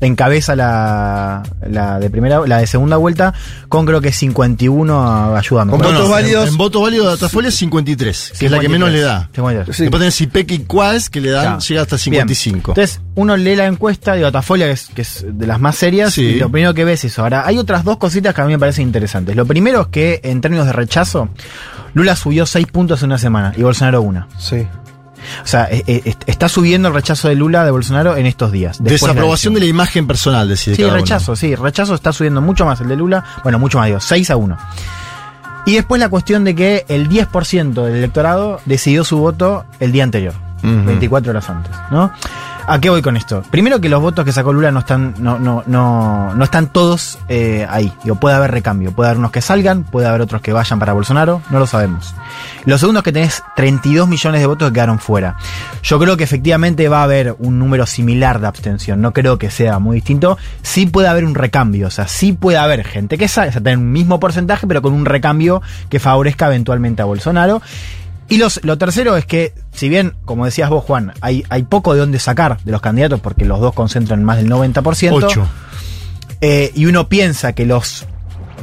encabeza 0.00 0.54
la, 0.56 1.42
la 1.68 1.98
de 1.98 2.10
primera 2.10 2.40
la 2.46 2.58
de 2.58 2.66
segunda 2.66 2.96
vuelta 2.96 3.34
con 3.68 3.86
creo 3.86 4.00
que 4.00 4.12
51. 4.12 5.36
Ayúdame. 5.36 5.70
Con 5.72 5.80
No, 5.80 5.86
votos 5.88 6.04
no, 6.04 6.08
válidos. 6.10 6.46
En, 6.46 6.52
en 6.52 6.58
voto 6.58 6.80
válido 6.80 7.04
de 7.04 7.10
Datafolia 7.10 7.48
es 7.48 7.54
53, 7.56 8.32
que 8.38 8.46
es 8.46 8.52
la 8.52 8.58
que 8.58 8.68
menos 8.68 8.90
le 8.90 9.00
da. 9.00 9.28
53. 9.34 9.76
Sí. 9.76 9.82
Después 9.84 10.00
tenés 10.00 10.20
IPEC 10.20 10.50
y 10.52 10.58
Cuas, 10.60 11.10
que 11.10 11.20
le 11.20 11.30
dan, 11.30 11.42
Claro. 11.44 11.58
llega 11.60 11.82
hasta 11.82 11.96
Bien. 11.96 12.04
55. 12.28 12.72
Entonces, 12.72 13.00
uno 13.14 13.36
lee 13.36 13.56
la 13.56 13.66
encuesta 13.66 14.14
de 14.14 14.20
Datafolia, 14.20 14.66
que 14.66 14.72
es, 14.72 14.86
que 14.94 15.02
es 15.02 15.24
de 15.26 15.46
las 15.46 15.60
más 15.60 15.76
serias, 15.76 16.12
Sí. 16.12 16.22
y 16.22 16.34
lo 16.38 16.50
primero 16.50 16.74
que 16.74 16.84
ves 16.84 17.04
es 17.04 17.12
eso. 17.12 17.22
Ahora, 17.22 17.46
hay 17.46 17.58
otras 17.58 17.84
dos 17.84 17.96
cositas 17.96 18.34
que 18.34 18.40
a 18.46 18.48
mí 18.48 18.54
me 18.54 18.58
parecen 18.58 18.84
interesantes. 18.86 19.36
Lo 19.36 19.44
primero 19.46 19.82
es 19.82 19.86
que, 19.88 20.20
en 20.24 20.40
términos 20.40 20.66
de 20.66 20.72
rechazo, 20.72 21.28
Lula 21.94 22.16
subió 22.16 22.46
6 22.46 22.66
puntos 22.68 23.02
en 23.02 23.06
una 23.10 23.18
semana 23.18 23.52
y 23.56 23.62
Bolsonaro 23.62 24.02
una. 24.02 24.26
Sí. 24.38 24.66
O 25.42 25.46
sea, 25.46 25.64
eh, 25.70 25.82
eh, 25.86 26.02
est- 26.04 26.22
está 26.26 26.48
subiendo 26.48 26.88
el 26.88 26.94
rechazo 26.94 27.28
de 27.28 27.34
Lula 27.34 27.64
de 27.64 27.70
Bolsonaro 27.72 28.16
en 28.16 28.26
estos 28.26 28.52
días. 28.52 28.76
después 28.78 29.00
de 29.00 29.06
la 29.08 29.12
Desaprobación 29.14 29.54
de 29.54 29.60
la 29.60 29.66
imagen 29.66 30.06
personal, 30.06 30.48
decía 30.48 30.74
Sí, 30.76 30.82
cada 30.82 30.94
uno. 30.94 31.02
rechazo, 31.02 31.34
sí. 31.34 31.54
Rechazo 31.56 31.94
está 31.94 32.12
subiendo 32.12 32.40
mucho 32.40 32.64
más 32.64 32.80
el 32.80 32.88
de 32.88 32.96
Lula. 32.96 33.24
Bueno, 33.42 33.58
mucho 33.58 33.78
más, 33.78 33.86
digo, 33.88 33.98
6 34.00 34.30
a 34.30 34.36
1. 34.36 34.56
Y 35.66 35.74
después 35.74 35.98
la 36.00 36.08
cuestión 36.08 36.44
de 36.44 36.54
que 36.54 36.84
el 36.88 37.08
10% 37.08 37.84
del 37.84 37.96
electorado 37.96 38.60
decidió 38.66 39.02
su 39.02 39.18
voto 39.18 39.64
el 39.80 39.90
día 39.90 40.04
anterior, 40.04 40.34
Ujú. 40.58 40.84
24 40.86 41.30
horas 41.30 41.50
antes, 41.50 41.72
¿no? 41.90 42.12
¿A 42.68 42.80
qué 42.80 42.90
voy 42.90 43.00
con 43.00 43.16
esto? 43.16 43.44
Primero 43.48 43.80
que 43.80 43.88
los 43.88 44.02
votos 44.02 44.24
que 44.24 44.32
sacó 44.32 44.52
Lula 44.52 44.72
no 44.72 44.80
están, 44.80 45.14
no, 45.18 45.38
no, 45.38 45.62
no, 45.66 46.34
no 46.34 46.44
están 46.44 46.66
todos 46.66 47.16
eh, 47.28 47.64
ahí. 47.70 47.92
Digo, 48.02 48.16
puede 48.16 48.34
haber 48.34 48.50
recambio, 48.50 48.90
puede 48.90 49.10
haber 49.10 49.20
unos 49.20 49.30
que 49.30 49.40
salgan, 49.40 49.84
puede 49.84 50.08
haber 50.08 50.20
otros 50.20 50.42
que 50.42 50.52
vayan 50.52 50.80
para 50.80 50.92
Bolsonaro, 50.92 51.42
no 51.50 51.60
lo 51.60 51.68
sabemos. 51.68 52.12
Lo 52.64 52.76
segundo 52.76 53.00
es 53.00 53.04
que 53.04 53.12
tenés 53.12 53.44
32 53.54 54.08
millones 54.08 54.40
de 54.40 54.46
votos 54.48 54.70
que 54.70 54.74
quedaron 54.74 54.98
fuera. 54.98 55.36
Yo 55.84 56.00
creo 56.00 56.16
que 56.16 56.24
efectivamente 56.24 56.88
va 56.88 57.00
a 57.00 57.04
haber 57.04 57.36
un 57.38 57.60
número 57.60 57.86
similar 57.86 58.40
de 58.40 58.48
abstención, 58.48 59.00
no 59.00 59.12
creo 59.12 59.38
que 59.38 59.48
sea 59.48 59.78
muy 59.78 59.94
distinto. 59.94 60.36
Sí 60.62 60.86
puede 60.86 61.06
haber 61.06 61.24
un 61.24 61.36
recambio, 61.36 61.86
o 61.86 61.90
sea, 61.90 62.08
sí 62.08 62.32
puede 62.32 62.58
haber 62.58 62.84
gente 62.84 63.16
que 63.16 63.28
sale, 63.28 63.50
o 63.50 63.52
sea, 63.52 63.62
tener 63.62 63.78
un 63.78 63.92
mismo 63.92 64.18
porcentaje, 64.18 64.66
pero 64.66 64.82
con 64.82 64.92
un 64.92 65.04
recambio 65.04 65.62
que 65.88 66.00
favorezca 66.00 66.46
eventualmente 66.46 67.00
a 67.00 67.04
Bolsonaro. 67.04 67.62
Y 68.28 68.38
los, 68.38 68.60
lo 68.64 68.76
tercero 68.78 69.16
es 69.16 69.24
que, 69.24 69.52
si 69.72 69.88
bien, 69.88 70.14
como 70.24 70.44
decías 70.44 70.68
vos, 70.70 70.82
Juan, 70.84 71.12
hay, 71.20 71.44
hay 71.48 71.62
poco 71.62 71.94
de 71.94 72.00
dónde 72.00 72.18
sacar 72.18 72.58
de 72.64 72.72
los 72.72 72.80
candidatos, 72.80 73.20
porque 73.20 73.44
los 73.44 73.60
dos 73.60 73.72
concentran 73.72 74.24
más 74.24 74.38
del 74.38 74.50
90%, 74.50 75.12
Ocho. 75.12 75.46
eh, 76.40 76.72
y 76.74 76.86
uno 76.86 77.08
piensa 77.08 77.52
que 77.52 77.66
los 77.66 78.04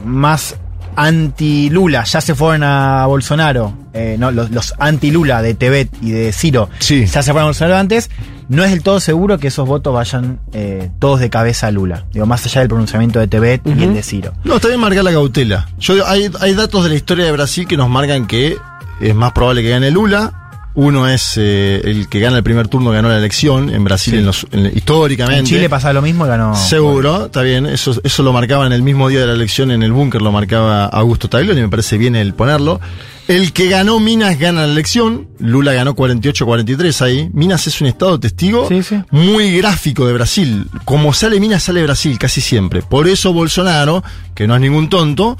más 0.03 0.55
anti-Lula 0.95 2.03
ya 2.03 2.21
se 2.21 2.35
fueron 2.35 2.63
a 2.63 3.05
Bolsonaro, 3.07 3.73
eh, 3.93 4.15
no, 4.19 4.31
los, 4.31 4.51
los 4.51 4.73
anti-Lula 4.79 5.41
de 5.41 5.53
Tebet 5.53 5.89
y 6.01 6.11
de 6.11 6.31
Ciro 6.33 6.69
Sí. 6.79 7.05
ya 7.05 7.21
se 7.23 7.31
fueron 7.31 7.43
a 7.43 7.45
Bolsonaro 7.47 7.77
antes, 7.77 8.09
no 8.49 8.63
es 8.63 8.71
del 8.71 8.83
todo 8.83 8.99
seguro 8.99 9.37
que 9.39 9.47
esos 9.47 9.67
votos 9.67 9.93
vayan 9.93 10.39
eh, 10.51 10.89
todos 10.99 11.19
de 11.19 11.29
cabeza 11.29 11.67
a 11.67 11.71
Lula. 11.71 12.05
Digo, 12.11 12.25
más 12.25 12.45
allá 12.45 12.59
del 12.59 12.67
pronunciamiento 12.67 13.19
de 13.19 13.27
Tebet 13.27 13.61
y 13.65 13.71
el 13.83 13.93
de 13.93 14.03
Ciro. 14.03 14.33
No, 14.43 14.57
está 14.57 14.67
bien 14.67 14.79
marcar 14.81 15.03
la 15.03 15.11
cautela. 15.11 15.67
Yo 15.79 16.05
hay, 16.05 16.29
hay 16.41 16.53
datos 16.53 16.83
de 16.83 16.89
la 16.89 16.95
historia 16.95 17.25
de 17.25 17.31
Brasil 17.31 17.65
que 17.67 17.77
nos 17.77 17.89
marcan 17.89 18.27
que 18.27 18.57
es 18.99 19.15
más 19.15 19.31
probable 19.33 19.61
que 19.63 19.69
gane 19.69 19.91
Lula. 19.91 20.39
Uno 20.75 21.07
es 21.07 21.33
eh, 21.37 21.81
el 21.83 22.09
que 22.09 22.19
gana 22.19 22.37
el 22.37 22.43
primer 22.43 22.67
turno, 22.67 22.89
ganó 22.89 23.07
la 23.07 23.19
elección 23.19 23.69
en 23.69 23.83
Brasil 23.83 24.15
en 24.15 24.25
los- 24.25 24.47
en- 24.51 24.75
históricamente. 24.75 25.39
En 25.41 25.45
Chile 25.45 25.69
pasaba 25.69 25.93
lo 25.93 26.01
mismo 26.01 26.25
y 26.25 26.29
ganó. 26.29 26.55
Seguro, 26.55 27.25
está 27.25 27.43
bien. 27.43 27.67
Eso, 27.67 27.95
eso 28.03 28.23
lo 28.23 28.33
marcaba 28.33 28.65
en 28.65 28.73
el 28.73 28.81
mismo 28.81 29.07
día 29.07 29.19
de 29.19 29.27
la 29.27 29.33
elección 29.33 29.69
en 29.69 29.83
el 29.83 29.91
búnker, 29.91 30.19
lo 30.23 30.31
marcaba 30.31 30.85
Augusto 30.85 31.29
Taglioni, 31.29 31.61
me 31.61 31.69
parece 31.69 31.99
bien 31.99 32.15
el 32.15 32.33
ponerlo. 32.33 32.81
El 33.27 33.53
que 33.53 33.69
ganó 33.69 33.99
Minas 33.99 34.39
gana 34.39 34.65
la 34.65 34.73
elección. 34.73 35.27
Lula 35.37 35.73
ganó 35.73 35.95
48-43 35.95 37.01
ahí. 37.03 37.29
Minas 37.33 37.67
es 37.67 37.79
un 37.79 37.85
estado 37.87 38.19
testigo 38.19 38.67
Sí, 38.67 38.81
sí. 38.81 38.99
muy 39.11 39.55
gráfico 39.55 40.07
de 40.07 40.13
Brasil. 40.13 40.67
Como 40.85 41.13
sale 41.13 41.39
Minas, 41.39 41.61
sale 41.61 41.83
Brasil 41.83 42.17
casi 42.17 42.41
siempre. 42.41 42.81
Por 42.81 43.07
eso 43.07 43.31
Bolsonaro, 43.31 44.03
que 44.33 44.47
no 44.47 44.55
es 44.55 44.61
ningún 44.61 44.89
tonto, 44.89 45.37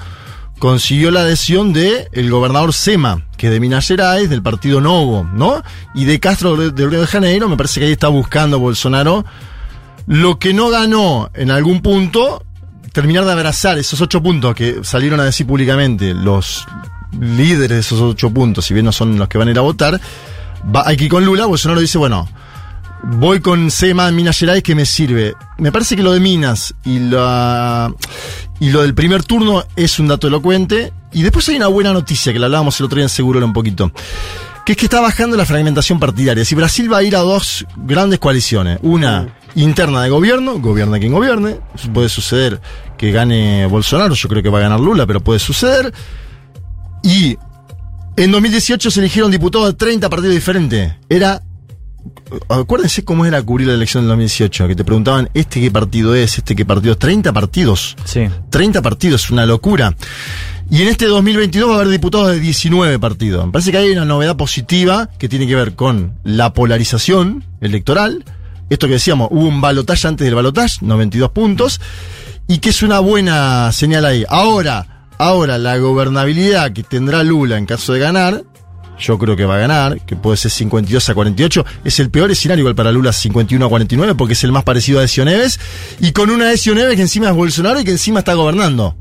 consiguió 0.64 1.12
la 1.12 1.24
adhesión 1.24 1.74
de 1.74 2.08
el 2.14 2.32
gobernador 2.32 2.72
Sema, 2.72 3.26
que 3.36 3.48
es 3.48 3.52
de 3.52 3.60
Minas 3.60 3.86
Gerais, 3.86 4.30
del 4.30 4.42
partido 4.42 4.80
Novo, 4.80 5.30
¿no? 5.34 5.62
Y 5.94 6.06
de 6.06 6.22
Castro 6.22 6.56
de 6.56 6.88
Río 6.88 7.02
de 7.02 7.06
Janeiro, 7.06 7.50
me 7.50 7.58
parece 7.58 7.82
que 7.82 7.88
ahí 7.88 7.92
está 7.92 8.08
buscando 8.08 8.60
Bolsonaro 8.60 9.26
lo 10.08 10.40
que 10.40 10.54
no 10.54 10.70
ganó 10.70 11.30
en 11.34 11.52
algún 11.52 11.82
punto, 11.82 12.46
terminar 12.94 13.26
de 13.26 13.34
abrazar 13.34 13.78
esos 13.78 14.00
ocho 14.00 14.24
puntos 14.24 14.56
que 14.56 14.86
salieron 14.86 15.20
a 15.20 15.26
decir 15.26 15.46
públicamente 15.46 16.14
los 16.14 16.66
líderes 17.12 17.70
de 17.70 17.80
esos 17.80 18.00
ocho 18.00 18.30
puntos, 18.30 18.64
si 18.64 18.74
bien 18.74 18.86
no 18.86 18.94
son 18.94 19.20
los 19.20 19.28
que 19.28 19.38
van 19.38 19.50
a 19.50 19.52
ir 19.52 19.58
a 19.58 19.64
votar, 19.64 20.00
va, 20.74 20.94
ir 20.94 21.10
con 21.10 21.26
Lula, 21.26 21.46
Bolsonaro 21.46 21.82
dice, 21.82 21.98
bueno, 21.98 22.30
voy 23.04 23.42
con 23.42 23.70
Sema 23.70 24.08
en 24.08 24.16
Minas 24.16 24.38
Gerais 24.38 24.64
que 24.64 24.76
me 24.76 24.86
sirve. 24.86 25.36
Me 25.58 25.72
parece 25.72 25.96
que 25.96 26.04
lo 26.04 26.14
de 26.14 26.20
Minas 26.20 26.74
y 26.86 27.00
la 27.00 27.94
y 28.60 28.70
lo 28.70 28.82
del 28.82 28.94
primer 28.94 29.24
turno 29.24 29.64
es 29.76 30.00
un 30.00 30.08
dato 30.08 30.28
elocuente. 30.28 30.94
Y 31.12 31.22
después 31.22 31.48
hay 31.50 31.58
una 31.58 31.68
buena 31.68 31.94
noticia 31.94 32.34
que 32.34 32.40
la 32.40 32.46
hablábamos 32.48 32.80
el 32.80 32.86
otro 32.86 32.96
día 32.96 33.06
en 33.06 33.10
Seguro 33.10 33.44
un 33.46 33.54
poquito. 33.54 33.92
Que 34.66 34.72
es 34.72 34.78
que 34.78 34.86
está 34.86 35.02
bajando 35.02 35.36
la 35.36 35.46
fragmentación 35.46 36.00
partidaria. 36.00 36.46
Si 36.46 36.56
Brasil 36.56 36.92
va 36.92 36.98
a 36.98 37.04
ir 37.04 37.16
a 37.16 37.20
dos 37.20 37.66
grandes 37.76 38.20
coaliciones, 38.20 38.80
una 38.82 39.36
interna 39.56 40.02
de 40.02 40.10
gobierno, 40.10 40.60
gobierna 40.60 41.00
quien 41.00 41.12
gobierne, 41.12 41.58
puede 41.94 42.08
suceder 42.08 42.62
que 42.98 43.12
gane 43.12 43.66
Bolsonaro, 43.66 44.16
yo 44.16 44.30
creo 44.30 44.42
que 44.42 44.50
va 44.50 44.60
a 44.60 44.62
ganar 44.62 44.80
Lula, 44.80 45.06
pero 45.06 45.20
puede 45.20 45.40
suceder. 45.40 45.94
Y 47.04 47.38
en 48.16 48.32
2018 48.32 48.90
se 48.90 49.00
eligieron 49.02 49.30
diputados 49.30 49.68
de 49.68 49.74
30 49.74 50.10
partidos 50.10 50.34
diferentes. 50.34 50.94
Era 51.10 51.42
acuérdense 52.50 53.04
cómo 53.04 53.26
era 53.26 53.42
cubrir 53.42 53.68
la 53.68 53.74
elección 53.74 54.04
del 54.04 54.10
2018, 54.10 54.68
que 54.68 54.76
te 54.76 54.84
preguntaban, 54.84 55.30
¿este 55.34 55.62
qué 55.62 55.72
partido 55.72 56.16
es? 56.16 56.38
¿Este 56.38 56.56
qué 56.56 56.66
partido 56.66 56.94
es? 56.94 57.00
30 57.00 57.34
partidos. 57.34 57.96
Sí. 58.06 58.28
30 58.50 58.82
partidos, 58.82 59.30
una 59.30 59.46
locura. 59.46 59.96
Y 60.70 60.82
en 60.82 60.88
este 60.88 61.06
2022 61.06 61.70
va 61.70 61.74
a 61.74 61.76
haber 61.78 61.90
diputados 61.90 62.32
de 62.32 62.40
19 62.40 62.98
partidos. 63.00 63.46
Me 63.46 63.52
parece 63.52 63.72
que 63.72 63.78
hay 63.78 63.92
una 63.92 64.06
novedad 64.06 64.38
positiva 64.38 65.10
que 65.18 65.30
tiene 65.30 65.48
que 65.48 65.56
ver 65.56 65.76
con 65.76 66.14
la 66.24 66.54
polarización 66.54 67.44
electoral. 67.62 68.24
Esto 68.70 68.88
que 68.88 68.94
decíamos, 68.94 69.28
hubo 69.32 69.46
un 69.46 69.62
balotaje 69.62 70.08
antes 70.08 70.26
del 70.26 70.36
balotaje, 70.36 70.78
92 70.82 71.32
puntos, 71.32 71.82
y 72.48 72.60
que 72.60 72.70
es 72.70 72.82
una 72.82 73.00
buena 73.00 73.72
señal 73.72 74.06
ahí. 74.06 74.26
Ahora, 74.28 74.88
Ahora, 75.18 75.58
la 75.58 75.78
gobernabilidad 75.78 76.74
que 76.74 76.84
tendrá 76.84 77.24
Lula 77.24 77.58
en 77.58 77.66
caso 77.66 77.94
de 77.94 78.00
ganar, 78.00 78.44
yo 79.04 79.18
creo 79.20 79.36
que 79.36 79.46
va 79.46 79.56
a 79.56 79.60
ganar, 79.60 80.00
que 80.06 80.16
puede 80.16 80.38
ser 80.38 80.50
52 80.52 81.10
a 81.10 81.14
48, 81.14 81.66
es 81.84 82.00
el 82.00 82.10
peor 82.10 82.32
escenario 82.32 82.62
igual 82.62 82.76
para 82.76 82.92
Lula 82.92 83.12
51 83.12 83.66
a 83.66 83.70
49 83.70 84.16
porque 84.16 84.34
es 84.34 84.44
el 84.44 84.52
más 84.52 84.64
parecido 84.64 85.00
a 85.00 85.04
Ezio 85.04 85.26
Neves 85.26 85.60
y 86.00 86.12
con 86.14 86.30
una 86.30 86.52
Ezio 86.52 86.74
Neves 86.74 86.96
que 86.96 87.02
encima 87.02 87.30
es 87.30 87.36
Bolsonaro 87.36 87.80
y 87.82 87.84
que 87.84 87.92
encima 87.92 88.20
está 88.20 88.34
gobernando. 88.34 88.96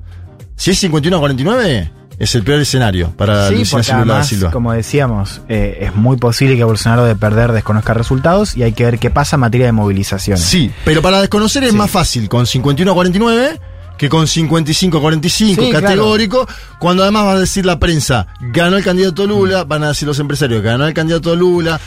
Si 0.56 0.70
es 0.72 0.78
51 0.80 1.16
a 1.16 1.20
49, 1.20 1.90
es 2.18 2.34
el 2.34 2.42
peor 2.42 2.60
escenario 2.60 3.10
para 3.16 3.48
Sí, 3.48 3.62
porque 3.70 3.90
además, 3.92 4.28
Silva. 4.28 4.50
como 4.50 4.72
decíamos, 4.72 5.40
eh, 5.48 5.78
es 5.82 5.94
muy 5.94 6.16
posible 6.16 6.56
que 6.56 6.64
Bolsonaro 6.64 7.04
de 7.04 7.16
perder 7.16 7.52
desconozca 7.52 7.94
resultados 7.94 8.56
y 8.56 8.62
hay 8.62 8.72
que 8.72 8.84
ver 8.84 8.98
qué 8.98 9.10
pasa 9.10 9.36
en 9.36 9.40
materia 9.40 9.66
de 9.66 9.72
movilizaciones. 9.72 10.44
Sí, 10.44 10.70
pero 10.84 11.00
para 11.02 11.20
desconocer 11.20 11.64
es 11.64 11.70
Sí. 11.70 11.76
más 11.76 11.90
fácil 11.90 12.28
con 12.28 12.46
51 12.46 12.90
a 12.92 12.94
49 12.94 13.60
que 14.02 14.08
con 14.08 14.26
55 14.26 14.98
a 14.98 15.00
45, 15.00 15.62
Sí, 15.62 15.70
claro. 15.70 15.86
categórico, 15.86 16.48
cuando 16.80 17.04
además 17.04 17.24
va 17.24 17.32
a 17.34 17.38
decir 17.38 17.64
la 17.64 17.78
prensa, 17.78 18.26
ganó 18.40 18.76
el 18.76 18.82
candidato 18.82 19.28
Lula, 19.28 19.62
van 19.62 19.84
a 19.84 19.88
decir 19.90 20.08
los 20.08 20.18
empresarios, 20.18 20.60
ganó 20.60 20.88
el 20.88 20.92
candidato 20.92 21.36
Lula. 21.36 21.80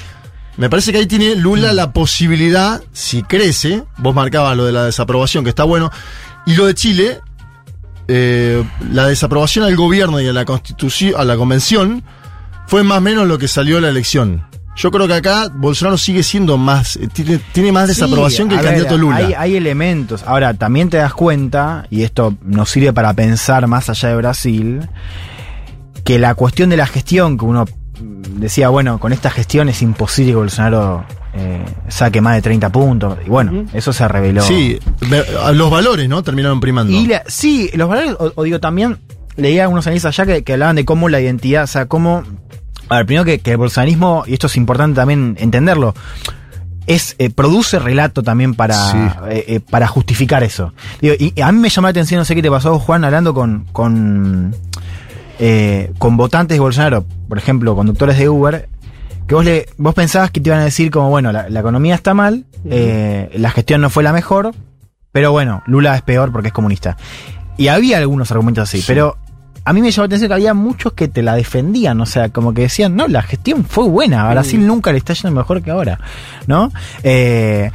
Me 0.56 0.70
parece 0.70 0.94
que 0.94 1.00
ahí 1.00 1.08
tiene 1.08 1.36
Lula 1.36 1.74
Mm. 1.74 1.76
la 1.76 1.92
posibilidad, 1.92 2.82
si 2.94 3.22
crece, 3.24 3.84
vos 3.98 4.16
marcabas 4.16 4.56
lo 4.56 4.64
de 4.66 4.72
la 4.72 4.86
desaprobación, 4.86 5.44
que 5.44 5.50
está 5.50 5.66
bueno, 5.66 5.92
y 6.46 6.54
lo 6.56 6.68
de 6.68 6.74
Chile, 6.76 7.20
eh, 8.08 8.64
la 8.94 9.08
desaprobación 9.08 9.66
al 9.66 9.76
gobierno 9.76 10.22
y 10.22 10.28
a 10.30 10.32
la 10.32 10.46
constitución, 10.46 11.16
a 11.18 11.26
la 11.26 11.36
convención, 11.36 12.02
fue 12.68 12.84
más 12.84 13.00
o 13.00 13.02
menos 13.02 13.28
lo 13.28 13.38
que 13.38 13.50
salió 13.50 13.76
de 13.76 13.82
la 13.82 13.90
elección. 13.90 14.42
Yo 14.76 14.92
creo 14.92 15.08
que 15.08 15.14
acá 15.14 15.48
Bolsonaro 15.54 15.98
sigue 15.98 16.22
siendo 16.24 16.58
más, 16.58 16.98
eh, 16.98 17.08
tiene, 17.12 17.40
tiene 17.54 17.72
más 17.72 17.88
desaprobación 17.88 18.50
Sí, 18.50 18.50
que 18.50 18.56
el 18.56 18.62
ver, 18.62 18.72
candidato 18.72 18.98
Lula. 18.98 19.16
Hay, 19.18 19.34
hay 19.34 19.56
elementos. 19.56 20.24
Ahora, 20.28 20.54
también 20.54 20.90
te 20.90 20.98
das 20.98 21.14
cuenta, 21.14 21.88
y 21.90 22.04
esto 22.04 22.36
nos 22.42 22.70
sirve 22.70 22.92
para 22.94 23.14
pensar 23.14 23.66
más 23.68 23.90
allá 23.90 24.10
de 24.10 24.16
Brasil, 24.18 24.90
que 26.04 26.20
la 26.20 26.36
cuestión 26.36 26.70
de 26.70 26.78
la 26.78 26.86
gestión, 26.88 27.38
que 27.38 27.46
uno 27.46 27.66
decía, 28.38 28.70
bueno, 28.70 29.00
con 29.00 29.14
esta 29.14 29.30
gestión 29.32 29.70
es 29.70 29.82
imposible 29.82 30.34
que 30.34 30.38
Bolsonaro 30.38 31.06
eh, 31.34 31.64
saque 31.88 32.20
más 32.22 32.36
de 32.36 32.42
30 32.42 32.70
puntos. 32.70 33.18
Y 33.26 33.30
bueno, 33.30 33.66
eso 33.74 33.94
se 33.94 34.08
reveló. 34.08 34.42
Sí, 34.44 34.78
los 35.54 35.72
valores, 35.72 36.10
¿no? 36.10 36.22
Terminaron 36.22 36.60
primando. 36.60 36.92
Y 36.94 37.08
la- 37.08 37.24
sí, 37.28 37.70
los 37.76 37.88
valores, 37.90 38.16
o, 38.20 38.34
o 38.36 38.44
digo 38.44 38.60
también, 38.60 38.98
leía 39.38 39.64
algunos 39.64 39.88
analistas 39.88 40.20
allá 40.20 40.34
que, 40.36 40.44
que 40.44 40.54
hablaban 40.54 40.76
de 40.76 40.86
cómo 40.86 41.08
la 41.10 41.22
identidad, 41.22 41.64
o 41.64 41.68
sea, 41.68 41.86
cómo. 41.88 42.24
A 42.90 42.98
ver, 42.98 43.06
primero 43.06 43.26
que, 43.26 43.40
que 43.40 43.52
el 43.52 43.58
bolsonarismo, 43.58 44.24
y 44.28 44.34
esto 44.34 44.48
es 44.48 44.58
importante 44.58 44.96
también 44.96 45.36
entenderlo, 45.40 45.96
es 46.88 47.16
eh, 47.18 47.32
produce 47.32 47.80
relato 47.80 48.22
también 48.22 48.54
para, 48.54 48.76
Sí. 48.76 48.98
eh, 49.30 49.46
eh, 49.48 49.60
para 49.60 49.88
justificar 49.88 50.44
eso. 50.44 50.72
Digo, 51.02 51.16
y 51.18 51.40
a 51.42 51.52
mí 51.52 51.60
me 51.60 51.70
llamó 51.70 51.88
la 51.88 51.92
atención, 51.92 52.20
no 52.20 52.26
sé 52.26 52.36
qué 52.36 52.44
te 52.44 52.52
pasó, 52.52 52.78
Juan, 52.80 53.04
hablando 53.04 53.34
con, 53.34 53.66
con, 53.72 54.56
con 55.98 56.18
votantes 56.18 56.56
de 56.56 56.60
Bolsonaro, 56.60 57.06
por 57.28 57.38
ejemplo, 57.38 57.76
conductores 57.76 58.18
de 58.18 58.30
Uber, 58.30 58.70
que 59.28 59.34
vos, 59.36 59.44
le, 59.44 59.66
vos 59.78 59.96
pensabas 59.96 60.30
que 60.30 60.40
te 60.40 60.50
iban 60.50 60.60
a 60.62 60.66
decir 60.66 60.92
como, 60.92 61.10
bueno, 61.10 61.32
la, 61.32 61.50
la 61.50 61.60
economía 61.60 61.96
está 61.96 62.14
mal, 62.14 62.46
la 62.64 63.50
gestión 63.52 63.82
no 63.82 63.90
fue 63.90 64.04
la 64.04 64.14
mejor, 64.14 64.54
pero 65.12 65.32
bueno, 65.32 65.64
Lula 65.66 65.96
es 65.96 66.02
peor 66.04 66.32
porque 66.32 66.50
es 66.50 66.54
comunista. 66.54 66.98
Y 67.58 67.70
había 67.70 67.98
algunos 67.98 68.30
argumentos 68.32 68.64
así, 68.70 68.84
pero 68.86 69.18
a 69.66 69.74
mí 69.74 69.82
me 69.82 69.92
llamó 69.92 70.04
la 70.04 70.06
atención 70.08 70.28
que 70.30 70.34
había 70.36 70.54
muchos 70.54 70.94
que 70.94 71.08
te 71.08 71.22
la 71.24 71.36
defendían, 71.36 72.00
o 72.00 72.06
sea, 72.06 72.30
como 72.30 72.54
que 72.54 72.62
decían, 72.64 72.96
no, 72.96 73.08
la 73.08 73.22
gestión 73.24 73.66
fue 73.66 73.88
buena, 73.88 74.28
a 74.30 74.32
Brasil 74.32 74.66
nunca 74.66 74.92
le 74.92 75.00
está 75.00 75.14
yendo 75.14 75.32
mejor 75.36 75.62
que 75.64 75.72
ahora, 75.72 76.00
¿no? 76.48 76.72
Eh, 77.04 77.72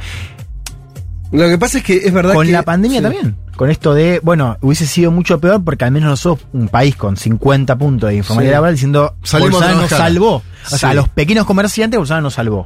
Lo 1.31 1.47
que 1.47 1.57
pasa 1.57 1.77
es 1.79 1.83
que 1.83 1.97
es 1.97 2.13
verdad 2.13 2.33
con 2.33 2.45
que. 2.45 2.51
la 2.51 2.63
pandemia 2.63 2.99
sí. 2.99 3.03
también. 3.03 3.35
Con 3.55 3.69
esto 3.69 3.93
de, 3.93 4.19
bueno, 4.23 4.57
hubiese 4.61 4.87
sido 4.87 5.11
mucho 5.11 5.39
peor 5.39 5.63
porque 5.63 5.85
al 5.85 5.91
menos 5.91 6.09
nosotros, 6.09 6.47
un 6.53 6.67
país 6.67 6.95
con 6.95 7.15
50 7.15 7.77
puntos 7.77 8.09
de 8.09 8.15
informalidad 8.15 8.51
Sí. 8.51 8.55
laboral, 8.55 8.73
diciendo, 8.73 9.15
Bolsonaro 9.31 9.75
nos 9.81 9.89
salvó. 9.89 10.41
O 10.71 10.77
sea, 10.77 10.89
a 10.89 10.93
los 10.93 11.09
pequeños 11.09 11.45
comerciantes, 11.45 11.97
Bolsonaro 11.97 12.23
nos 12.23 12.33
salvó. 12.33 12.65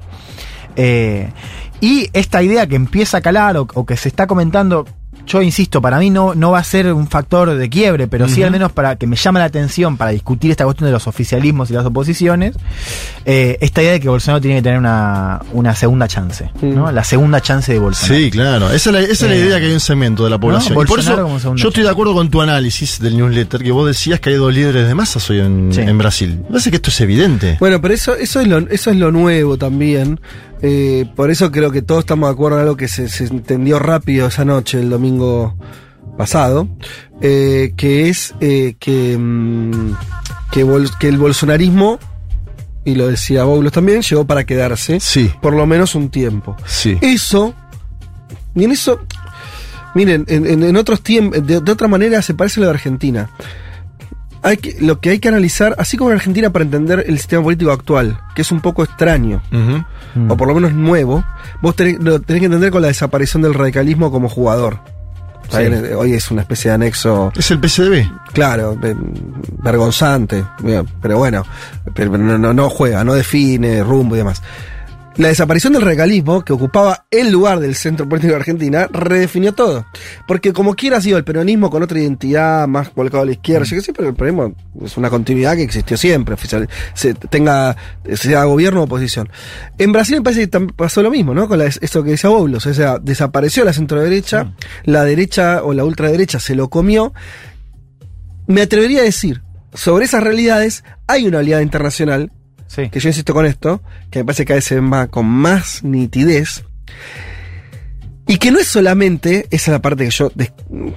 Eh, 0.78 1.32
y 1.82 2.10
esta 2.14 2.42
idea 2.42 2.66
que 2.68 2.76
empieza 2.76 3.18
a 3.18 3.22
calar 3.22 3.58
o, 3.58 3.68
o 3.74 3.86
que 3.86 3.98
se 3.98 4.08
está 4.08 4.26
comentando, 4.28 4.86
yo 5.26 5.42
insisto, 5.42 5.82
para 5.82 5.98
mí 6.00 6.10
no, 6.10 6.36
no 6.36 6.52
va 6.52 6.60
a 6.60 6.64
ser 6.64 6.92
un 6.94 7.08
factor 7.08 7.56
de 7.56 7.70
quiebre, 7.70 8.08
pero 8.08 8.28
sí 8.30 8.44
al 8.44 8.52
menos 8.52 8.72
para 8.72 8.96
que 8.96 9.08
me 9.08 9.16
llama 9.16 9.40
la 9.40 9.46
atención 9.46 9.98
para 9.98 10.12
discutir 10.12 10.52
esta 10.52 10.64
cuestión 10.66 10.88
de 10.88 10.92
los 10.92 11.08
oficialismos 11.08 11.70
y 11.72 11.74
las 11.74 11.86
oposiciones, 11.86 12.56
eh, 13.26 13.58
esta 13.62 13.82
idea 13.82 13.94
de 13.94 14.00
que 14.00 14.10
Bolsonaro 14.10 14.40
tiene 14.42 14.58
que 14.58 14.62
tener 14.64 14.78
una, 14.80 15.42
una 15.54 15.74
segunda 15.76 16.08
chance, 16.08 16.50
¿no? 16.62 16.92
La 16.92 17.04
segunda 17.04 17.42
chance 17.42 17.74
de 17.74 17.80
Bolsonaro. 17.80 18.20
Sí, 18.20 18.30
claro. 18.32 18.68
Esa 18.72 18.90
es 18.90 18.94
la, 18.94 19.00
esa 19.02 19.12
es 19.26 19.32
la 19.32 19.36
Eh, 19.36 19.40
idea 19.48 19.60
que 19.60 19.66
hay 19.66 19.74
un 19.74 19.80
segmento 19.80 20.24
de 20.24 20.30
la 20.30 20.38
población. 20.38 20.74
y 20.74 20.76
por 20.76 20.88
Bolsonaro 20.88 21.22
eso 21.22 21.28
como 21.28 21.40
segunda 21.40 21.62
yo 21.62 21.70
estoy 21.70 21.84
de 21.84 21.90
acuerdo 21.90 22.14
con 22.14 22.30
tu 22.30 22.42
análisis 22.42 23.00
del 23.00 23.18
newsletter, 23.18 23.64
que 23.64 23.72
vos 23.72 23.88
decías 23.88 24.20
que 24.20 24.30
hay 24.30 24.36
dos 24.36 24.54
líderes 24.54 24.88
de 24.88 24.96
masas 24.96 25.28
hoy 25.30 25.40
en, 25.40 25.72
Sí. 25.74 25.82
en 25.82 25.98
Brasil. 25.98 26.40
Me 26.44 26.50
parece 26.50 26.70
que 26.70 26.76
esto 26.78 26.90
es 26.92 27.02
evidente. 27.02 27.58
Bueno, 27.60 27.82
pero 27.82 27.94
eso, 27.94 28.16
eso, 28.16 28.40
es, 28.42 28.48
lo, 28.48 28.60
eso 28.70 28.92
es 28.92 28.98
lo 28.98 29.12
nuevo 29.12 29.58
también. 29.58 30.20
Eh, 30.62 31.06
por 31.16 31.30
eso 31.32 31.52
creo 31.52 31.72
que 31.72 31.82
todos 31.82 32.00
estamos 32.02 32.30
de 32.30 32.34
acuerdo 32.34 32.58
en 32.58 32.64
algo 32.64 32.78
que 32.78 32.88
se, 32.88 33.08
se 33.10 33.26
entendió 33.26 33.78
rápido 33.80 34.28
esa 34.28 34.46
noche, 34.46 34.80
el 34.80 34.90
domingo 34.90 35.56
pasado, 36.18 36.68
eh, 37.22 37.74
que 37.76 38.10
es 38.10 38.34
eh, 38.40 38.76
que, 38.80 39.18
mm, 39.18 39.96
que, 40.52 40.64
bol- 40.64 40.90
que 40.98 41.08
el 41.10 41.18
bolsonarismo, 41.18 42.00
y 42.86 42.96
lo 42.96 43.08
decía 43.08 43.44
Boulos 43.44 43.74
también, 43.74 44.02
llegó 44.02 44.26
para 44.26 44.46
quedarse 44.46 45.00
Sí, 45.00 45.32
por 45.42 45.54
lo 45.54 45.66
menos 45.66 45.94
un 45.96 46.10
tiempo. 46.10 46.56
sí. 46.66 46.98
Eso, 47.02 47.54
y 48.56 48.64
en 48.64 48.72
eso, 48.72 49.00
miren, 49.94 50.24
en, 50.28 50.46
en- 50.48 50.64
en 50.64 50.78
otros 50.78 51.02
tiempos, 51.02 51.46
de, 51.46 51.60
de 51.60 51.72
otra 51.72 51.88
manera 51.88 52.22
se 52.22 52.34
parece 52.34 52.60
a 52.60 52.62
lo 52.62 52.68
de 52.68 52.74
Argentina. 52.76 53.30
Hay 54.46 54.58
que, 54.58 54.78
lo 54.80 55.00
que 55.00 55.10
hay 55.10 55.18
que 55.18 55.28
analizar, 55.28 55.74
así 55.80 55.98
como 55.98 56.12
en 56.12 56.18
Argentina, 56.18 56.52
para 56.52 56.64
entender 56.64 57.04
el 57.08 57.18
sistema 57.18 57.42
político 57.42 57.72
actual, 57.72 58.20
que 58.36 58.44
es 58.44 58.52
un 58.52 58.62
poco 58.62 58.84
extraño. 58.84 59.42
Mm. 59.50 60.30
o 60.30 60.38
por 60.38 60.48
lo 60.48 60.54
menos 60.54 60.72
nuevo, 60.74 61.26
vos 61.64 61.76
tenés, 61.76 61.98
lo 62.00 62.22
tenés 62.22 62.42
que 62.42 62.46
entender 62.46 62.70
con 62.70 62.84
la 62.84 62.90
desaparición 62.90 63.42
del 63.42 63.56
radicalismo 63.56 64.12
como 64.12 64.30
jugador. 64.30 64.80
Sí. 65.50 65.58
bien, 65.58 65.94
Hoy 65.96 66.14
es 66.14 66.30
una 66.30 66.42
especie 66.42 66.70
de 66.70 66.76
anexo 66.76 67.32
Es 67.36 67.50
el 67.50 67.60
PCDB. 67.60 68.08
Claro, 68.34 68.78
eh, 68.84 68.96
vergonzante, 69.64 70.46
pero 71.02 71.18
bueno, 71.18 71.44
pero 71.96 72.16
no, 72.16 72.54
no 72.54 72.70
juega, 72.70 73.04
no 73.04 73.16
define 73.16 73.84
rumbo 73.84 74.14
y 74.14 74.20
demás. 74.20 74.44
La 75.18 75.30
desaparición 75.30 75.72
del 75.72 75.82
regalismo, 75.82 76.44
que 76.44 76.52
ocupaba 76.52 77.06
el 77.10 77.32
lugar 77.32 77.62
del 77.62 77.76
centro 77.76 78.08
político 78.08 78.34
de 78.34 78.40
Argentina, 78.40 78.88
redefinió 78.92 79.54
todo. 79.54 79.86
Porque 80.28 80.52
como 80.52 80.76
quiera 80.76 80.98
ha 80.98 81.02
sido 81.02 81.18
el 81.18 81.24
peronismo 81.24 81.70
con 81.70 81.82
otra 81.84 82.00
identidad, 82.00 82.68
más 82.68 82.94
volcado 82.94 83.24
a 83.24 83.26
la 83.26 83.32
izquierda, 83.32 83.66
yo 83.66 83.78
qué 83.78 83.82
sé, 83.82 83.94
pero 83.94 84.10
el 84.10 84.16
peronismo 84.16 84.54
es 84.84 84.98
una 84.98 85.10
continuidad 85.10 85.56
que 85.56 85.64
existió 85.64 85.96
siempre, 85.96 86.34
oficial, 86.34 86.70
se 86.94 87.14
tenga, 87.14 87.78
sea 88.14 88.44
gobierno 88.44 88.82
o 88.82 88.84
oposición. 88.84 89.30
En 89.78 89.94
Brasil 89.94 90.18
me 90.18 90.22
parece 90.22 90.50
que 90.50 90.60
pasó 90.76 91.02
lo 91.02 91.12
mismo, 91.12 91.34
¿no? 91.34 91.48
Con 91.48 91.60
la, 91.60 91.66
esto 91.66 92.04
que 92.04 92.12
decía 92.12 92.30
Boulos, 92.30 92.66
o 92.66 92.74
sea, 92.74 93.00
desapareció 93.00 93.64
la 93.64 93.72
centro 93.72 94.02
derecha, 94.02 94.54
la 94.84 95.06
derecha 95.06 95.64
o 95.64 95.74
la 95.74 95.86
ultraderecha 95.86 96.42
se 96.42 96.56
lo 96.56 96.70
comió, 96.70 97.14
me 98.48 98.62
atrevería 98.62 99.00
a 99.00 99.04
decir, 99.04 99.44
sobre 99.74 100.06
esas 100.06 100.24
realidades 100.24 100.84
hay 101.08 101.26
una 101.26 101.38
oleada 101.38 101.62
internacional, 101.62 102.32
Que 102.92 103.00
yo 103.00 103.10
insisto 103.10 103.34
con 103.34 103.46
esto, 103.46 103.82
que 104.10 104.20
me 104.20 104.26
parece 104.26 104.44
que 104.44 104.48
cada 104.48 104.58
vez 104.58 104.66
se 104.66 104.76
ve 104.76 104.82
más, 104.82 105.08
con 105.08 105.26
más 105.26 105.84
nitidez, 105.84 106.66
y 108.28 108.38
que 108.38 108.52
no 108.52 108.60
es 108.60 108.68
solamente, 108.68 109.48
esa 109.52 109.72
es 109.72 109.74
la 109.74 109.82
parte 109.82 110.06
que 110.06 110.10
yo 110.10 110.32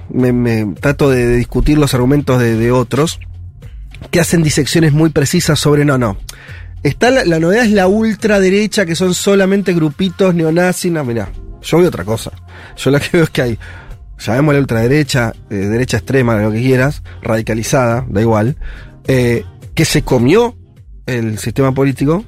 me, 0.09 0.65
trato 0.79 1.09
de, 1.09 1.35
discutir 1.37 1.77
los 1.77 1.93
argumentos 1.93 2.39
de, 2.39 2.71
otros, 2.71 3.19
que 4.11 4.19
hacen 4.19 4.41
disecciones 4.41 4.93
muy 4.93 5.11
precisas 5.11 5.59
sobre 5.59 5.85
no, 5.85 5.97
no. 5.97 6.17
Está 6.81 7.11
la, 7.11 7.25
la 7.25 7.39
novedad 7.39 7.65
es 7.65 7.71
la 7.71 7.87
ultraderecha, 7.87 8.85
que 8.85 8.95
son 8.95 9.13
solamente 9.13 9.73
grupitos 9.73 10.33
neonazis. 10.33 10.91
No, 10.91 11.03
mirá, 11.03 11.29
yo 11.61 11.77
veo 11.77 11.89
otra 11.89 12.05
cosa. 12.05 12.31
Yo 12.77 12.89
lo 12.89 12.99
que 12.99 13.09
veo 13.13 13.23
es 13.23 13.29
que 13.29 13.41
hay, 13.41 13.59
llamémosle 14.17 14.61
ultraderecha, 14.61 15.33
eh, 15.49 15.55
derecha 15.55 15.97
extrema, 15.97 16.35
lo 16.41 16.51
que 16.51 16.61
quieras, 16.61 17.03
radicalizada, 17.21 18.05
da 18.09 18.21
igual, 18.21 18.57
eh, 19.07 19.43
que 19.75 19.85
se 19.85 20.01
comió 20.01 20.55
el 21.09 21.37
sistema 21.39 21.73
político, 21.73 22.23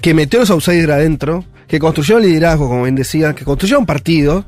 que 0.00 0.14
metió 0.14 0.40
a 0.40 0.42
los 0.42 0.50
outsiders 0.50 0.90
adentro, 0.92 1.44
que 1.68 1.78
construyó 1.78 2.18
liderazgo, 2.18 2.68
como 2.68 2.82
bien 2.82 2.94
decía, 2.96 3.34
que 3.34 3.44
construyeron 3.44 3.86
partidos, 3.86 4.44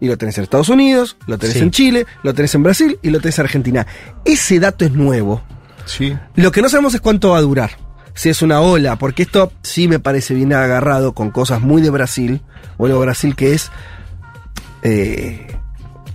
y 0.00 0.08
lo 0.08 0.18
tenés 0.18 0.36
en 0.38 0.44
Estados 0.44 0.68
Unidos, 0.68 1.16
lo 1.26 1.38
tenés 1.38 1.56
Sí. 1.56 1.62
en 1.62 1.70
Chile, 1.70 2.06
lo 2.22 2.34
tenés 2.34 2.54
en 2.54 2.62
Brasil 2.62 2.98
y 3.02 3.10
lo 3.10 3.20
tenés 3.20 3.38
en 3.38 3.44
Argentina. 3.44 3.86
Ese 4.24 4.58
dato 4.60 4.84
es 4.84 4.92
nuevo. 4.92 5.42
Sí. 5.86 6.16
Lo 6.34 6.50
que 6.52 6.60
no 6.60 6.68
sabemos 6.68 6.92
es 6.94 7.00
cuánto 7.00 7.30
va 7.30 7.38
a 7.38 7.42
durar. 7.42 7.70
Si 8.14 8.28
es 8.28 8.42
una 8.42 8.60
ola, 8.60 8.96
porque 8.96 9.22
esto 9.22 9.52
sí 9.62 9.88
me 9.88 9.98
parece 9.98 10.34
bien 10.34 10.52
agarrado 10.52 11.12
con 11.14 11.30
cosas 11.30 11.60
muy 11.60 11.80
de 11.82 11.90
Brasil. 11.90 12.40
Bueno, 12.78 12.98
Brasil 12.98 13.34
que 13.36 13.52
es 13.54 13.70
eh, 14.82 15.46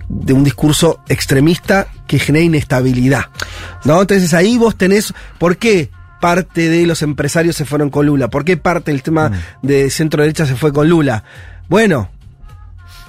de 0.08 0.32
un 0.32 0.44
discurso 0.44 1.00
extremista 1.08 1.86
que 2.06 2.18
genera 2.18 2.44
inestabilidad. 2.44 3.26
¿No? 3.84 4.00
Entonces 4.00 4.34
ahí 4.34 4.58
vos 4.58 4.76
tenés. 4.76 5.12
¿Por 5.38 5.56
qué? 5.56 5.90
Parte 6.22 6.68
de 6.70 6.86
los 6.86 7.02
empresarios 7.02 7.56
se 7.56 7.64
fueron 7.66 7.90
con 7.90 8.06
Lula. 8.06 8.28
¿Por 8.28 8.44
qué 8.44 8.56
parte 8.56 8.92
del 8.92 9.02
tema 9.02 9.30
de 9.60 9.90
centro 9.90 10.22
derecha 10.22 10.46
se 10.46 10.54
fue 10.54 10.72
con 10.72 10.88
Lula? 10.88 11.24
Bueno, 11.68 12.08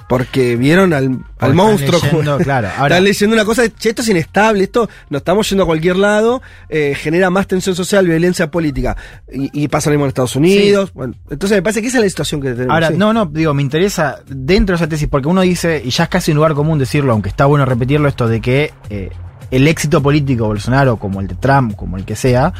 Porque 0.08 0.56
vieron 0.56 0.92
al, 0.92 1.04
al 1.04 1.12
están 1.32 1.56
monstruo. 1.56 1.98
leyendo, 2.02 2.38
claro, 2.44 2.68
ahora- 2.76 2.96
están 2.96 3.04
leyendo 3.04 3.34
una 3.36 3.44
cosa, 3.46 3.62
che, 3.70 3.88
esto 3.88 4.02
es 4.02 4.08
inestable, 4.08 4.64
esto 4.64 4.88
nos 5.08 5.20
estamos 5.20 5.48
yendo 5.48 5.62
a 5.62 5.66
cualquier 5.66 5.96
lado, 5.96 6.42
eh, 6.68 6.94
genera 6.94 7.30
más 7.30 7.46
tensión 7.46 7.74
social, 7.74 8.06
violencia 8.06 8.50
política. 8.50 8.96
Y, 9.32 9.48
y 9.64 9.68
pasa 9.68 9.88
lo 9.88 9.94
mismo 9.94 10.04
en 10.04 10.08
Estados 10.08 10.36
Unidos. 10.36 10.92
Bueno, 10.92 11.14
entonces 11.30 11.56
me 11.56 11.62
parece 11.62 11.80
que 11.80 11.88
esa 11.88 11.98
es 11.98 12.04
la 12.04 12.10
situación 12.10 12.42
que 12.42 12.50
tenemos. 12.50 12.74
Ahora, 12.74 12.88
sí. 12.88 12.96
no, 12.98 13.12
no, 13.14 13.24
digo, 13.26 13.54
me 13.54 13.62
interesa 13.62 14.18
dentro 14.26 14.74
de 14.74 14.82
esa 14.82 14.88
tesis, 14.88 15.08
porque 15.08 15.28
uno 15.28 15.40
dice, 15.40 15.80
y 15.82 15.88
ya 15.90 16.04
es 16.04 16.10
casi 16.10 16.32
un 16.32 16.36
lugar 16.36 16.52
común 16.54 16.78
decirlo, 16.78 17.12
aunque 17.12 17.30
está 17.30 17.46
bueno 17.46 17.64
repetirlo, 17.64 18.06
esto 18.08 18.28
de 18.28 18.40
que 18.42 18.72
eh, 18.90 19.10
el 19.56 19.68
éxito 19.68 20.02
político 20.02 20.44
de 20.44 20.48
Bolsonaro, 20.48 20.96
como 20.96 21.20
el 21.20 21.28
de 21.28 21.34
Trump, 21.34 21.76
como 21.76 21.96
el 21.96 22.04
que 22.04 22.16
sea, 22.16 22.52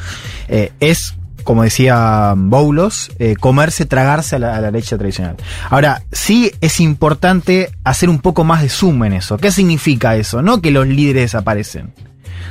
eh, 0.48 0.72
es, 0.80 1.14
como 1.42 1.62
decía 1.62 2.34
Boulos, 2.36 3.10
eh, 3.18 3.36
comerse, 3.36 3.84
tragarse 3.84 4.36
a 4.36 4.38
la, 4.38 4.56
a 4.56 4.60
la 4.60 4.70
derecha 4.70 4.96
tradicional. 4.96 5.36
Ahora, 5.70 6.02
sí 6.12 6.52
es 6.60 6.80
importante 6.80 7.70
hacer 7.84 8.08
un 8.08 8.20
poco 8.20 8.44
más 8.44 8.62
de 8.62 8.68
zoom 8.68 9.04
en 9.04 9.14
eso. 9.14 9.36
¿Qué 9.38 9.50
significa 9.50 10.16
eso? 10.16 10.42
No 10.42 10.60
que 10.60 10.70
los 10.70 10.86
líderes 10.86 11.24
desaparecen. 11.24 11.92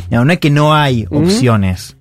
No, 0.09 0.25
no 0.25 0.33
es 0.33 0.39
que 0.39 0.49
no 0.49 0.75
hay 0.75 1.07
opciones. 1.09 1.95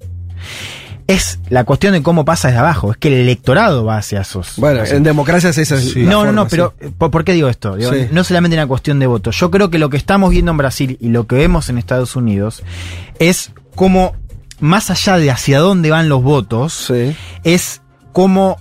Es 1.12 1.38
la 1.50 1.64
cuestión 1.64 1.92
de 1.92 2.02
cómo 2.02 2.24
pasa 2.24 2.48
desde 2.48 2.60
abajo. 2.60 2.92
Es 2.92 2.96
que 2.96 3.08
el 3.08 3.14
electorado 3.14 3.84
va 3.84 3.98
hacia 3.98 4.20
esos. 4.20 4.54
Bueno, 4.56 4.82
hacia- 4.82 4.96
en 4.96 5.02
democracias 5.02 5.58
es 5.58 5.70
la 5.70 5.76
no, 6.04 6.10
no, 6.10 6.16
forma, 6.18 6.32
no, 6.32 6.48
pero 6.48 6.74
eh, 6.80 6.90
¿por, 6.96 7.24
qué 7.24 7.32
digo 7.32 7.48
esto? 7.48 7.76
Digo, 7.76 7.92
Sí. 7.92 8.08
No 8.10 8.24
solamente 8.24 8.56
una 8.56 8.66
cuestión 8.66 8.98
de 8.98 9.06
voto. 9.06 9.30
Yo 9.30 9.50
creo 9.50 9.70
que 9.70 9.78
lo 9.78 9.90
que 9.90 9.96
estamos 9.96 10.30
viendo 10.30 10.50
en 10.52 10.56
Brasil 10.56 10.96
y 11.00 11.08
lo 11.08 11.26
que 11.26 11.36
vemos 11.36 11.68
en 11.68 11.78
Estados 11.78 12.16
Unidos 12.16 12.62
es 13.18 13.52
como, 13.74 14.14
más 14.60 14.90
allá 14.90 15.18
de 15.18 15.30
hacia 15.30 15.58
dónde 15.58 15.90
van 15.90 16.08
los 16.08 16.22
votos, 16.22 16.92
es 17.44 17.82
como, 18.12 18.56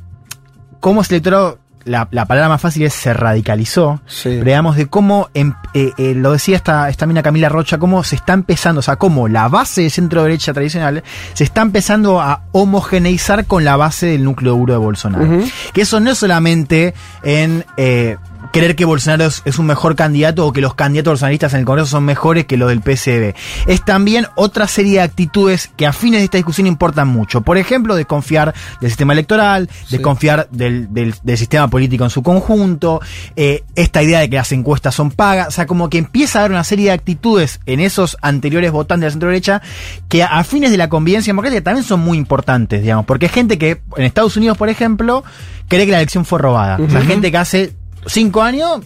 como 0.80 1.02
ese 1.02 1.16
electorado, 1.16 1.60
la, 1.86 2.08
la 2.12 2.26
palabra 2.26 2.50
más 2.50 2.62
fácil 2.62 2.84
es 2.84 2.94
se 2.94 3.14
radicalizó, 3.14 4.02
Sí. 4.06 4.30
pero 4.30 4.46
digamos 4.46 4.76
de 4.76 4.88
cómo, 4.88 5.30
em- 5.34 5.54
eh, 5.74 5.92
eh, 5.98 6.14
lo 6.16 6.32
decía 6.32 6.56
esta, 6.56 6.90
esta 6.90 7.06
mina 7.06 7.24
Camila 7.24 7.50
Rocha, 7.50 7.78
cómo 7.78 8.04
se 8.04 8.16
está 8.16 8.34
empezando, 8.34 8.80
o 8.80 8.82
sea, 8.82 8.96
cómo 8.98 9.28
la 9.28 9.48
base 9.48 9.82
de 9.82 9.90
centro 9.90 10.24
derecha 10.24 10.54
tradicional 10.54 11.04
se 11.34 11.44
está 11.44 11.62
empezando 11.62 12.22
a 12.22 12.42
homogeneizar 12.52 13.46
con 13.46 13.64
la 13.66 13.76
base 13.78 14.08
del 14.08 14.24
núcleo 14.24 14.56
duro 14.56 14.74
de 14.74 14.80
Bolsonaro. 14.80 15.28
Que 15.74 15.82
eso 15.82 16.00
no 16.00 16.12
es 16.12 16.18
solamente 16.18 16.94
en 17.24 17.66
eh, 17.78 18.18
creer 18.52 18.76
que 18.76 18.86
Bolsonaro 18.86 19.26
es, 19.26 19.42
es 19.46 19.60
un 19.60 19.66
mejor 19.66 19.96
candidato 19.96 20.46
o 20.46 20.52
que 20.54 20.62
los 20.62 20.76
candidatos 20.76 21.12
bolsonaristas 21.14 21.54
en 21.54 21.62
el 21.62 21.66
Congreso 21.66 21.90
son 21.90 22.04
mejores 22.06 22.46
que 22.46 22.58
los 22.58 22.70
del 22.70 22.82
PSDB. 22.82 23.34
Es 23.68 23.84
también 23.86 24.28
otra 24.36 24.68
serie 24.68 24.94
de 24.94 25.02
actitudes 25.02 25.70
que 25.78 25.86
a 25.88 25.94
fines 25.94 26.20
de 26.22 26.26
esta 26.26 26.38
discusión 26.38 26.68
importan 26.68 27.08
mucho. 27.08 27.42
Por 27.42 27.58
ejemplo, 27.58 27.96
desconfiar 27.96 28.54
del 28.80 28.90
sistema 28.90 29.14
electoral, 29.14 29.70
Sí. 29.86 29.98
desconfiar 29.98 30.48
del, 30.52 30.94
del- 30.94 31.16
del 31.24 31.38
sistema 31.38 31.68
político 31.70 32.04
en 32.04 32.10
su 32.10 32.22
conjunto, 32.24 33.00
eh, 33.36 33.64
esta 33.76 34.02
idea 34.04 34.20
de 34.20 34.30
que 34.30 34.36
las 34.36 34.52
encuestas 34.52 34.96
son 34.96 35.12
pagas, 35.12 35.48
o 35.48 35.52
sea, 35.52 35.66
como 35.66 35.90
que 35.90 35.98
empieza 35.98 36.40
a 36.40 36.42
haber 36.44 36.52
una 36.52 36.64
serie 36.64 36.86
de 36.88 36.92
actitudes 36.92 37.60
en 37.66 37.80
esos 37.80 38.18
anteriores 38.22 38.72
votantes 38.72 39.02
de 39.02 39.08
la 39.08 39.12
centro 39.12 39.30
derecha 39.30 39.62
que 40.10 40.24
a 40.24 40.44
fines 40.44 40.72
de 40.72 40.78
la 40.78 40.90
convivencia 40.90 41.32
democrática 41.32 41.64
también 41.64 41.86
son 41.86 42.00
muy 42.02 42.18
importantes, 42.18 42.82
digamos, 42.82 43.06
porque 43.06 43.28
hay 43.28 43.32
gente 43.32 43.58
que 43.58 43.82
en 43.98 44.04
Estados 44.04 44.36
Unidos, 44.38 44.58
por 44.58 44.70
ejemplo, 44.70 45.24
cree 45.68 45.86
que 45.86 45.92
la 45.92 45.98
elección 46.00 46.26
fue 46.26 46.40
robada. 46.40 46.78
O 46.84 46.90
sea, 46.90 47.02
gente 47.02 47.32
que 47.32 47.38
hace 47.38 47.74
cinco 48.08 48.42
años 48.42 48.82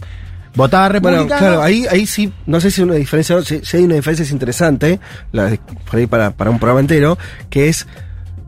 votaba 0.54 0.88
Bueno, 1.00 1.18
republicano. 1.18 1.38
claro, 1.40 1.62
ahí, 1.62 1.86
ahí 1.90 2.06
sí, 2.06 2.32
no 2.46 2.60
sé 2.60 2.70
si 2.70 2.80
hay 2.80 2.88
una 2.88 2.94
diferencia, 2.96 3.40
si, 3.42 3.60
si 3.64 3.76
hay 3.76 3.84
una 3.84 3.94
diferencia 3.96 4.22
es 4.24 4.30
interesante, 4.30 5.00
la 5.32 5.44
de- 5.44 5.58
por 5.58 5.96
ahí 5.98 6.06
para, 6.06 6.30
para 6.30 6.50
un 6.50 6.58
programa 6.58 6.80
entero, 6.80 7.18
que 7.50 7.68
es 7.68 7.86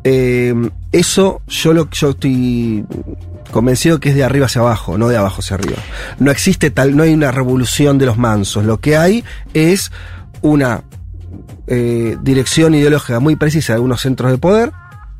eh, 0.04 0.54
eso, 0.92 1.42
yo 1.48 1.72
lo 1.74 1.90
yo 1.90 2.10
estoy 2.10 2.84
convencido 3.50 3.98
que 4.00 4.10
es 4.10 4.14
de 4.14 4.24
arriba 4.24 4.46
hacia 4.46 4.60
abajo, 4.62 4.96
no 4.96 5.08
de 5.08 5.16
abajo 5.18 5.40
hacia 5.40 5.54
arriba. 5.56 5.76
No 6.18 6.30
existe 6.30 6.70
tal, 6.70 6.96
no 6.96 7.02
hay 7.02 7.12
una 7.12 7.30
revolución 7.30 7.98
de 7.98 8.06
los 8.06 8.16
mansos. 8.16 8.64
Lo 8.64 8.78
que 8.78 8.96
hay 8.96 9.24
es 9.54 9.90
una 10.40 10.82
eh, 11.66 12.16
dirección 12.22 12.74
ideológica 12.74 13.20
muy 13.20 13.36
precisa 13.36 13.72
de 13.72 13.76
algunos 13.76 14.00
centros 14.00 14.30
de 14.30 14.38
poder, 14.38 14.72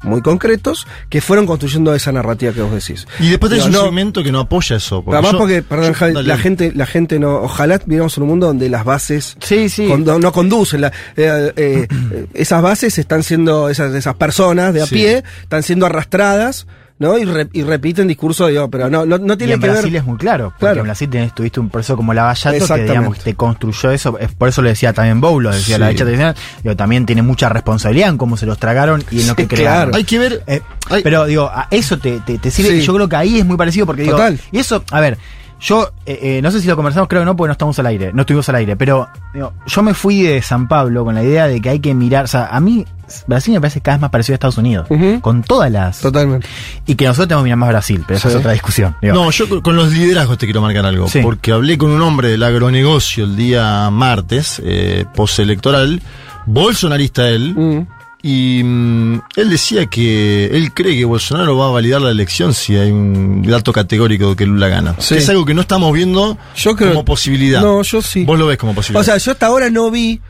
muy 0.03 0.23
concretos, 0.23 0.87
que 1.09 1.21
fueron 1.21 1.47
construyendo 1.47 1.95
esa 1.95 2.13
narrativa 2.13 2.53
que 2.53 2.63
vos 2.63 2.73
decís. 2.73 3.07
Y 3.21 3.31
después 3.31 3.51
tenés 3.51 3.67
Digo, 3.67 3.79
un 3.79 3.83
no- 3.85 3.89
segmento 3.91 4.23
que 4.23 4.31
no 4.33 4.41
apoya 4.41 4.77
eso. 4.77 5.03
Además 5.09 5.33
yo- 5.33 5.39
porque, 5.39 5.63
perdón, 5.63 5.95
yo- 6.15 6.23
la 6.23 6.39
gente, 6.39 6.73
la 6.75 6.87
gente 6.87 7.19
no, 7.19 7.37
ojalá 7.43 7.79
viviéramos 7.79 8.17
en 8.17 8.23
un 8.23 8.29
mundo 8.29 8.47
donde 8.47 8.69
las 8.69 8.85
bases 8.85 9.37
Sí, 9.41 9.69
sí. 9.69 9.89
con- 9.89 10.05
no 10.05 10.33
conducen, 10.33 10.83
la- 10.83 10.93
eh, 11.17 11.53
eh, 11.57 11.87
eh, 12.13 12.27
esas 12.35 12.63
bases 12.63 12.99
están 12.99 13.23
siendo, 13.23 13.69
esas, 13.69 13.95
esas 13.95 14.15
personas 14.15 14.73
de 14.73 14.83
a 14.83 14.87
Sí. 14.87 14.95
pie, 14.95 15.25
están 15.43 15.63
siendo 15.63 15.87
arrastradas, 15.87 16.67
¿no? 16.99 17.17
Y, 17.19 17.25
re- 17.25 17.49
y 17.53 17.63
repiten 17.63 18.09
discursos, 18.09 18.49
digo, 18.49 18.69
pero 18.71 18.91
no, 18.91 19.07
no, 19.07 19.19
no 19.19 19.35
Y 19.35 19.37
tiene 19.37 19.53
en 19.55 19.61
que 19.61 19.69
Brasil 19.69 19.91
ver. 19.93 20.01
es 20.01 20.07
muy 20.07 20.19
claro, 20.19 20.47
porque 20.51 20.59
Claro. 20.61 20.81
en 20.81 20.85
Brasil 20.85 21.09
tenés, 21.09 21.35
tuviste 21.35 21.61
un 21.61 21.69
proceso 21.71 21.97
como 21.97 22.13
Lavallato 22.15 22.67
que 22.75 22.83
digamos 22.83 23.19
te 23.21 23.35
construyó 23.35 23.91
eso, 23.91 24.19
es 24.19 24.33
por 24.33 24.49
eso 24.49 24.63
lo 24.63 24.69
decía 24.69 24.93
también 24.93 25.21
Boulos, 25.21 25.55
decía 25.57 25.77
Sí. 25.77 25.81
la 25.81 25.87
derecha 25.87 26.05
tradicional, 26.05 26.35
digo, 26.63 26.77
también 26.77 27.07
tiene 27.07 27.23
mucha 27.23 27.49
responsabilidad 27.49 28.09
en 28.09 28.19
cómo 28.19 28.37
se 28.37 28.47
los 28.47 28.59
tragaron 28.59 29.05
y 29.11 29.21
en 29.21 29.27
lo 29.29 29.35
Sí, 29.35 29.37
que 29.37 29.49
crearon. 29.49 29.91
claro. 29.91 29.97
Hay 29.97 30.05
que 30.05 30.19
ver. 30.19 30.43
Eh, 30.47 30.61
hay- 30.91 31.03
pero 31.03 31.27
digo, 31.27 31.45
a 31.53 31.69
eso 31.71 31.99
te, 31.99 32.21
te, 32.21 32.39
te 32.39 32.51
sirve 32.51 32.71
Sí. 32.71 32.77
y 32.79 32.81
yo 32.83 32.95
creo 32.95 33.09
que 33.09 33.17
ahí 33.17 33.39
es 33.39 33.47
muy 33.47 33.57
parecido 33.57 33.87
porque 33.87 34.03
digo, 34.03 34.17
Total. 34.17 34.39
y 34.51 34.59
eso, 34.59 34.83
a 34.91 35.01
ver, 35.01 35.19
yo 35.61 35.91
eh, 36.07 36.19
eh, 36.23 36.41
no 36.43 36.51
sé 36.51 36.61
si 36.61 36.67
lo 36.69 36.77
conversamos, 36.77 37.09
creo 37.09 37.23
que 37.23 37.27
no, 37.27 37.37
porque 37.37 37.49
no 37.49 37.53
estamos 37.53 37.79
al 37.79 37.87
aire, 37.87 38.13
no 38.13 38.23
estuvimos 38.23 38.49
al 38.49 38.55
aire, 38.57 38.77
pero 38.77 39.09
digo, 39.35 39.53
yo 39.67 39.83
me 39.83 39.93
fui 39.95 40.23
de 40.23 40.41
San 40.43 40.69
Pablo 40.69 41.05
con 41.05 41.15
la 41.15 41.23
idea 41.25 41.47
de 41.49 41.61
que 41.61 41.69
hay 41.71 41.81
que 41.81 41.95
mirar, 41.95 42.25
o 42.25 42.29
sea, 42.29 42.47
a 42.47 42.61
mí 42.61 42.85
Brasil 43.27 43.55
me 43.55 43.61
parece 43.61 43.81
cada 43.81 43.97
vez 43.97 44.01
más 44.03 44.11
parecido 44.11 44.35
a 44.35 44.37
Estados 44.37 44.59
Unidos, 44.59 44.87
con 45.21 45.43
todas 45.43 45.71
las... 45.71 46.01
Totalmente. 46.01 46.47
Y 46.87 46.95
que 46.95 47.05
nosotros 47.07 47.29
tenemos 47.29 47.43
que 47.43 47.45
mirar 47.45 47.59
más 47.59 47.69
Brasil, 47.71 48.05
pero 48.07 48.19
esa 48.19 48.29
Sí. 48.29 48.35
es 48.35 48.41
otra 48.41 48.53
discusión. 48.53 48.97
digo. 49.03 49.15
No, 49.15 49.31
yo 49.31 49.63
con- 49.63 49.77
los 49.77 49.93
liderazgos 49.93 50.39
te 50.39 50.47
quiero 50.47 50.61
marcar 50.63 50.85
algo. 50.87 51.09
Sí. 51.09 51.21
Porque 51.23 51.53
hablé 51.53 51.79
con 51.79 51.91
un 51.91 52.03
hombre 52.03 52.29
del 52.29 52.43
agronegocio 52.43 53.25
el 53.25 53.37
día 53.37 53.89
martes, 53.91 54.61
eh, 54.65 55.05
postelectoral, 55.15 56.01
bolsonarista 56.47 57.29
él, 57.29 57.55
Mm. 57.55 57.87
y 58.23 58.63
mm, 58.65 59.21
él 59.37 59.51
decía 59.51 59.87
que 59.87 60.47
él 60.47 60.73
cree 60.75 60.97
que 60.97 61.05
Bolsonaro 61.05 61.57
va 61.57 61.67
a 61.69 61.71
validar 61.71 62.01
la 62.01 62.11
elección 62.11 62.53
si 62.55 62.75
hay 62.77 62.91
un 62.91 63.43
dato 63.43 63.73
categórico 63.73 64.31
de 64.31 64.37
que 64.37 64.47
Lula 64.47 64.69
gana. 64.69 64.95
Sí. 64.99 65.15
Que 65.15 65.21
es 65.21 65.29
algo 65.29 65.45
que 65.45 65.55
no 65.55 65.61
estamos 65.61 65.93
viendo 65.93 66.37
Yo 66.57 66.75
creo- 66.75 66.91
como 66.91 67.05
posibilidad. 67.05 67.61
No, 67.61 67.83
yo 67.83 68.03
sí. 68.03 68.25
Vos 68.25 68.39
lo 68.39 68.47
ves 68.47 68.59
como 68.59 68.75
posibilidad. 68.75 69.01
O 69.03 69.05
sea, 69.05 69.17
yo 69.19 69.33
hasta 69.33 69.47
ahora 69.47 69.71
no 69.71 69.91
vi. 69.91 70.21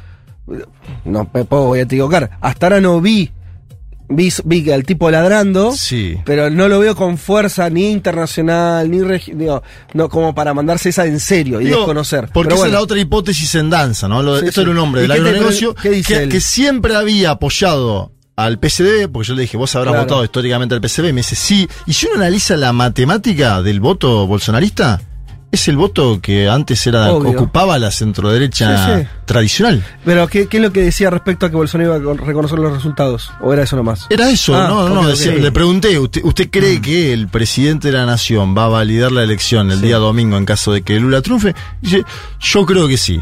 No 1.04 1.28
me 1.32 1.44
puedo 1.44 1.66
voy 1.66 1.80
a 1.80 1.82
equivocar. 1.82 2.30
Hasta 2.40 2.66
ahora 2.66 2.80
no 2.80 3.00
vi. 3.00 3.30
Vi, 4.10 4.32
vi 4.46 4.70
al 4.70 4.84
tipo 4.84 5.10
ladrando. 5.10 5.72
sí. 5.72 6.16
Pero 6.24 6.48
no 6.48 6.66
lo 6.68 6.78
veo 6.78 6.96
con 6.96 7.18
fuerza 7.18 7.68
ni 7.68 7.90
internacional, 7.90 8.90
ni 8.90 9.00
digo, 9.34 9.62
no 9.92 10.08
como 10.08 10.34
para 10.34 10.54
mandarse 10.54 10.88
esa 10.88 11.04
en 11.04 11.20
serio 11.20 11.60
y 11.60 11.66
Digo, 11.66 11.78
desconocer. 11.80 12.30
Porque 12.32 12.48
Pero 12.48 12.56
esa 12.56 12.66
es 12.68 12.72
la 12.72 12.80
otra 12.80 12.98
hipótesis 12.98 13.54
en 13.56 13.68
danza, 13.68 14.08
¿no? 14.08 14.22
Lo 14.22 14.40
Sí, 14.40 14.46
esto 14.46 14.60
sí. 14.60 14.62
era 14.62 14.70
un 14.70 14.78
hombre 14.78 15.04
¿Y 15.04 15.08
del 15.08 15.10
te- 15.12 15.28
agronegocio 15.28 15.74
dice 15.82 16.26
que, 16.28 16.40
siempre 16.40 16.96
había 16.96 17.32
apoyado 17.32 18.12
al 18.34 18.58
PCD, 18.58 19.08
porque 19.12 19.28
yo 19.28 19.34
le 19.34 19.42
dije, 19.42 19.58
vos 19.58 19.76
habrás 19.76 19.92
Claro. 19.92 20.04
votado 20.06 20.24
históricamente 20.24 20.74
al 20.74 20.80
PCD, 20.80 21.08
y 21.08 21.12
me 21.12 21.20
dice, 21.20 21.34
sí. 21.36 21.68
Y 21.86 21.92
si 21.92 22.06
uno 22.06 22.16
analiza 22.16 22.56
la 22.56 22.72
matemática 22.72 23.60
del 23.62 23.80
voto 23.80 24.26
bolsonarista, 24.26 25.02
es 25.50 25.66
el 25.68 25.76
voto 25.76 26.20
que 26.20 26.48
antes 26.48 26.86
era 26.86 27.10
Obvio. 27.12 27.30
ocupaba 27.30 27.78
la 27.78 27.90
centroderecha 27.90 28.98
Sí, 28.98 29.02
sí. 29.02 29.08
tradicional. 29.24 29.82
Pero 30.04 30.26
¿qué, 30.28 30.46
¿qué 30.46 30.58
es 30.58 30.62
lo 30.62 30.72
que 30.72 30.82
decía 30.82 31.08
respecto 31.10 31.46
a 31.46 31.50
que 31.50 31.56
Bolsonaro 31.56 31.96
iba 31.98 32.12
a 32.12 32.14
reconocer 32.16 32.58
los 32.58 32.72
resultados? 32.72 33.30
¿O 33.40 33.52
era 33.52 33.62
eso 33.62 33.74
nomás? 33.76 34.06
Era 34.10 34.28
eso, 34.30 34.54
Ah, 34.54 34.68
no, 34.68 34.88
no, 34.90 35.06
decía- 35.08 35.32
le 35.32 35.50
pregunté, 35.52 35.98
¿usted, 35.98 36.22
usted 36.24 36.50
cree 36.50 36.80
que 36.82 37.12
el 37.12 37.28
presidente 37.28 37.90
de 37.90 37.96
la 37.96 38.04
nación 38.06 38.54
va 38.56 38.64
a 38.64 38.68
validar 38.68 39.10
la 39.10 39.22
elección 39.22 39.70
el 39.70 39.80
día 39.80 39.96
domingo 39.96 40.36
en 40.36 40.44
caso 40.44 40.72
de 40.72 40.82
que 40.82 41.00
Lula 41.00 41.22
triunfe? 41.22 41.54
Dice, 41.80 42.04
yo 42.40 42.66
creo 42.66 42.86
que 42.86 42.98
sí, 42.98 43.18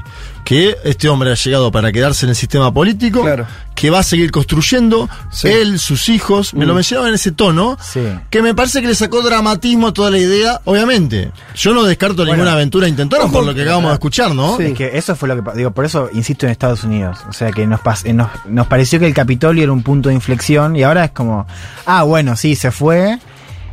que 0.47 0.76
este 0.84 1.09
hombre 1.09 1.32
ha 1.32 1.34
llegado 1.34 1.72
para 1.72 1.90
quedarse 1.90 2.24
en 2.24 2.30
el 2.30 2.36
sistema 2.36 2.72
político, 2.72 3.22
Claro. 3.22 3.47
que 3.74 3.90
va 3.90 3.99
a 3.99 4.03
seguir 4.05 4.30
construyendo, 4.30 5.09
Sí. 5.32 5.49
él, 5.49 5.80
sus 5.80 6.09
hijos, 6.09 6.55
me 6.55 6.66
lo 6.66 6.72
Mm. 6.72 6.76
mencionaba 6.76 7.09
en 7.09 7.14
ese 7.16 7.32
tono, 7.32 7.76
Sí. 7.82 8.01
que 8.30 8.42
me 8.42 8.55
parece 8.55 8.80
que 8.80 8.86
le 8.86 8.94
sacó 8.94 9.22
dramatismo 9.22 9.88
a 9.88 9.92
toda 9.92 10.09
la 10.12 10.18
idea, 10.18 10.61
obviamente. 10.64 11.32
Yo 11.57 11.74
no 11.74 11.82
descarto 11.82 12.18
Bueno, 12.18 12.32
ninguna 12.34 12.53
aventura 12.53 12.86
intentaron 12.86 13.32
por 13.32 13.44
lo 13.44 13.53
que 13.57 13.62
acabamos 13.62 13.90
de 13.90 13.94
escuchar, 13.94 14.36
¿no? 14.36 14.57
Sí. 14.57 14.62
Es 14.66 14.74
que 14.74 14.97
eso 14.97 15.16
fue 15.16 15.28
lo 15.28 15.42
que 15.42 15.59
digo, 15.59 15.72
por 15.72 15.84
eso 15.84 16.09
insisto 16.12 16.47
en 16.47 16.53
Estados 16.53 16.84
Unidos. 16.84 17.18
O 17.28 17.32
sea 17.32 17.51
que 17.51 17.66
nos, 17.66 17.80
pas- 17.80 18.07
eh, 18.07 18.12
nos, 18.12 18.28
nos 18.47 18.68
pareció 18.68 19.01
que 19.01 19.07
el 19.09 19.14
Capitolio 19.14 19.64
era 19.64 19.72
un 19.72 19.82
punto 19.82 20.11
de 20.11 20.14
inflexión 20.14 20.76
y 20.76 20.84
ahora 20.84 21.07
es 21.07 21.11
como, 21.11 21.44
ah, 21.86 22.05
bueno, 22.05 22.36
sí, 22.36 22.55
se 22.55 22.70
fue. 22.70 23.18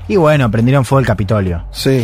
Y 0.07 0.15
bueno, 0.15 0.49
prendieron 0.49 0.85
fuego 0.85 1.01
el 1.01 1.05
Capitolio. 1.05 1.65
Sí. 1.71 2.03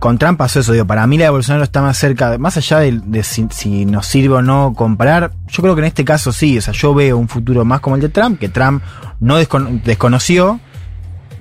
Con 0.00 0.18
Trump 0.18 0.38
pasó 0.38 0.60
eso, 0.60 0.72
digo, 0.72 0.86
para 0.86 1.06
mí 1.06 1.18
la 1.18 1.24
de 1.24 1.30
Bolsonaro 1.30 1.62
está 1.62 1.82
más 1.82 1.96
cerca, 1.98 2.36
más 2.38 2.56
allá 2.56 2.78
de, 2.78 3.22
si, 3.22 3.84
nos 3.84 4.06
sirve 4.06 4.36
o 4.36 4.42
no 4.42 4.72
comparar, 4.74 5.30
yo 5.46 5.62
creo 5.62 5.74
que 5.74 5.82
en 5.82 5.86
este 5.88 6.04
caso 6.06 6.32
sí, 6.32 6.56
o 6.56 6.62
sea, 6.62 6.72
yo 6.72 6.94
veo 6.94 7.18
un 7.18 7.28
futuro 7.28 7.64
más 7.66 7.80
como 7.80 7.96
el 7.96 8.02
de 8.02 8.08
Trump, 8.08 8.38
que 8.40 8.48
Trump 8.48 8.82
no 9.20 9.38
descono- 9.38 9.80
desconoció, 9.84 10.58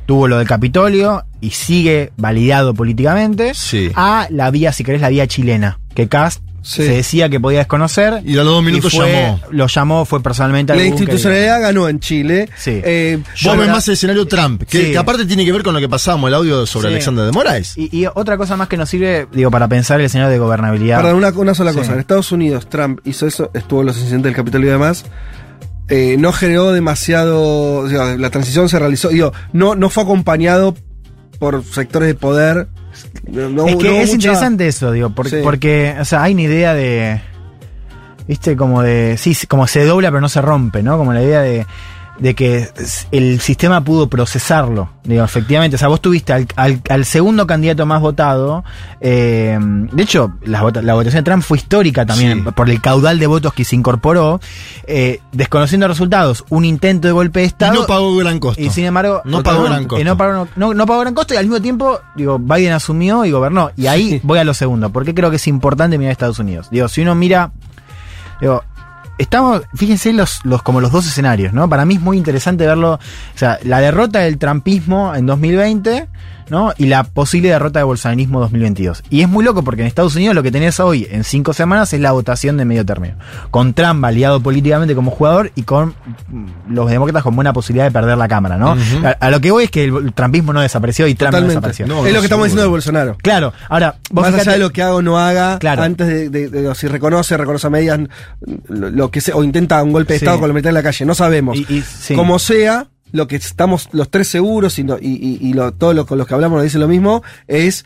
tuvo 0.09 0.27
lo 0.27 0.39
del 0.39 0.47
Capitolio 0.47 1.23
y 1.39 1.51
sigue 1.51 2.11
validado 2.17 2.73
políticamente, 2.73 3.53
Sí. 3.53 3.91
a 3.93 4.25
la 4.31 4.49
vía, 4.49 4.73
si 4.73 4.83
querés, 4.83 5.01
la 5.01 5.09
vía 5.09 5.27
chilena, 5.27 5.77
que 5.93 6.07
Cast 6.07 6.41
Sí. 6.63 6.83
se 6.83 6.91
decía 6.91 7.29
que 7.29 7.39
podía 7.39 7.59
desconocer. 7.59 8.21
Y 8.25 8.33
a 8.33 8.37
los 8.37 8.47
dos 8.47 8.63
minutos 8.63 8.91
fue- 8.91 9.11
llamó. 9.11 9.39
Lo 9.51 9.67
llamó, 9.67 10.05
fue 10.05 10.21
personalmente 10.23 10.73
al 10.73 10.79
La 10.79 10.85
institucionalidad 10.85 11.61
ganó 11.61 11.87
en 11.87 11.99
Chile. 11.99 12.49
Sí. 12.57 12.81
Eh, 12.83 13.19
Vos 13.45 13.55
ves 13.57 13.69
más 13.69 13.87
el 13.87 13.93
escenario 13.93 14.25
Trump, 14.27 14.63
que, 14.63 14.85
Sí. 14.85 14.91
que 14.91 14.97
aparte 14.97 15.25
tiene 15.25 15.45
que 15.45 15.51
ver 15.51 15.61
con 15.61 15.75
lo 15.75 15.79
que 15.79 15.87
pasamos, 15.87 16.27
el 16.27 16.33
audio 16.33 16.65
sobre. 16.65 16.87
Alexander 16.87 17.25
de 17.25 17.31
Moraes. 17.31 17.77
Y, 17.77 17.95
y 17.95 18.07
otra 18.07 18.35
cosa 18.35 18.57
más 18.57 18.67
que 18.67 18.77
nos 18.77 18.89
sirve, 18.89 19.27
digo, 19.31 19.51
para 19.51 19.67
pensar 19.67 19.99
el 19.99 20.07
escenario 20.07 20.31
de 20.31 20.39
gobernabilidad. 20.39 20.97
Perdón, 21.03 21.17
una, 21.17 21.29
una 21.29 21.53
sola 21.53 21.71
cosa. 21.71 21.93
En 21.93 21.99
Estados 21.99 22.31
Unidos, 22.31 22.67
Trump 22.67 22.99
hizo 23.05 23.27
eso, 23.27 23.51
estuvo 23.53 23.83
los 23.83 23.95
incidentes 23.97 24.25
del 24.25 24.35
Capitolio 24.35 24.69
y 24.69 24.71
demás. 24.71 25.05
Eh, 25.89 26.15
no 26.19 26.31
generó 26.31 26.71
demasiado. 26.71 27.87
digo, 27.87 28.03
la 28.17 28.29
transición 28.29 28.69
se 28.69 28.79
realizó. 28.79 29.09
Digo, 29.09 29.33
no, 29.53 29.75
no 29.75 29.89
fue 29.89 30.03
acompañado 30.03 30.75
por 31.39 31.63
sectores 31.63 32.07
de 32.07 32.15
poder. 32.15 32.67
No, 33.27 33.67
es 33.67 33.75
que 33.77 34.01
es 34.01 34.09
mucha- 34.09 34.15
interesante 34.15 34.67
eso, 34.67 34.91
digo, 34.91 35.09
por- 35.11 35.29
Sí. 35.29 35.37
porque, 35.43 35.95
o 35.99 36.05
sea, 36.05 36.23
hay 36.23 36.33
una 36.33 36.41
idea 36.43 36.73
de. 36.73 37.21
¿Viste? 38.27 38.55
Como 38.55 38.81
de. 38.83 39.15
Sí, 39.17 39.35
como 39.47 39.65
se 39.67 39.83
dobla 39.85 40.09
pero 40.09 40.21
no 40.21 40.29
se 40.29 40.41
rompe, 40.41 40.83
¿no? 40.83 40.97
Como 40.97 41.13
la 41.13 41.23
idea 41.23 41.41
de. 41.41 41.65
De 42.19 42.35
que 42.35 42.67
el 43.11 43.39
sistema 43.39 43.81
pudo 43.83 44.09
procesarlo. 44.09 44.89
Digo, 45.05 45.23
efectivamente. 45.23 45.75
O 45.75 45.79
sea, 45.79 45.87
vos 45.87 46.01
tuviste 46.01 46.33
al, 46.33 46.47
al- 46.57 46.81
al 46.89 47.05
segundo 47.05 47.47
candidato 47.47 47.85
más 47.85 48.01
votado. 48.01 48.63
eh, 48.99 49.57
de 49.59 50.03
hecho, 50.03 50.33
la, 50.43 50.61
vota- 50.61 50.81
la 50.81 50.93
votación 50.95 51.23
de 51.23 51.31
Trump 51.31 51.43
fue 51.43 51.57
histórica 51.57 52.05
también 52.05 52.43
Sí. 52.43 52.51
por 52.55 52.69
el 52.69 52.81
caudal 52.81 53.19
de 53.19 53.27
votos 53.27 53.53
que 53.53 53.63
se 53.63 53.75
incorporó. 53.75 54.39
eh, 54.85 55.21
desconociendo 55.31 55.87
resultados, 55.87 56.43
un 56.49 56.65
intento 56.65 57.07
de 57.07 57.11
golpe 57.13 57.39
de 57.39 57.45
Y 57.45 57.47
Estado. 57.47 57.73
no 57.73 57.85
pagó 57.87 58.15
gran 58.17 58.39
costo. 58.39 58.61
Y 58.61 58.69
sin 58.69 58.85
embargo, 58.85 59.21
No 59.23 59.41
pagó 59.43 59.63
gran 59.63 59.85
costo. 59.85 60.03
no, 60.03 60.17
pagó, 60.17 60.47
no- 60.55 60.73
no 60.73 60.85
pagó 60.85 60.99
gran 61.01 61.13
costo 61.13 61.33
y 61.35 61.37
al 61.37 61.45
mismo 61.45 61.61
tiempo, 61.61 61.99
digo, 62.15 62.37
Biden 62.39 62.73
asumió 62.73 63.23
y 63.23 63.31
gobernó. 63.31 63.71
Y 63.77 63.87
ahí 63.87 64.19
voy 64.23 64.39
a 64.39 64.43
lo 64.43 64.53
segundo, 64.53 64.89
porque 64.89 65.13
creo 65.13 65.29
que 65.29 65.35
es 65.37 65.47
importante 65.47 65.97
mirar 65.97 66.09
a 66.09 66.13
Estados 66.13 66.39
Unidos. 66.39 66.67
Digo, 66.71 66.87
si 66.89 67.01
uno 67.01 67.13
mira, 67.15 67.51
digo, 68.41 68.63
estamos, 69.19 69.63
fíjense 69.75 70.13
los, 70.13 70.39
los, 70.43 70.63
como 70.63 70.81
los 70.81 70.91
dos 70.91 71.05
escenarios, 71.05 71.53
¿no? 71.53 71.69
Para 71.69 71.85
mí 71.85 71.95
es 71.95 72.01
muy 72.01 72.17
interesante 72.17 72.65
verlo, 72.65 72.93
o 72.93 73.37
sea, 73.37 73.59
la 73.63 73.79
derrota 73.79 74.19
del 74.19 74.39
trampismo 74.39 75.13
en 75.13 75.25
2020, 75.27 76.07
¿no? 76.49 76.73
Y 76.77 76.87
la 76.87 77.03
posible 77.03 77.49
derrota 77.49 77.79
del 77.79 77.85
bolsonarismo 77.85 78.39
2022. 78.39 79.03
Y 79.09 79.21
es 79.21 79.29
muy 79.29 79.43
loco 79.43 79.63
porque 79.63 79.81
en 79.81 79.87
Estados 79.87 80.15
Unidos 80.15 80.35
lo 80.35 80.43
que 80.43 80.51
tenés 80.51 80.79
hoy 80.79 81.07
en 81.09 81.23
cinco 81.23 81.53
semanas 81.53 81.93
es 81.93 81.99
la 82.01 82.11
votación 82.11 82.57
de 82.57 82.65
medio 82.65 82.85
término. 82.85 83.15
Con 83.51 83.73
Trump 83.73 84.03
aliado 84.05 84.41
políticamente 84.41 84.95
como 84.95 85.11
jugador 85.11 85.51
y 85.55 85.63
con 85.63 85.95
mm, 86.27 86.73
los 86.73 86.89
demócratas 86.89 87.23
con 87.23 87.35
buena 87.35 87.53
posibilidad 87.53 87.85
de 87.85 87.91
perder 87.91 88.17
la 88.17 88.27
Cámara, 88.27 88.57
¿no? 88.57 88.75
a, 89.03 89.09
a 89.19 89.29
lo 89.29 89.39
que 89.41 89.51
voy 89.51 89.65
es 89.65 89.71
que 89.71 89.85
el, 89.85 90.13
trumpismo 90.13 90.53
no 90.53 90.61
desapareció 90.61 91.07
y 91.07 91.15
Trump 91.15 91.33
no 91.33 91.41
desapareció. 91.41 91.87
No, 91.87 92.05
es 92.05 92.13
lo 92.13 92.19
que 92.19 92.25
estamos 92.25 92.45
diciendo 92.45 92.63
de 92.63 92.69
Bolsonaro. 92.69 93.17
Claro, 93.21 93.53
ahora, 93.69 93.95
vos 94.11 94.23
Más 94.23 94.33
allá 94.33 94.43
fijate- 94.43 94.53
de 94.53 94.59
lo 94.59 94.69
que 94.71 94.81
haga 94.83 94.95
o 94.95 95.01
no 95.01 95.17
haga, 95.19 95.59
Claro. 95.59 95.83
antes 95.83 96.07
de, 96.07 96.29
de- 96.29 96.49
de- 96.49 96.75
si 96.75 96.87
reconoce, 96.87 97.37
reconoce 97.37 97.67
a 97.67 97.69
medias, 97.69 97.99
lo, 98.67 98.89
lo 98.89 99.11
que 99.11 99.21
sea, 99.21 99.35
o 99.35 99.43
intenta 99.43 99.81
un 99.83 99.91
golpe 99.91 100.13
de 100.13 100.19
Sí. 100.19 100.25
Estado 100.25 100.39
con 100.39 100.49
la 100.49 100.53
mitad 100.53 100.69
en 100.69 100.75
la 100.75 100.83
calle, 100.83 101.05
no 101.05 101.15
sabemos. 101.15 101.57
Y- 101.57 101.65
y- 101.69 101.81
sí. 101.81 102.15
Como 102.15 102.39
sea, 102.39 102.87
lo 103.11 103.27
que 103.27 103.35
estamos 103.37 103.89
los 103.91 104.09
tres 104.09 104.27
seguros 104.27 104.77
y, 104.79 104.83
no- 104.83 104.97
y, 104.99 105.07
y- 105.13 105.39
y 105.49 105.53
lo, 105.53 105.71
todos 105.73 105.95
los 105.95 106.05
con 106.05 106.17
los 106.17 106.27
que 106.27 106.33
hablamos 106.33 106.57
nos 106.57 106.63
dicen 106.63 106.81
lo 106.81 106.87
mismo, 106.87 107.23
es 107.47 107.85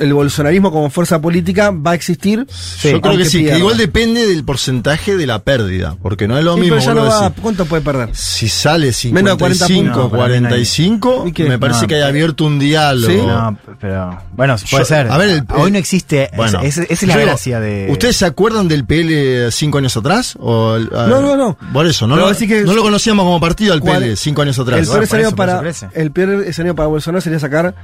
el 0.00 0.12
bolsonarismo 0.14 0.70
como 0.72 0.90
fuerza 0.90 1.20
política 1.20 1.70
va 1.70 1.92
a 1.92 1.94
existir. 1.94 2.46
Yo 2.82 3.00
creo 3.00 3.16
que 3.16 3.24
sí, 3.24 3.44
que 3.44 3.58
igual 3.58 3.76
depende 3.76 4.26
del 4.26 4.44
porcentaje 4.44 5.16
de 5.16 5.26
la 5.26 5.40
pérdida, 5.40 5.96
porque 6.02 6.28
no 6.28 6.36
es 6.38 6.44
lo 6.44 6.54
Sí, 6.54 6.60
mismo. 6.60 6.76
pero 6.76 6.86
ya 6.86 6.94
no 6.94 7.04
va. 7.06 7.30
¿Cuánto 7.40 7.64
puede 7.66 7.82
perder? 7.82 8.10
Si 8.14 8.48
sale 8.48 8.92
Menos 9.12 9.32
de 9.32 9.38
40 9.38 9.66
55, 9.66 9.92
puntos. 9.92 10.12
No, 10.12 10.18
para 10.18 10.34
mí 10.34 10.40
no 10.40 10.46
hay. 10.48 10.52
45, 10.64 11.24
¿Y 11.28 11.32
qué? 11.32 11.44
me 11.48 11.58
parece 11.58 11.82
No, 11.82 11.86
que 11.88 11.94
hay 11.96 12.02
abierto 12.02 12.44
un 12.44 12.58
diálogo. 12.58 13.12
¿Sí? 13.12 13.18
No, 13.18 13.58
pero 13.80 14.20
bueno, 14.32 14.56
puede 14.70 14.82
Yo- 14.82 14.86
ser. 14.86 15.10
a 15.10 15.16
ver, 15.18 15.28
el- 15.30 15.44
hoy 15.56 15.70
no 15.70 15.78
existe. 15.78 16.30
Bueno, 16.36 16.60
esa 16.60 16.82
es 16.82 17.02
la 17.04 17.14
yo 17.14 17.20
gracia 17.22 17.60
de. 17.60 17.88
¿Ustedes 17.90 18.16
se 18.16 18.26
acuerdan 18.26 18.68
del 18.68 18.84
PL 18.84 19.50
cinco 19.50 19.78
años 19.78 19.96
atrás? 19.96 20.36
O 20.40 20.76
el- 20.76 20.90
ah, 20.94 21.06
No, 21.08 21.20
no, 21.20 21.36
no. 21.36 21.56
Por 21.72 21.86
eso, 21.86 22.06
no, 22.06 22.16
lo, 22.16 22.26
así 22.26 22.46
que- 22.46 22.62
no 22.62 22.74
lo 22.74 22.82
conocíamos 22.82 23.24
como 23.24 23.40
partido 23.40 23.72
al 23.72 23.80
¿Cuál- 23.80 24.00
PL 24.02 24.16
cinco 24.16 24.42
años 24.42 24.58
atrás. 24.58 24.80
el, 24.80 24.86
peor 24.86 25.02
escenario 25.04 25.34
para, 25.34 25.62
el 25.94 26.10
peor 26.10 26.44
escenario 26.44 26.74
para 26.74 26.88
Bolsonaro 26.88 27.20
sería 27.20 27.38
sacar 27.38 27.74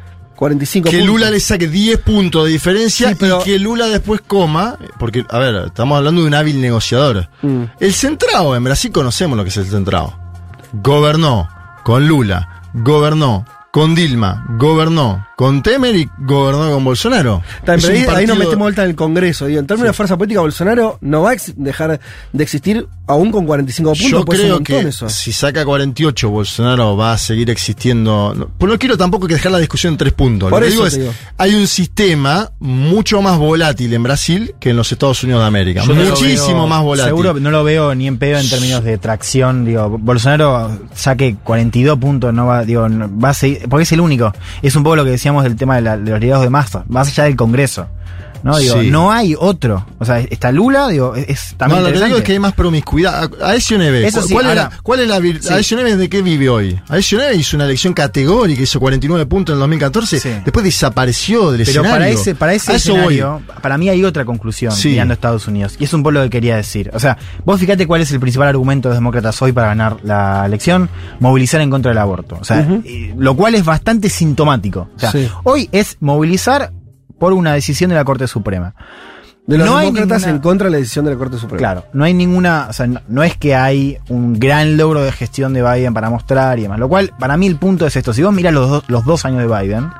45 0.41 0.89
que 0.91 0.97
puntos. 0.97 1.07
Lula 1.07 1.31
le 1.31 1.39
saque 1.39 1.69
10 1.69 1.99
puntos 2.01 2.47
de 2.47 2.51
diferencia 2.53 3.11
Sí, 3.11 3.15
pero- 3.21 3.41
y 3.43 3.45
que 3.45 3.59
Lula 3.59 3.87
después 3.89 4.23
coma, 4.27 4.77
porque, 4.99 5.25
a 5.29 5.39
ver, 5.39 5.67
estamos 5.67 5.97
hablando 5.99 6.23
de 6.23 6.27
un 6.29 6.35
hábil 6.35 6.61
negociador. 6.61 7.29
Mm. 7.43 7.65
El 7.79 7.93
centrado, 7.95 8.57
en 8.57 8.65
Brasil 8.65 8.91
conocemos 8.91 9.37
lo 9.37 9.45
que 9.45 9.51
es 9.51 9.57
el 9.59 9.67
centrado. 9.67 10.19
Gobernó 10.73 11.49
con 11.85 12.09
Lula, 12.09 12.63
gobernó 12.75 13.45
con 13.73 13.95
Dilma, 13.95 14.47
gobernó 14.59 15.27
con 15.37 15.63
Temer 15.63 15.95
y 15.95 16.09
gobernó 16.19 16.73
con 16.73 16.85
Bolsonaro. 16.85 17.43
Es 17.47 17.61
pero 17.65 17.77
ahí, 17.89 17.95
ahí 17.95 18.01
nos 18.01 18.07
partido- 18.15 18.35
metemos 18.37 18.59
vuelta 18.59 18.83
en 18.85 18.91
el 18.91 18.97
Congreso. 18.97 19.47
Digo, 19.47 19.61
en 19.61 19.67
términos 19.67 19.91
de 19.91 19.93
fuerza 19.93 20.17
política, 20.17 20.41
Bolsonaro 20.41 20.99
no 21.03 21.23
va 21.23 21.33
a 21.33 21.37
dejar 21.57 22.01
de 22.33 22.43
existir 22.43 22.89
aún 23.11 23.31
con 23.31 23.45
45 23.47 23.91
puntos. 23.93 24.09
Yo 24.11 24.25
pues 24.25 24.41
un 24.41 24.63
creo 24.65 24.83
que 24.83 24.89
eso. 24.89 25.09
si 25.09 25.33
saca 25.33 25.65
48, 25.65 26.31
Bolsonaro 26.31 26.97
va 26.97 27.13
a 27.13 27.19
seguir 27.19 27.51
existiendo. 27.51 28.35
No, 28.35 28.49
pues 28.59 28.71
no 28.73 28.79
quiero 28.79 28.97
tampoco 28.97 29.27
que 29.27 29.35
dejar 29.35 29.53
la 29.53 29.59
discusión 29.59 29.95
en 29.95 29.99
tres 29.99 30.13
puntos. 30.13 30.51
Por 30.51 30.61
Lo 30.61 30.67
que 30.67 30.73
eso 30.73 30.85
digo 30.85 30.87
es, 30.87 30.99
digo. 30.99 31.13
hay 31.39 31.55
un 31.55 31.67
sistema 31.67 32.51
mucho 32.61 33.21
más 33.23 33.39
volátil 33.39 33.93
en 33.95 34.03
Brasil 34.03 34.55
que 34.61 34.71
en 34.71 34.77
los 34.77 34.91
Estados 34.93 35.23
Unidos 35.25 35.43
de 35.43 35.47
América. 35.47 35.83
Yo 35.85 35.95
Muchísimo 35.95 36.59
veo- 36.61 36.67
más 36.67 36.83
volátil. 36.83 37.11
Seguro 37.11 37.35
no 37.35 37.51
lo 37.51 37.65
veo 37.65 37.95
ni 37.95 38.07
en 38.07 38.19
pedo 38.19 38.39
en 38.39 38.49
términos 38.49 38.83
de 38.85 38.99
tracción. 38.99 39.65
Digo, 39.65 39.89
Bolsonaro 39.99 40.79
saque 40.95 41.37
42 41.43 41.99
puntos, 41.99 42.33
no 42.33 42.47
va, 42.47 42.65
digo, 42.65 42.89
no- 42.89 43.11
va 43.19 43.31
a 43.31 43.35
seguir, 43.35 43.69
porque 43.69 43.83
es 43.83 43.93
el 43.93 44.01
único. 44.01 44.33
Es 44.63 44.77
un 44.77 44.83
poco 44.83 44.97
lo 44.97 45.05
que 45.05 45.11
decíamos 45.11 45.45
del 45.45 45.57
tema 45.57 45.77
de, 45.77 45.83
la- 45.83 45.97
de 45.97 46.11
los 46.11 46.21
liderazgos 46.21 46.47
de 46.47 46.51
masa, 46.51 46.85
más 46.89 47.09
allá 47.09 47.25
del 47.25 47.37
Congreso. 47.37 47.87
¿No? 48.43 48.59
Digo, 48.59 48.81
Sí. 48.81 48.91
no 48.91 49.11
hay 49.13 49.35
otro. 49.39 49.87
O 49.99 50.05
sea, 50.05 50.21
está 50.21 50.53
Lula, 50.53 50.89
digo, 50.89 51.15
es, 51.15 51.55
también 51.57 51.83
no, 51.83 51.89
lo 51.89 51.93
que 51.95 52.05
digo 52.05 52.17
es 52.19 52.25
que 52.25 52.33
hay 52.33 52.39
más 52.39 52.53
promiscuidad. 52.55 53.25
A- 53.25 53.29
¿cu- 53.29 53.37
sí, 54.29 54.33
¿cuál, 54.33 54.47
ahora- 54.47 54.63
era- 54.69 54.81
¿cuál 54.83 55.01
es 55.01 55.09
la 55.09 55.21
Sí. 55.21 55.77
De 55.81 56.09
qué 56.09 56.23
vive 56.23 56.49
hoy? 56.49 56.81
Aécio 56.89 57.19
Neves 57.19 57.39
hizo 57.39 57.57
una 57.57 57.65
elección 57.65 57.93
categórica, 57.95 58.63
hizo 58.63 58.81
49 58.81 59.27
puntos 59.27 59.53
en 59.53 59.57
el 59.57 59.61
2014, 59.61 60.21
Sí. 60.21 60.31
después 60.45 60.65
desapareció 60.65 61.51
del 61.53 61.61
Pero 61.65 61.71
escenario. 61.83 61.91
para 61.91 62.09
ese, 62.09 62.35
para 62.35 62.55
ese 62.55 62.75
escenario, 62.77 63.43
para 63.63 63.79
mí 63.79 63.89
hay 63.89 64.05
otra 64.05 64.25
conclusión 64.25 64.73
mirando 64.85 65.13
a 65.13 65.15
Estados 65.15 65.47
Unidos. 65.47 65.77
Y 65.79 65.85
es 65.85 65.93
un 65.95 66.03
poco 66.03 66.13
lo 66.13 66.23
que 66.23 66.31
quería 66.31 66.57
decir. 66.57 66.91
O 66.95 66.99
sea, 67.01 67.17
vos 67.45 67.61
fíjate 67.61 67.87
cuál 67.87 68.01
es 68.01 68.11
el 68.13 68.21
principal 68.21 68.49
argumento 68.49 68.89
de 68.89 68.95
los 68.95 68.99
demócratas 68.99 69.41
hoy 69.43 69.53
para 69.53 69.69
ganar 69.69 69.99
la 70.03 70.45
elección, 70.47 70.89
movilizar 71.21 71.61
en 71.61 71.71
contra 71.71 71.91
del 71.91 71.99
aborto. 71.99 72.39
O 72.41 72.45
sea, 72.45 72.67
lo 73.17 73.37
cual 73.37 73.55
es 73.55 73.65
bastante 73.65 74.09
sintomático. 74.09 74.89
O 74.97 74.99
sea, 74.99 75.13
hoy 75.45 75.69
es 75.73 75.97
movilizar 76.01 76.73
por 77.21 77.33
una 77.35 77.53
decisión 77.53 77.91
de 77.91 77.95
la 77.97 78.05
Corte 78.05 78.27
Suprema. 78.27 78.75
De 79.47 79.59
los 79.59 79.67
no 79.67 79.77
hay 79.77 79.87
demócratas 79.87 80.23
ninguna- 80.23 80.37
en 80.37 80.43
contra 80.43 80.65
de 80.67 80.71
la 80.73 80.77
decisión 80.79 81.05
de 81.05 81.11
la 81.13 81.17
Corte 81.19 81.37
Suprema. 81.39 81.59
Claro, 81.59 81.85
no 81.93 82.05
hay 82.05 82.15
ninguna, 82.15 82.67
o 82.69 82.73
sea, 82.73 82.87
no, 82.87 83.01
no 83.09 83.23
es 83.23 83.37
que 83.37 83.55
hay 83.55 83.99
un 84.09 84.39
gran 84.39 84.77
logro 84.77 85.03
de 85.03 85.13
gestión 85.13 85.53
de 85.53 85.63
Biden 85.63 85.93
para 85.95 86.09
mostrar 86.11 86.59
y 86.59 86.63
demás. 86.63 86.79
Lo 86.79 86.89
cual, 86.89 87.13
para 87.19 87.37
mí 87.37 87.47
el 87.47 87.57
punto 87.57 87.87
es 87.87 87.95
esto. 87.97 88.13
Si 88.13 88.23
vos 88.23 88.33
mirás 88.33 88.53
los, 88.55 88.69
dos- 88.69 88.85
los 88.89 89.05
dos 89.05 89.25
años 89.25 89.41
de 89.41 89.47
Biden, 89.49 89.91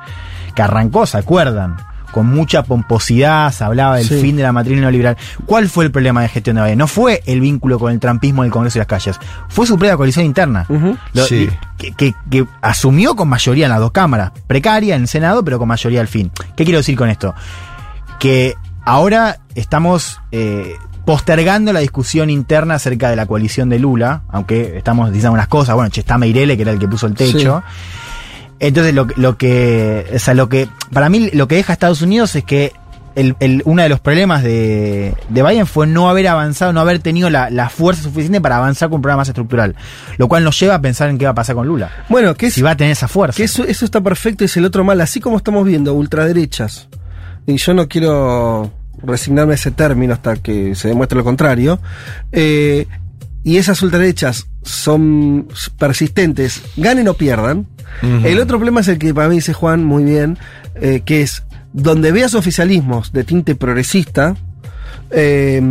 que 0.55 0.61
arrancó, 0.61 1.05
¿se 1.05 1.17
acuerdan? 1.17 1.77
Con 2.11 2.27
mucha 2.27 2.63
pomposidad, 2.63 3.51
se 3.51 3.63
hablaba 3.63 3.97
del 3.97 4.07
Sí. 4.07 4.19
fin 4.21 4.35
de 4.35 4.43
la 4.43 4.51
matriz 4.51 4.79
neoliberal. 4.79 5.17
¿Cuál 5.45 5.69
fue 5.69 5.85
el 5.85 5.91
problema 5.91 6.21
de 6.21 6.27
gestión 6.29 6.57
de 6.57 6.63
Biden? 6.63 6.77
No 6.77 6.87
fue 6.87 7.21
el 7.25 7.39
vínculo 7.41 7.79
con 7.79 7.91
el 7.91 7.99
trampismo 7.99 8.43
en 8.43 8.47
el 8.47 8.51
Congreso 8.51 8.77
y 8.77 8.79
las 8.79 8.87
calles, 8.87 9.17
fue 9.49 9.65
su 9.65 9.77
propia 9.77 9.95
coalición 9.97 10.25
interna. 10.25 10.65
Lo- 11.13 11.25
Sí. 11.25 11.49
que, 11.77 11.91
que- 11.93 12.13
que 12.29 12.45
asumió 12.61 13.15
con 13.15 13.27
mayoría 13.29 13.65
en 13.65 13.71
las 13.71 13.79
dos 13.79 13.91
cámaras, 13.91 14.31
precaria 14.47 14.95
en 14.95 15.03
el 15.03 15.07
Senado, 15.07 15.43
pero 15.43 15.57
con 15.59 15.67
mayoría 15.67 16.01
al 16.01 16.07
fin. 16.07 16.31
¿Qué 16.55 16.63
quiero 16.65 16.79
decir 16.79 16.95
con 16.97 17.09
esto? 17.09 17.33
Que 18.19 18.55
ahora 18.85 19.39
estamos 19.55 20.19
eh, 20.31 20.75
postergando 21.05 21.73
la 21.73 21.79
discusión 21.79 22.29
interna 22.29 22.75
acerca 22.75 23.09
de 23.09 23.15
la 23.15 23.25
coalición 23.25 23.69
de 23.69 23.79
Lula, 23.79 24.21
aunque 24.29 24.77
estamos 24.77 25.07
diciendo 25.11 25.33
unas 25.33 25.47
cosas, 25.47 25.73
bueno, 25.75 25.89
che, 25.89 26.01
está 26.01 26.17
Meirele, 26.17 26.55
que 26.55 26.61
era 26.61 26.71
el 26.71 26.77
que 26.79 26.87
puso 26.87 27.07
el 27.07 27.15
techo. 27.15 27.63
Entonces, 28.61 28.93
lo, 28.93 29.07
que- 29.07 29.19
lo 29.19 29.37
que, 29.37 30.05
o 30.15 30.19
sea, 30.19 30.33
lo 30.33 30.47
que, 30.47 30.69
para 30.93 31.09
mí, 31.09 31.29
lo 31.33 31.47
que 31.49 31.55
deja 31.55 31.73
Estados 31.73 32.01
Unidos 32.01 32.33
es 32.37 32.43
que 32.45 32.71
el, 33.15 33.35
el- 33.41 33.61
uno 33.65 33.81
de 33.83 33.89
los 33.89 33.99
problemas 33.99 34.41
de, 34.43 35.13
de 35.27 35.43
Biden 35.43 35.65
fue 35.67 35.85
no 35.87 36.09
haber 36.09 36.27
avanzado, 36.29 36.71
no 36.71 36.79
haber 36.79 36.99
tenido 36.99 37.29
la, 37.29 37.49
la 37.49 37.67
fuerza 37.69 38.03
suficiente 38.03 38.39
para 38.39 38.55
avanzar 38.57 38.87
con 38.89 38.97
un 38.97 39.01
programa 39.01 39.21
más 39.21 39.27
estructural. 39.27 39.75
Lo 40.17 40.27
cual 40.29 40.43
nos 40.45 40.57
lleva 40.59 40.75
a 40.75 40.81
pensar 40.81 41.09
en 41.09 41.17
qué 41.17 41.25
va 41.25 41.31
a 41.31 41.35
pasar 41.35 41.55
con 41.55 41.67
Lula. 41.67 41.91
Bueno, 42.07 42.35
que 42.35 42.45
es, 42.47 42.53
Si 42.53 42.61
va 42.61 42.71
a 42.71 42.77
tener 42.77 42.91
esa 42.93 43.07
fuerza. 43.09 43.35
que 43.35 43.43
eso, 43.43 43.63
eso 43.65 43.83
está 43.83 43.99
perfecto, 43.99 44.45
es 44.45 44.55
el 44.55 44.63
otro 44.63 44.83
mal, 44.85 45.01
así 45.01 45.19
como 45.19 45.35
estamos 45.37 45.65
viendo 45.65 45.93
ultraderechas. 45.93 46.87
Y 47.47 47.57
yo 47.57 47.73
no 47.73 47.87
quiero 47.89 48.71
resignarme 49.03 49.53
a 49.53 49.55
ese 49.55 49.71
término 49.71 50.13
hasta 50.13 50.35
que 50.37 50.75
se 50.75 50.87
demuestre 50.87 51.17
lo 51.17 51.23
contrario. 51.23 51.79
eh, 52.31 52.85
y 53.43 53.57
esas 53.57 53.81
ultraderechas 53.81 54.47
son 54.63 55.47
persistentes, 55.77 56.61
ganen 56.77 57.07
o 57.07 57.13
pierdan. 57.15 57.67
El 58.23 58.39
otro 58.39 58.57
problema 58.57 58.81
es 58.81 58.87
el 58.87 58.97
que 58.99 59.13
para 59.13 59.27
mí 59.29 59.35
dice 59.35 59.53
Juan 59.53 59.83
muy 59.83 60.03
bien, 60.03 60.37
eh, 60.75 61.01
que 61.05 61.21
es 61.21 61.43
donde 61.73 62.11
veas 62.11 62.33
oficialismos 62.35 63.11
de 63.11 63.23
tinte 63.23 63.55
progresista, 63.55 64.35
eh, 65.09 65.61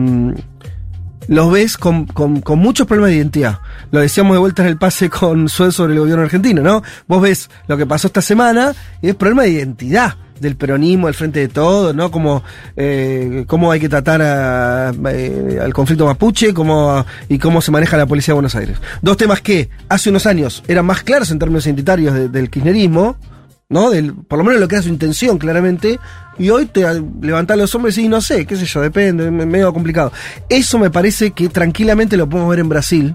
los 1.29 1.53
ves 1.53 1.77
con, 1.79 2.07
con- 2.07 2.41
con 2.41 2.59
muchos 2.59 2.87
problemas 2.87 3.11
de 3.11 3.17
identidad. 3.19 3.61
Lo 3.93 4.01
decíamos 4.01 4.35
de 4.35 4.39
vuelta 4.41 4.63
en 4.63 4.69
el 4.69 4.77
pase 4.79 5.09
con 5.09 5.49
Suez 5.49 5.75
sobre 5.75 5.93
el 5.95 6.01
gobierno 6.01 6.25
argentino, 6.25 6.63
¿no? 6.63 6.83
Vos 7.07 7.23
ves 7.23 7.51
lo 7.69 7.77
que 7.77 7.87
pasó 7.87 8.09
esta 8.09 8.21
semana 8.23 8.75
y 9.01 9.09
es 9.11 9.15
problema 9.15 9.43
de 9.45 9.51
identidad. 9.51 10.17
Del 10.41 10.57
peronismo, 10.57 11.07
del 11.07 11.15
frente 11.15 11.41
de 11.41 11.49
todo, 11.49 11.93
¿no? 11.93 12.11
Como 12.11 12.43
eh, 12.77 13.45
cómo 13.47 13.71
hay 13.71 13.81
que 13.81 13.89
tratar 13.89 14.23
a, 14.23 14.93
eh, 15.11 15.59
al 15.63 15.73
conflicto 15.75 16.07
mapuche 16.07 16.53
cómo, 16.55 17.05
y 17.29 17.39
cómo 17.39 17.61
se 17.61 17.71
maneja 17.71 17.97
la 17.97 18.07
policía 18.07 18.33
de 18.33 18.37
Buenos 18.37 18.55
Aires. 18.55 18.79
Dos 19.03 19.17
temas 19.17 19.41
que 19.41 19.69
hace 19.89 20.11
unos 20.11 20.27
años 20.27 20.63
eran 20.69 20.87
más 20.87 21.03
claros 21.03 21.31
en 21.31 21.39
términos 21.39 21.67
identitarios 21.67 22.15
de- 22.15 22.29
del 22.29 22.51
kirchnerismo, 22.51 23.17
¿no? 23.69 23.91
Del, 23.91 24.15
por 24.15 24.39
lo 24.39 24.45
menos 24.45 24.61
lo 24.61 24.67
que 24.67 24.75
era 24.77 24.83
su 24.83 24.89
intención, 24.89 25.39
claramente. 25.39 25.99
Y 26.39 26.49
hoy 26.49 26.65
te 26.67 26.85
levantar 27.21 27.59
los 27.59 27.75
hombres 27.75 27.99
y 27.99 28.09
no 28.09 28.21
sé, 28.23 28.47
qué 28.47 28.57
sé 28.57 28.65
yo, 28.65 28.81
depende, 28.81 29.27
es 29.27 29.31
medio 29.31 29.73
complicado. 29.75 30.11
Eso 30.49 30.79
me 30.79 30.91
parece 30.91 31.33
que 31.33 31.49
tranquilamente 31.51 32.17
lo 32.17 32.29
podemos 32.29 32.51
ver 32.51 32.61
en 32.61 32.69
Brasil. 32.71 33.15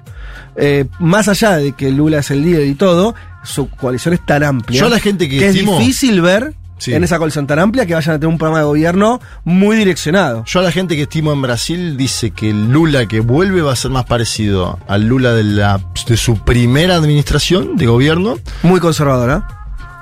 Eh, 0.56 0.86
más 1.00 1.28
allá 1.28 1.58
de 1.58 1.72
que 1.74 1.92
Lula 1.92 2.20
es 2.20 2.30
el 2.32 2.44
líder 2.44 2.68
y 2.68 2.76
todo, 2.76 3.16
su 3.44 3.68
coalición 3.70 4.14
es 4.14 4.26
tan 4.26 4.44
amplia. 4.44 4.80
Yo 4.80 4.90
la 4.90 5.00
gente 5.00 5.28
que 5.28 5.38
es 5.46 5.56
estimo- 5.56 5.78
difícil 5.80 6.22
ver 6.22 6.54
Sí. 6.78 6.94
en 6.94 7.04
esa 7.06 7.18
coalición 7.18 7.48
tan 7.48 7.58
amplia 7.60 7.86
que 7.86 7.94
vayan 7.94 8.16
a 8.16 8.20
tener 8.20 8.28
un 8.28 8.38
programa 8.38 8.60
de 8.60 8.66
gobierno 8.66 9.22
muy 9.46 9.78
direccionado. 9.78 10.44
Yo 10.46 10.60
a 10.60 10.64
la 10.64 10.72
gente 10.72 10.96
que 10.96 11.04
estimo 11.04 11.32
en 11.32 11.42
Brasil 11.42 11.96
dice 11.96 12.32
que 12.32 12.50
el 12.50 12.70
Lula 12.72 13.08
que 13.08 13.22
vuelve 13.22 13.62
va 13.62 13.72
a 13.72 13.76
ser 13.78 13.92
más 13.92 14.06
parecido 14.06 14.78
al 14.88 15.08
Lula 15.08 15.32
de, 15.34 15.44
la, 15.46 15.80
de 16.08 16.18
su 16.18 16.38
primera 16.44 16.96
administración 16.96 17.78
de 17.78 17.86
gobierno. 17.88 18.38
Muy 18.64 18.80
conservadora. 18.82 19.48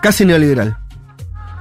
Casi 0.02 0.26
neoliberal. 0.26 0.78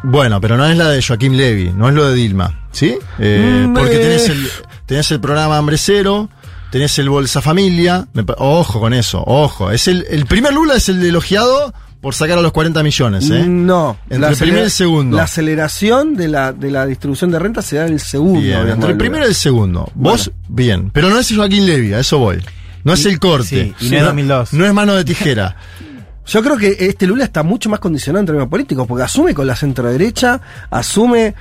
Bueno, 0.03 0.41
pero 0.41 0.57
no 0.57 0.67
es 0.67 0.77
la 0.77 0.89
de 0.89 1.01
Joaquín 1.03 1.37
Levy, 1.37 1.73
no 1.77 1.89
es 1.89 1.95
lo 1.95 2.09
de 2.09 2.15
Dilma, 2.17 2.67
¿sí? 2.73 2.97
Eh, 3.19 3.67
Mm, 3.69 3.75
porque 3.75 3.97
eh. 3.97 3.99
tenés 4.01 4.29
el, 4.29 4.49
tenés 4.87 5.11
el 5.13 5.21
programa 5.21 5.59
Hambre 5.59 5.79
Cero, 5.79 6.29
tenés 6.73 6.99
el 6.99 7.09
Bolsa 7.09 7.41
Familia. 7.41 8.09
ojo 8.39 8.81
con 8.81 8.95
eso, 8.95 9.23
ojo. 9.25 9.71
Es 9.71 9.87
el, 9.87 10.05
el 10.11 10.27
primer 10.27 10.55
Lula 10.55 10.75
es 10.75 10.89
el 10.89 11.05
elogiado 11.05 11.73
por 12.03 12.17
sacar 12.17 12.37
a 12.37 12.43
los 12.43 12.51
40 12.51 12.83
millones, 12.83 13.31
¿eh? 13.31 13.47
No. 13.47 13.97
Entre 14.11 14.29
el 14.31 14.37
primer 14.37 14.59
y 14.59 14.65
el 14.65 14.71
segundo. 14.73 15.17
La 15.17 15.23
aceleración 15.23 16.17
de 16.17 16.27
la, 16.27 16.53
de 16.53 16.71
la 16.71 16.85
distribución 16.85 17.31
de 17.31 17.39
renta 17.39 17.63
se 17.63 17.77
da 17.77 17.87
en 17.87 17.93
el 17.95 18.01
segundo. 18.01 18.41
Bien, 18.41 18.55
digamos, 18.55 18.75
entre 18.75 18.91
el 18.91 18.97
primero 18.99 19.25
y 19.25 19.29
el 19.29 19.35
segundo. 19.37 19.89
Vos, 19.95 20.33
bien. 20.49 20.91
Pero 20.91 21.09
no 21.11 21.19
es 21.19 21.33
Joaquín 21.35 21.65
Levy, 21.65 21.95
a 21.95 22.01
eso 22.01 22.19
voy. 22.19 22.43
No 22.83 22.93
es 22.93 23.07
el 23.07 23.21
corte. 23.21 23.47
sí, 23.79 23.87
y 23.87 23.91
no 23.91 23.99
es 23.99 24.05
2002. 24.05 24.53
No 24.53 24.67
es 24.67 24.75
mano 24.75 24.95
de 24.95 25.05
tijera. 25.05 25.57
Yo 26.27 26.43
creo 26.43 26.57
que 26.57 26.77
este 26.81 27.07
Lula 27.07 27.25
está 27.25 27.45
mucho 27.45 27.71
más 27.71 27.79
condicionado 27.79 28.21
en 28.21 28.27
términos 28.27 28.49
políticos, 28.49 28.85
porque 28.89 29.05
asume 29.05 29.33
con 29.33 29.47
la 29.47 29.55
centro-derecha, 29.55 30.41
asume. 30.71 31.35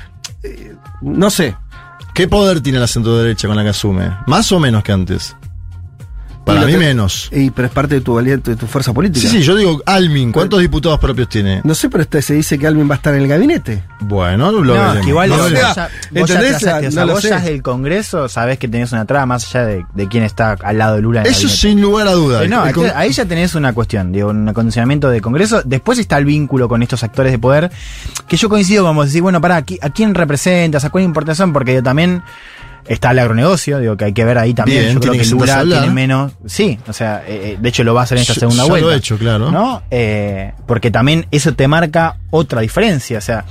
eh, 0.43 0.76
no 1.01 1.30
sé. 1.32 1.55
¿Qué 2.14 2.28
poder 2.28 2.62
tiene 2.62 2.78
la 2.78 2.88
centro 2.88 3.18
derecha 3.18 3.47
con 3.47 3.57
la 3.57 3.64
que 3.64 3.70
asume? 3.70 4.12
¿Más 4.28 4.51
o 4.51 4.59
menos 4.59 4.84
que 4.84 4.91
antes? 4.91 5.36
Para 6.44 6.62
mí 6.66 6.72
que- 6.72 6.78
menos. 6.80 7.30
Y, 7.32 7.52
pero 7.52 7.68
es 7.68 7.74
parte 7.74 7.96
de 7.96 8.02
tu, 8.02 8.16
valiente, 8.16 8.52
de 8.52 8.58
tu 8.58 8.66
fuerza 8.68 8.94
política. 8.94 9.22
Sí, 9.22 9.38
sí, 9.38 9.42
yo 9.44 9.56
digo, 9.56 9.82
Almin, 9.86 10.32
¿cuántos 10.32 10.60
diputados 10.60 11.00
propios 11.00 11.30
tiene? 11.30 11.62
No 11.64 11.76
sé, 11.76 11.88
pero 11.89 12.02
este 12.04 12.22
se 12.22 12.34
dice 12.34 12.58
que 12.58 12.66
Alvin 12.68 12.89
va 12.89 12.96
a 12.96 12.98
estar 12.98 13.14
en 13.14 13.22
el 13.22 13.28
gabinete. 13.28 13.84
Bueno, 14.00 14.52
lo 14.52 14.62
No, 14.64 14.72
veremos. 14.74 14.96
es 14.98 15.02
que 15.04 15.10
igual 15.10 15.30
No, 15.30 15.38
vos 15.38 15.50
sea, 15.50 15.60
ya- 15.76 15.89
vos 15.89 15.92
ya 16.12 16.20
¿entendés? 16.20 16.50
te 16.50 16.56
acercas, 16.70 16.88
o 16.88 16.92
sea, 16.92 17.02
No 17.02 17.08
lo 17.08 17.14
vos 17.14 17.22
sé. 17.22 17.30
ya 17.30 17.39
del 17.42 17.62
Congreso 17.62 18.28
sabés 18.28 18.58
que 18.58 18.68
tenés 18.68 18.92
una 18.92 19.06
traba 19.06 19.26
más 19.28 19.46
allá 19.48 19.66
de, 19.66 19.86
de 19.94 20.08
quién 20.08 20.24
está 20.24 20.54
al 20.64 20.78
lado 20.78 20.96
de 20.96 21.02
Lula. 21.02 21.22
en 21.22 21.28
el 21.28 21.32
Eso 21.32 21.48
sin 21.48 21.80
lugar 21.82 22.08
a 22.08 22.12
dudas. 22.14 22.44
Eh, 22.44 22.48
no, 22.48 22.66
El 22.66 22.92
ahí 22.96 23.12
ya 23.12 23.26
tenés 23.26 23.54
una 23.56 23.74
cuestión, 23.74 24.12
digo, 24.12 24.30
un 24.32 24.50
acondicionamiento 24.50 25.10
de 25.10 25.22
Congreso. 25.22 25.62
Después 25.64 26.00
está 26.00 26.18
el 26.18 26.26
vínculo 26.26 26.68
con 26.68 26.82
estos 26.82 27.04
actores 27.04 27.32
de 27.32 27.39
poder, 27.39 27.72
que 28.28 28.36
yo 28.38 28.50
coincido 28.50 28.84
como 28.84 29.04
decir, 29.06 29.22
bueno, 29.22 29.39
pará, 29.42 29.58
¿a 29.58 29.60
¿a 29.60 29.89
quién 29.92 30.16
representas? 30.16 30.84
¿A 30.86 30.89
cuál 30.89 31.04
importación? 31.04 31.54
Porque 31.54 31.76
yo 31.76 31.84
también 31.84 32.24
está 32.88 33.12
el 33.12 33.20
agronegocio, 33.20 33.80
digo, 33.80 33.96
que 33.98 34.06
hay 34.06 34.14
que 34.14 34.26
ver 34.26 34.38
ahí 34.38 34.54
también. 34.54 34.82
Bien, 34.82 34.94
yo 34.96 35.00
creo 35.00 35.14
que 35.14 35.26
Lula 35.26 35.64
tiene 35.64 35.90
menos. 35.90 36.34
Sí, 36.46 36.78
o 36.88 36.94
sea, 36.94 37.24
eh, 37.28 37.54
eh, 37.54 37.58
de 37.60 37.70
hecho 37.70 37.84
lo 37.84 37.94
va 37.94 38.02
a 38.02 38.04
hacer 38.04 38.18
en 38.18 38.22
esta 38.24 38.34
segunda 38.34 38.64
ya 38.64 38.68
lo 38.68 38.70
vuelta. 38.70 38.90
ha 38.90 38.96
hecho, 38.98 39.18
claro. 39.18 39.52
¿No? 39.52 39.82
Eh, 39.92 40.54
porque 40.68 40.92
también 40.92 41.26
eso 41.32 41.54
te 41.54 41.68
marca 41.68 42.18
otra 42.30 42.62
diferencia. 42.62 43.18
O 43.18 43.22
sea, 43.22 43.46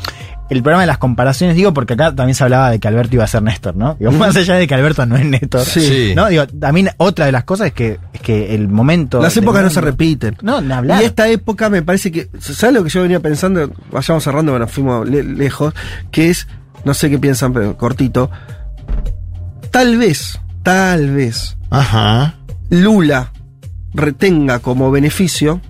el 0.51 0.63
problema 0.65 0.81
de 0.81 0.89
las 0.89 0.99
comparaciones, 0.99 1.55
digo, 1.55 1.73
porque 1.73 1.93
acá 1.95 2.13
también 2.13 2.35
se 2.35 2.43
hablaba 2.43 2.71
de 2.73 2.81
que 2.81 2.89
Alberto 2.89 3.15
iba 3.15 3.23
a 3.23 3.29
ser 3.29 3.41
Néstor, 3.41 3.77
¿no? 3.77 3.95
Digo, 4.01 4.11
más 4.19 4.35
allá 4.35 4.57
de 4.57 4.67
que 4.67 4.75
Alberto 4.75 5.07
no 5.07 5.17
es 5.17 5.25
Néstor. 5.25 5.65
Sí. 5.65 6.13
¿No? 6.17 6.27
Digo, 6.29 6.47
también 6.49 6.91
otra 6.97 7.27
de 7.27 7.33
las 7.33 7.45
cosas 7.45 7.69
es 7.69 7.73
que, 7.73 7.99
es 8.13 8.21
que 8.21 8.53
el 8.55 8.67
momento. 8.69 9.23
Las 9.23 9.37
épocas 9.37 9.63
no 9.63 9.71
se 9.71 9.81
repiten. 9.81 10.37
No, 10.43 10.61
ni 10.61 10.73
hablar. 10.73 11.03
Y 11.03 11.05
esta 11.07 11.29
época 11.29 11.71
me 11.71 11.83
parece 11.83 12.11
que. 12.11 12.29
¿Sabes 12.41 12.75
lo 12.75 12.83
que 12.83 12.91
yo 12.91 13.03
venía 13.03 13.21
pensando? 13.21 13.71
Vayamos 13.93 14.25
cerrando, 14.25 14.51
bueno, 14.53 14.67
fuimos 14.67 15.09
le- 15.09 15.23
lejos. 15.23 15.73
Que 16.11 16.31
es. 16.31 16.49
No 16.85 16.95
sé 16.95 17.11
qué 17.11 17.19
piensan, 17.19 17.53
pero 17.53 17.77
cortito. 17.77 18.31
Tal 19.71 19.97
vez, 19.99 20.39
tal 20.63 21.11
vez. 21.11 21.57
Ajá. 21.71 22.35
Lula 22.71 23.33
retenga 23.95 24.59
como 24.61 24.91
beneficio 24.91 25.61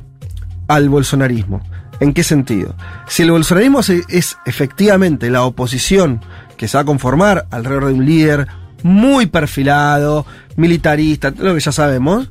al 0.68 0.88
bolsonarismo. 0.88 1.60
¿En 2.00 2.14
qué 2.14 2.22
sentido? 2.24 2.74
Si 3.08 3.22
el 3.22 3.30
bolsonarismo 3.30 3.82
se- 3.82 4.02
es 4.08 4.38
efectivamente 4.46 5.28
la 5.30 5.42
oposición 5.42 6.20
que 6.56 6.66
se 6.68 6.76
va 6.78 6.82
a 6.82 6.86
conformar 6.86 7.46
alrededor 7.50 7.86
de 7.86 7.92
un 7.94 8.06
líder 8.06 8.46
muy 8.82 9.26
perfilado, 9.26 10.24
militarista, 10.56 11.30
lo 11.36 11.54
que 11.54 11.60
ya 11.60 11.72
sabemos, 11.72 12.30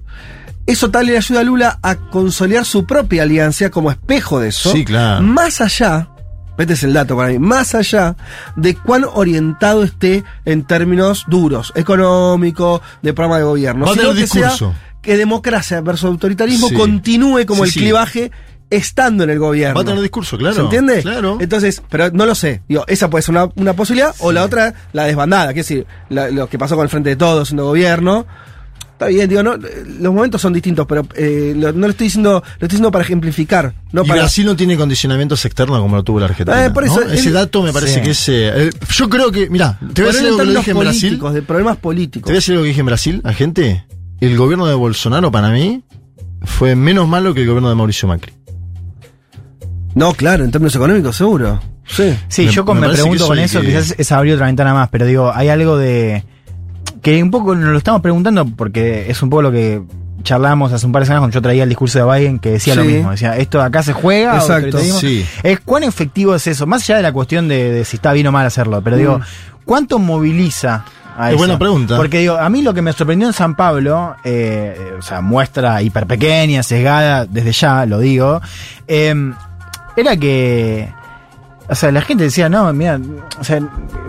eso 0.66 0.90
tal 0.90 1.06
le 1.08 1.18
ayuda 1.18 1.42
a 1.42 1.44
Lula 1.44 1.80
a 1.84 1.96
consolidar 1.96 2.66
su 2.66 2.86
propia 2.88 3.24
alianza 3.24 3.70
como 3.70 3.92
espejo 3.92 4.40
de 4.40 4.50
eso. 4.50 4.72
Sí, 4.72 4.86
claro. 4.86 5.22
Más 5.24 5.62
allá, 5.62 6.10
este 6.60 6.74
es 6.74 6.84
el 6.84 6.94
dato 6.94 7.16
para 7.18 7.30
mí, 7.30 7.40
más 7.40 7.74
allá 7.76 8.16
de 8.56 8.76
cuán 8.76 9.06
orientado 9.14 9.84
esté 9.84 10.24
en 10.46 10.64
términos 10.66 11.26
duros, 11.28 11.72
económico, 11.76 12.82
de 13.02 13.14
programa 13.14 13.38
de 13.38 13.44
gobierno. 13.46 13.86
Va 13.86 13.92
a 13.92 13.96
sino 13.96 14.14
que 14.14 14.28
sea 14.28 14.52
que 15.02 15.18
democracia 15.18 15.80
versus 15.82 16.06
autoritarismo 16.10 16.68
Sí. 16.70 16.76
continúe 16.76 17.46
como 17.46 17.64
Sí, 17.64 17.70
el 17.70 17.72
sí. 17.74 17.80
clivaje 17.80 18.32
estando 18.70 19.24
en 19.24 19.30
el 19.32 19.40
gobierno. 19.40 19.76
Va 19.76 19.82
a 19.82 19.86
tener 19.86 20.02
discurso, 20.02 20.38
claro. 20.38 20.54
¿Se 20.56 20.62
entiende? 20.62 21.02
Claro. 21.02 21.38
Entonces, 21.40 21.82
pero 21.90 22.12
no 22.12 22.26
lo 22.28 22.36
sé. 22.36 22.62
Digo, 22.68 22.84
esa 22.88 23.10
puede 23.10 23.22
ser 23.24 23.32
una, 23.34 23.50
una 23.56 23.74
posibilidad, 23.74 24.14
o 24.20 24.32
la 24.32 24.44
otra, 24.44 24.74
la 24.94 25.06
desbandada, 25.06 25.54
que 25.54 25.62
es 25.62 25.68
decir, 25.68 25.88
la- 26.10 26.30
lo 26.30 26.48
que 26.50 26.60
pasó 26.60 26.76
con 26.76 26.84
el 26.84 26.90
Frente 26.90 27.10
de 27.12 27.16
Todos 27.16 27.48
siendo 27.48 27.66
gobierno. 27.66 28.28
Está 29.00 29.08
bien, 29.08 29.30
digo, 29.30 29.42
no, 29.44 29.56
los 29.56 30.14
momentos 30.14 30.42
son 30.42 30.52
distintos, 30.52 30.86
pero 30.86 31.08
eh, 31.16 31.54
lo- 31.56 31.72
no 31.72 31.88
lo 31.88 31.92
estoy 31.92 32.08
diciendo, 32.08 32.32
lo 32.32 32.46
estoy 32.56 32.68
diciendo 32.68 32.92
para 32.92 33.06
ejemplificar. 33.06 33.74
No 33.94 34.04
y 34.04 34.08
para, 34.10 34.24
Brasil 34.24 34.46
no 34.46 34.58
tiene 34.58 34.76
condicionamientos 34.76 35.46
externos 35.46 35.80
como 35.80 35.96
lo 35.96 36.04
tuvo 36.04 36.20
la 36.20 36.26
Argentina. 36.26 36.66
Eh, 36.66 36.70
por 36.72 36.84
eso, 36.84 37.00
¿no? 37.00 37.10
Ese 37.10 37.32
dato 37.32 37.64
me 37.64 37.72
parece 37.72 37.94
Sí. 37.96 38.02
que 38.02 38.10
es. 38.12 38.26
eh, 38.28 38.70
yo 38.92 39.08
creo 39.08 39.32
que. 39.32 39.50
Mira, 39.50 39.80
te 39.94 40.02
voy 40.02 40.10
a 40.10 40.14
decir 40.14 40.28
algo 40.28 40.38
que 40.40 40.46
lo 40.46 40.60
dije 40.60 40.72
en 40.72 40.78
Brasil. 40.80 41.02
políticos, 41.12 41.34
de 41.34 41.42
problemas 41.44 41.78
Te 41.78 41.82
políticos. 41.82 42.26
voy 42.30 42.34
a 42.34 42.36
decir 42.40 42.52
algo 42.56 42.64
que 42.64 42.68
dije 42.68 42.80
en 42.82 42.86
Brasil, 42.86 43.22
a 43.24 43.32
gente. 43.34 43.86
El 44.20 44.36
gobierno 44.36 44.66
de 44.68 44.74
Bolsonaro, 44.76 45.32
para 45.32 45.50
mí, 45.50 45.82
fue 46.44 46.76
menos 46.76 47.08
malo 47.08 47.34
que 47.34 47.40
el 47.44 47.48
gobierno 47.48 47.70
de 47.70 47.76
Mauricio 47.76 48.06
Macri. 48.10 48.34
No, 49.96 50.14
claro, 50.14 50.44
en 50.44 50.52
términos 50.52 50.76
económicos, 50.76 51.16
seguro. 51.16 51.60
Sí. 51.86 52.16
Sí, 52.28 52.46
Me- 52.46 52.52
yo 52.52 52.66
con- 52.66 52.80
me 52.80 52.88
me, 52.88 52.94
pregunto 52.94 53.28
con 53.28 53.40
eso 53.40 53.62
quizás 53.62 53.96
es 53.98 54.12
abrir 54.12 54.34
otra 54.34 54.46
ventana 54.46 54.74
más, 54.74 54.90
pero 54.90 55.06
digo, 55.06 55.32
hay 55.34 55.48
algo 55.50 55.78
de. 55.78 56.24
Que 57.02 57.22
un 57.24 57.32
poco 57.32 57.56
nos 57.56 57.72
lo 57.72 57.78
estamos 57.78 58.02
preguntando 58.02 58.46
porque 58.46 59.10
es 59.10 59.22
un 59.22 59.30
poco 59.30 59.44
lo 59.44 59.52
que 59.52 59.82
charlábamos 60.24 60.74
hace 60.74 60.86
un 60.86 60.92
par 60.92 61.02
de 61.02 61.06
semanas 61.06 61.22
cuando 61.22 61.34
yo 61.36 61.42
traía 61.42 61.64
el 61.64 61.70
discurso 61.70 61.98
de 62.00 62.20
Biden 62.20 62.40
que 62.40 62.52
decía 62.52 62.76
lo 62.76 62.84
mismo. 62.84 63.12
Decía, 63.12 63.38
esto 63.38 63.62
acá 63.62 63.84
se 63.84 63.94
juega. 63.94 64.36
Exacto, 64.36 64.78
sí. 64.80 65.26
Es 65.44 65.60
cuán 65.62 65.84
efectivo 65.84 66.36
es 66.36 66.46
eso, 66.48 66.68
más 66.68 66.84
allá 66.84 66.98
de 66.98 67.04
la 67.04 67.14
cuestión 67.14 67.48
de, 67.48 67.72
de 67.72 67.86
si 67.86 67.96
está 67.98 68.12
bien 68.14 68.28
o 68.28 68.32
mal 68.32 68.46
hacerlo, 68.46 68.82
pero 68.84 68.98
digo, 68.98 69.22
¿cuánto 69.66 69.98
moviliza? 70.00 70.84
A 71.18 71.28
Es 71.30 71.36
eso? 71.36 71.38
buena 71.40 71.58
pregunta. 71.60 71.98
Porque 71.98 72.20
digo, 72.20 72.38
a 72.38 72.50
mí 72.50 72.62
lo 72.62 72.74
que 72.74 72.82
me 72.82 72.94
sorprendió 72.94 73.28
en 73.28 73.34
San 73.34 73.56
Pablo, 73.56 74.16
eh, 74.24 74.94
o 74.98 75.02
sea, 75.02 75.22
muestra 75.22 75.82
hiper 75.82 76.06
pequeña, 76.06 76.64
sesgada, 76.64 77.26
desde 77.26 77.52
ya 77.52 77.86
lo 77.86 78.00
digo, 78.00 78.42
eh, 78.88 79.14
era 79.98 80.16
que 80.18 80.94
o 81.70 81.76
sea, 81.76 81.92
la 81.92 82.02
gente 82.02 82.24
decía, 82.24 82.50
no, 82.50 82.72
mira, 82.74 83.00
o 83.40 83.44
sea, 83.44 83.60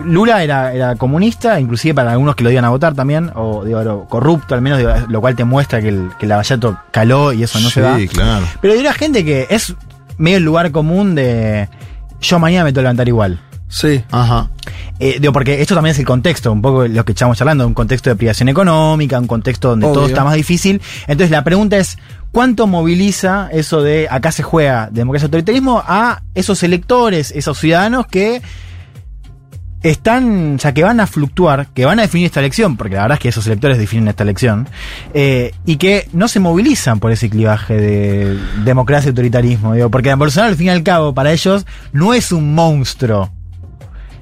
Lula 0.03 0.43
era, 0.43 0.73
era 0.73 0.95
comunista, 0.95 1.59
inclusive 1.59 1.93
para 1.93 2.11
algunos 2.11 2.35
que 2.35 2.43
lo 2.43 2.51
iban 2.51 2.65
a 2.65 2.69
votar 2.69 2.95
también, 2.95 3.31
o 3.35 3.63
digo, 3.63 4.07
corrupto 4.09 4.55
al 4.55 4.61
menos, 4.61 4.79
digo, 4.79 4.91
lo 5.07 5.21
cual 5.21 5.35
te 5.35 5.43
muestra 5.43 5.79
que 5.79 5.89
el, 5.89 6.09
que 6.17 6.25
el 6.25 6.29
Lavallato 6.29 6.77
caló 6.91 7.33
y 7.33 7.43
eso 7.43 7.59
no 7.59 7.67
sí, 7.67 7.73
se 7.75 7.81
va. 7.81 7.97
claro. 8.11 8.45
Pero 8.61 8.73
era 8.73 8.93
gente 8.93 9.23
que 9.23 9.47
es 9.49 9.75
medio 10.17 10.37
el 10.37 10.43
lugar 10.43 10.71
común 10.71 11.13
de 11.13 11.69
yo 12.19 12.39
mañana 12.39 12.63
me 12.63 12.71
tengo 12.71 12.81
que 12.81 12.83
levantar 12.83 13.07
igual. 13.07 13.39
Sí. 13.71 14.03
Ajá. 14.11 14.49
Eh, 14.99 15.17
digo, 15.19 15.31
porque 15.33 15.61
esto 15.61 15.73
también 15.73 15.93
es 15.93 15.99
el 15.99 16.05
contexto, 16.05 16.51
un 16.51 16.61
poco 16.61 16.87
lo 16.87 17.05
que 17.05 17.13
estamos 17.13 17.37
charlando, 17.37 17.65
un 17.65 17.73
contexto 17.73 18.09
de 18.09 18.17
privación 18.17 18.49
económica, 18.49 19.17
un 19.17 19.27
contexto 19.27 19.69
donde 19.69 19.87
todo 19.87 20.05
está 20.05 20.23
más 20.23 20.35
difícil. 20.35 20.81
Entonces 21.07 21.31
la 21.31 21.43
pregunta 21.43 21.77
es, 21.77 21.97
¿cuánto 22.31 22.67
moviliza 22.67 23.49
eso 23.51 23.81
de 23.81 24.07
acá 24.11 24.31
se 24.31 24.43
juega 24.43 24.89
democracia 24.91 25.25
y 25.25 25.27
autoritarismo 25.27 25.81
a 25.87 26.21
esos 26.35 26.61
electores, 26.63 27.31
esos 27.31 27.57
ciudadanos 27.57 28.05
que 28.07 28.41
están, 29.83 30.55
o 30.55 30.59
sea, 30.59 30.73
que 30.73 30.83
van 30.83 30.99
a 30.99 31.07
fluctuar, 31.07 31.67
que 31.73 31.85
van 31.85 31.97
a 31.99 32.03
definir 32.03 32.27
esta 32.27 32.41
elección, 32.41 32.77
porque 32.77 32.95
la 32.95 33.03
verdad 33.03 33.15
es 33.15 33.21
que 33.21 33.29
esos 33.29 33.47
electores 33.47 33.77
definen 33.77 34.09
esta 34.09 34.23
elección, 34.23 34.67
eh, 35.13 35.53
y 35.65 35.77
que 35.77 36.07
no 36.13 36.27
se 36.27 36.39
movilizan 36.39 36.99
por 36.99 37.11
ese 37.11 37.29
clivaje 37.29 37.75
de 37.75 38.37
democracia 38.63 39.07
y 39.07 39.11
autoritarismo, 39.11 39.73
digo, 39.73 39.89
porque 39.89 40.13
Bolsonaro 40.13 40.51
al 40.51 40.57
fin 40.57 40.67
y 40.67 40.69
al 40.69 40.83
cabo, 40.83 41.13
para 41.13 41.31
ellos, 41.31 41.65
no 41.93 42.13
es 42.13 42.31
un 42.31 42.53
monstruo. 42.53 43.31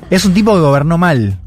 Es 0.10 0.26
un 0.26 0.34
tipo 0.34 0.53
que 0.53 0.60
gobernó 0.60 0.97
mal. 0.97 1.38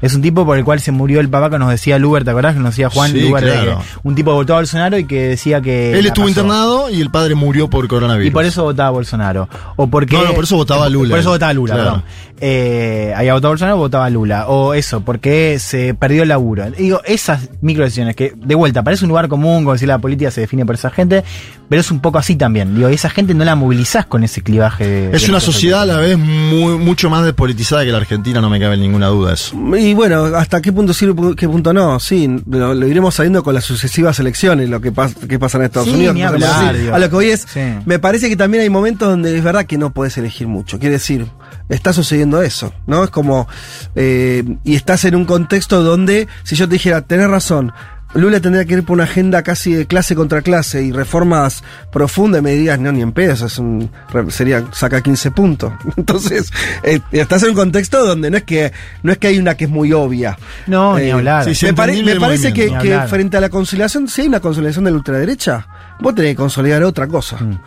Es 0.00 0.14
un 0.16 0.22
tipo 0.22 0.44
por 0.44 0.58
el 0.58 0.64
cual 0.64 0.80
se 0.80 0.90
murió 0.90 1.20
el 1.20 1.28
papá 1.28 1.48
que 1.48 1.60
nos 1.60 1.70
decía 1.70 1.96
Luber, 1.96 2.24
¿te 2.24 2.30
acordás? 2.30 2.54
Que 2.54 2.58
nos 2.60 2.70
decía 2.70 2.90
Juan 2.90 3.12
Sí, 3.12 3.20
Luber, 3.20 3.44
de 3.44 3.52
claro. 3.52 3.78
que 3.78 3.84
un 4.02 4.16
tipo 4.16 4.32
que 4.32 4.34
votó 4.34 4.54
a 4.54 4.56
Bolsonaro 4.56 4.98
y 4.98 5.04
que 5.04 5.28
decía 5.28 5.60
que. 5.60 5.96
Él 5.96 6.04
estuvo 6.06 6.28
internado 6.28 6.90
y 6.90 7.00
el 7.00 7.08
padre 7.12 7.36
murió 7.36 7.70
por 7.70 7.86
coronavirus. 7.86 8.26
Y 8.26 8.30
por 8.32 8.44
eso 8.44 8.64
votaba 8.64 8.88
a 8.88 8.90
Bolsonaro. 8.92 9.48
O 9.76 9.86
porque. 9.86 10.16
No, 10.16 10.24
no, 10.24 10.32
por 10.34 10.42
eso 10.42 10.56
votaba 10.56 10.86
a 10.86 10.88
Lula. 10.88 11.10
Por 11.10 11.20
eso 11.20 11.30
votaba 11.30 11.50
a 11.50 11.54
Lula, 11.54 11.74
Claro. 11.74 11.90
perdón. 11.90 12.04
Eh, 12.44 13.12
había 13.16 13.34
votado 13.34 13.52
Bolsonaro, 13.52 13.76
votaba 13.76 14.10
Lula. 14.10 14.48
O 14.48 14.74
eso, 14.74 15.02
porque 15.02 15.60
se 15.60 15.94
perdió 15.94 16.24
el 16.24 16.28
laburo. 16.30 16.68
Digo, 16.72 17.00
esas 17.04 17.48
micro 17.60 17.84
decisiones 17.84 18.16
que, 18.16 18.32
de 18.36 18.54
vuelta, 18.56 18.82
parece 18.82 19.04
un 19.04 19.10
lugar 19.10 19.28
común, 19.28 19.58
como 19.62 19.74
decir 19.74 19.86
la 19.86 19.98
política 19.98 20.32
se 20.32 20.40
define 20.40 20.66
por 20.66 20.74
esa 20.74 20.90
gente, 20.90 21.22
pero 21.68 21.78
es 21.78 21.90
un 21.92 22.00
poco 22.00 22.18
así 22.18 22.34
también. 22.34 22.74
Digo, 22.74 22.88
esa 22.88 23.10
gente 23.10 23.32
no 23.32 23.44
la 23.44 23.54
movilizás 23.54 24.06
con 24.06 24.24
ese 24.24 24.42
clivaje. 24.42 24.84
de- 24.84 25.16
Es 25.16 25.22
de 25.22 25.28
una 25.30 25.38
sociedad 25.38 25.82
a 25.82 25.86
la 25.86 25.98
vez 25.98 26.18
muy, 26.18 26.78
mucho 26.78 27.08
más 27.08 27.24
despolitizada 27.24 27.84
que 27.84 27.92
la 27.92 27.98
Argentina, 27.98 28.40
no 28.40 28.50
me 28.50 28.58
cabe 28.58 28.76
ninguna 28.76 29.06
duda 29.06 29.34
eso. 29.34 29.56
Y 29.78 29.94
bueno, 29.94 30.24
hasta 30.36 30.60
qué 30.60 30.72
punto 30.72 30.92
sirve, 30.92 31.36
qué 31.36 31.48
punto 31.48 31.72
no. 31.72 32.00
Sí, 32.00 32.28
lo, 32.50 32.74
lo 32.74 32.88
iremos 32.88 33.14
sabiendo 33.14 33.44
con 33.44 33.54
las 33.54 33.62
sucesivas 33.62 34.18
elecciones, 34.18 34.68
lo 34.68 34.80
que, 34.80 34.92
pas- 34.92 35.14
que 35.14 35.38
pasa 35.38 35.58
en 35.58 35.64
Estados 35.64 35.88
Sí, 35.88 35.94
Unidos. 35.94 36.14
ni 36.16 36.22
por 36.22 36.30
ejemplo, 36.30 36.48
hablar, 36.56 36.74
sí. 36.74 36.80
digo. 36.82 36.94
a 36.94 36.98
lo 36.98 37.08
que 37.08 37.14
hoy 37.16 37.26
es, 37.30 37.46
Sí. 37.48 37.60
me 37.86 38.00
parece 38.00 38.28
que 38.28 38.36
también 38.36 38.64
hay 38.64 38.68
momentos 38.70 39.08
donde 39.08 39.36
es 39.38 39.44
verdad 39.44 39.64
que 39.64 39.78
no 39.78 39.90
puedes 39.92 40.18
elegir 40.18 40.48
mucho. 40.48 40.80
Quiere 40.80 40.94
decir, 40.94 41.26
está 41.68 41.92
sucediendo 41.92 42.31
eso, 42.40 42.72
¿no? 42.86 43.04
Es 43.04 43.10
como, 43.10 43.48
eh, 43.96 44.42
y 44.64 44.74
estás 44.76 45.04
en 45.04 45.16
un 45.16 45.24
contexto 45.26 45.82
donde, 45.82 46.28
si 46.44 46.56
yo 46.56 46.66
te 46.68 46.74
dijera, 46.74 47.02
tenés 47.02 47.28
razón, 47.28 47.72
Lula 48.14 48.40
tendría 48.40 48.66
que 48.66 48.74
ir 48.74 48.84
por 48.84 48.92
una 48.96 49.04
agenda 49.04 49.42
casi 49.42 49.72
de 49.72 49.86
clase 49.86 50.14
contra 50.14 50.42
clase 50.42 50.82
y 50.82 50.92
reformas 50.92 51.64
profundas, 51.90 52.42
me 52.42 52.52
dirías, 52.52 52.78
no, 52.78 52.92
ni 52.92 53.00
en 53.00 53.12
pedo, 53.12 53.32
eso 53.32 53.46
es 53.46 53.58
un, 53.58 53.90
sería, 54.28 54.62
saca 54.72 55.00
15 55.00 55.30
puntos. 55.30 55.72
Entonces, 55.96 56.52
eh, 56.82 57.00
estás 57.12 57.42
en 57.44 57.50
un 57.50 57.54
contexto 57.54 58.04
donde 58.04 58.30
no 58.30 58.36
es 58.36 58.42
que, 58.42 58.70
no 59.02 59.12
es 59.12 59.18
que 59.18 59.28
hay 59.28 59.38
una 59.38 59.54
que 59.56 59.64
es 59.64 59.70
muy 59.70 59.94
obvia. 59.94 60.38
No, 60.66 60.98
ni 60.98 61.04
Eh, 61.06 61.12
hablar. 61.12 61.44
sí, 61.46 61.54
sí. 61.54 61.64
me, 61.64 61.72
pare- 61.72 62.02
me 62.02 62.20
parece 62.20 62.52
que, 62.52 62.68
frente 63.08 63.38
a 63.38 63.40
la 63.40 63.48
conciliación, 63.48 64.06
si 64.08 64.20
hay 64.20 64.28
una 64.28 64.40
conciliación 64.40 64.84
de 64.84 64.90
la 64.90 64.96
ultraderecha, 64.98 65.66
vos 65.98 66.14
tenés 66.14 66.32
que 66.32 66.36
consolidar 66.36 66.82
otra 66.84 67.06
cosa. 67.08 67.38
Ah, 67.40 67.58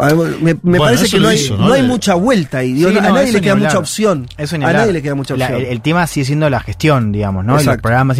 Me, 0.00 0.54
me 0.54 0.54
Bueno, 0.62 0.84
parece 0.84 1.08
que 1.08 1.18
no 1.20 1.28
hay, 1.28 1.38
hizo, 1.38 1.56
no 1.56 1.68
¿no? 1.68 1.72
hay 1.74 1.82
mucha 1.82 2.14
vuelta 2.14 2.58
ahí. 2.58 2.72
digo, 2.72 2.88
Sí, 2.90 2.94
no- 2.94 3.00
a 3.00 3.10
nadie 3.12 3.32
le 3.32 3.40
queda 3.40 3.52
hablar. 3.52 3.68
mucha 3.70 3.78
opción. 3.78 4.26
Eso 4.38 4.56
ni 4.58 4.64
a 4.64 4.72
nadie 4.72 4.92
le 4.92 5.02
queda 5.02 5.14
mucha 5.14 5.36
La- 5.36 5.46
opción. 5.46 5.60
el, 5.62 5.66
el 5.68 5.80
tema 5.80 6.06
sigue 6.06 6.26
siendo 6.26 6.48
la 6.50 6.60
gestión, 6.60 7.12
digamos, 7.12 7.44
¿no? 7.44 7.54
Los 7.60 7.76
programas. 7.78 8.18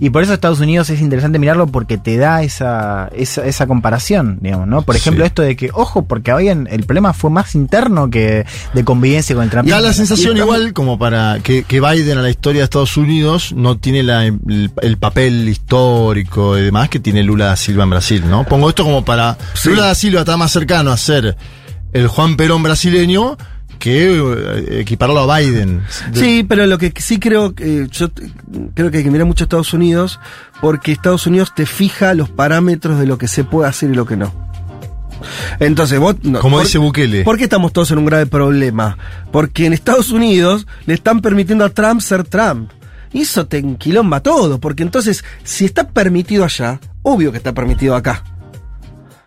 Y 0.00 0.10
por 0.10 0.22
eso 0.22 0.32
Estados 0.32 0.60
Unidos 0.60 0.88
es 0.90 1.00
interesante 1.00 1.38
mirarlo 1.38 1.66
porque 1.66 1.98
te 1.98 2.16
da 2.16 2.42
esa, 2.42 3.08
esa, 3.14 3.44
esa 3.46 3.66
comparación, 3.66 4.38
digamos, 4.40 4.66
¿no? 4.68 4.82
Por 4.82 4.96
ejemplo, 4.96 5.24
Sí. 5.24 5.26
esto 5.26 5.42
de 5.42 5.56
que, 5.56 5.70
ojo, 5.72 6.04
porque 6.06 6.30
habían, 6.30 6.66
el 6.70 6.84
problema 6.84 7.12
fue 7.12 7.30
más 7.30 7.54
interno 7.54 8.10
que 8.10 8.46
de 8.72 8.84
convivencia 8.84 9.34
con 9.34 9.44
el 9.44 9.50
Trump. 9.50 9.66
Y 9.68 9.70
da 9.70 9.80
la 9.80 9.92
sensación 9.92 10.36
igual 10.36 10.72
como 10.72 10.98
para 10.98 11.38
que, 11.42 11.62
que 11.64 11.80
Biden 11.80 12.18
a 12.18 12.22
la 12.22 12.30
historia 12.30 12.60
de 12.60 12.64
Estados 12.64 12.96
Unidos 12.96 13.52
no 13.54 13.76
tiene 13.78 14.02
la- 14.02 14.24
el, 14.26 14.70
el 14.82 14.96
papel 14.98 15.48
histórico 15.48 16.58
y 16.58 16.62
demás 16.62 16.88
que 16.88 16.98
tiene 16.98 17.22
Lula 17.22 17.46
da 17.46 17.56
Silva 17.56 17.84
en 17.84 17.90
Brasil, 17.90 18.24
¿no? 18.28 18.44
Pongo 18.44 18.68
esto 18.68 18.82
como 18.84 19.04
para... 19.04 19.36
Lula 19.64 19.82
da 19.86 19.94
Silva 19.94 20.20
está 20.20 20.36
más 20.36 20.50
cercano 20.50 20.90
a 20.90 20.96
ser 20.96 21.13
el 21.92 22.08
Juan 22.08 22.36
Perón 22.36 22.62
brasileño 22.62 23.36
que 23.78 24.16
eh, 24.16 24.80
equiparlo 24.80 25.18
a 25.30 25.38
Biden. 25.38 25.82
De- 26.12 26.20
Sí, 26.20 26.44
pero 26.48 26.66
lo 26.66 26.78
que 26.78 26.92
sí 26.96 27.18
creo 27.18 27.54
yo 27.56 28.08
t- 28.08 28.30
creo 28.74 28.90
que 28.90 28.98
hay 28.98 29.04
que 29.04 29.10
mirar 29.10 29.26
mucho 29.26 29.44
a 29.44 29.46
Estados 29.46 29.72
Unidos 29.74 30.20
porque 30.60 30.92
Estados 30.92 31.26
Unidos 31.26 31.52
te 31.54 31.66
fija 31.66 32.14
los 32.14 32.30
parámetros 32.30 32.98
de 32.98 33.06
lo 33.06 33.18
que 33.18 33.28
se 33.28 33.44
puede 33.44 33.68
hacer 33.68 33.90
y 33.90 33.94
lo 33.94 34.06
que 34.06 34.16
no. 34.16 34.32
Entonces, 35.60 35.98
vos. 35.98 36.16
no, 36.22 36.40
Como 36.40 36.56
por- 36.56 36.64
dice 36.64 36.78
Bukele. 36.78 37.24
¿Por 37.24 37.36
qué 37.38 37.44
estamos 37.44 37.72
todos 37.72 37.90
en 37.90 37.98
un 37.98 38.06
grave 38.06 38.26
problema? 38.26 38.96
Porque 39.32 39.66
en 39.66 39.72
Estados 39.72 40.10
Unidos 40.10 40.66
le 40.86 40.94
están 40.94 41.20
permitiendo 41.20 41.64
a 41.64 41.70
Trump 41.70 42.00
ser 42.00 42.24
Trump. 42.24 42.70
Y 43.12 43.22
eso 43.22 43.46
te 43.46 43.58
enquilomba 43.58 44.20
todo, 44.20 44.58
porque 44.58 44.82
entonces, 44.82 45.24
si 45.44 45.64
está 45.66 45.86
permitido 45.88 46.44
allá, 46.44 46.80
obvio 47.02 47.30
que 47.30 47.38
está 47.38 47.52
permitido 47.54 47.94
acá. 47.94 48.24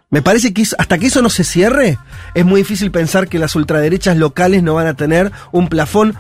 Me 0.10 0.22
parece 0.22 0.54
que 0.54 0.64
hasta 0.78 0.98
que 0.98 1.08
eso 1.08 1.22
no 1.22 1.30
se 1.30 1.44
cierre, 1.44 1.98
es 2.34 2.46
muy 2.46 2.62
difícil 2.62 2.92
pensar 2.92 3.28
que 3.28 3.40
las 3.40 3.56
ultraderechas 3.56 4.16
locales 4.18 4.64
no 4.64 4.76
van 4.76 4.88
a 4.88 4.94
tener 4.94 5.32
un 5.52 5.68
plafón 5.68 6.16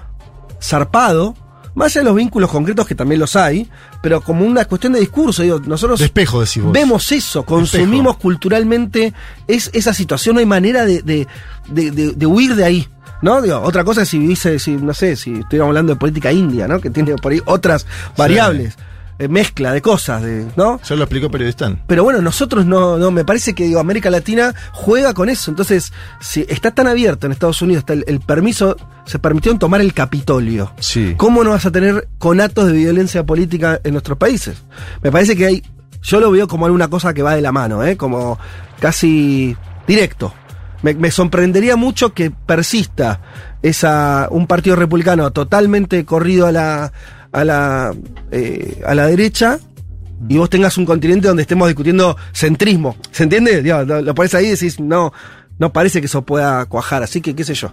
zarpado, 0.61 1.35
más 1.75 1.87
allá 1.91 2.01
de 2.01 2.05
los 2.05 2.15
vínculos 2.15 2.49
concretos 2.51 2.87
que 2.87 2.95
también 2.95 3.19
los 3.21 3.35
hay, 3.35 3.69
pero 4.01 4.21
como 4.21 4.43
una 4.45 4.65
cuestión 4.65 4.93
de 4.93 4.99
discurso, 4.99 5.43
digo, 5.43 5.59
nosotros 5.65 5.99
De 5.99 6.05
espejo, 6.07 6.41
decís 6.41 6.61
vos. 6.63 6.73
vemos 6.73 7.11
eso, 7.11 7.43
consumimos 7.43 8.17
culturalmente 8.17 9.13
es, 9.47 9.69
esa 9.73 9.93
situación, 9.93 10.35
no 10.35 10.39
hay 10.39 10.45
manera 10.45 10.85
de, 10.85 11.01
de, 11.03 11.27
de- 11.69 11.91
de- 12.13 12.25
huir 12.25 12.55
de 12.55 12.65
ahí. 12.65 12.87
¿No? 13.19 13.41
Digo, 13.41 13.59
otra 13.61 13.83
cosa 13.83 14.03
es 14.03 14.09
si 14.09 14.19
vivís, 14.19 14.47
si, 14.59 14.71
no 14.75 14.93
sé, 14.93 15.15
si 15.15 15.31
estuviéramos 15.39 15.69
hablando 15.71 15.93
de 15.93 15.99
política 15.99 16.31
india, 16.31 16.67
¿no? 16.67 16.79
Que 16.79 16.91
tiene 16.91 17.15
por 17.15 17.31
ahí 17.31 17.41
otras 17.45 17.87
variables, 18.15 18.75
eh, 18.75 18.77
mezcla 19.27 19.73
de 19.73 19.81
cosas, 19.81 20.21
de, 20.21 20.45
¿no? 20.55 20.79
Eso 20.81 20.95
lo 20.95 21.03
explicó 21.03 21.31
Periodistán. 21.31 21.81
Pero 21.87 22.03
bueno, 22.03 22.21
nosotros 22.21 22.65
no, 22.65 22.97
no, 22.97 23.09
me 23.09 23.25
parece 23.25 23.55
que 23.55 23.63
digo, 23.63 23.79
América 23.79 24.11
Latina 24.11 24.53
juega 24.73 25.13
con 25.13 25.29
eso. 25.29 25.49
Entonces, 25.49 25.91
si 26.19 26.45
está 26.47 26.71
tan 26.71 26.87
abierto 26.87 27.25
en 27.25 27.31
Estados 27.31 27.61
Unidos, 27.61 27.81
está 27.81 27.93
el, 27.93 28.03
el 28.07 28.19
permiso, 28.19 28.77
se 29.05 29.17
permitieron 29.17 29.57
tomar 29.57 29.81
el 29.81 29.93
Capitolio. 29.93 30.71
Sí. 30.79 31.15
¿Cómo 31.17 31.43
no 31.43 31.49
vas 31.51 31.65
a 31.65 31.71
tener 31.71 32.07
conatos 32.19 32.67
de 32.67 32.73
violencia 32.73 33.25
política 33.25 33.81
en 33.83 33.93
nuestros 33.93 34.17
países? 34.19 34.57
Me 35.01 35.11
parece 35.11 35.35
que 35.35 35.45
hay, 35.47 35.63
yo 36.03 36.19
lo 36.19 36.29
veo 36.29 36.47
como 36.47 36.65
alguna 36.65 36.87
cosa 36.87 37.13
que 37.13 37.23
va 37.23 37.35
de 37.35 37.41
la 37.41 37.51
mano, 37.51 37.83
¿eh? 37.83 37.97
como 37.97 38.37
casi 38.79 39.57
directo. 39.87 40.33
Me, 40.83 40.93
me 40.93 41.09
sorprendería 41.09 41.75
mucho 41.75 42.13
que 42.13 42.29
persista 42.29 43.19
esa, 43.63 44.27
un 44.29 44.45
partido 44.45 44.75
republicano 44.75 45.31
totalmente 45.31 46.05
corrido 46.05 46.45
a 46.45 46.51
la, 46.51 46.93
a 47.31 47.43
la, 47.43 47.93
eh, 48.31 48.81
a 48.85 48.95
la 48.95 49.07
derecha 49.07 49.59
y 50.27 50.37
vos 50.37 50.49
tengas 50.49 50.77
un 50.77 50.85
continente 50.85 51.27
donde 51.27 51.43
estemos 51.43 51.67
discutiendo 51.67 52.17
centrismo. 52.33 52.97
¿Se 53.11 53.23
entiende? 53.23 53.61
Digo, 53.61 53.83
lo, 53.83 54.01
lo 54.01 54.15
pones 54.15 54.33
ahí 54.33 54.47
y 54.47 54.49
decís, 54.51 54.79
no, 54.79 55.13
no 55.59 55.71
parece 55.71 55.99
que 55.99 56.07
eso 56.07 56.23
pueda 56.23 56.65
cuajar. 56.65 57.03
Así 57.03 57.21
que, 57.21 57.35
qué 57.35 57.43
sé 57.43 57.53
yo. 57.53 57.71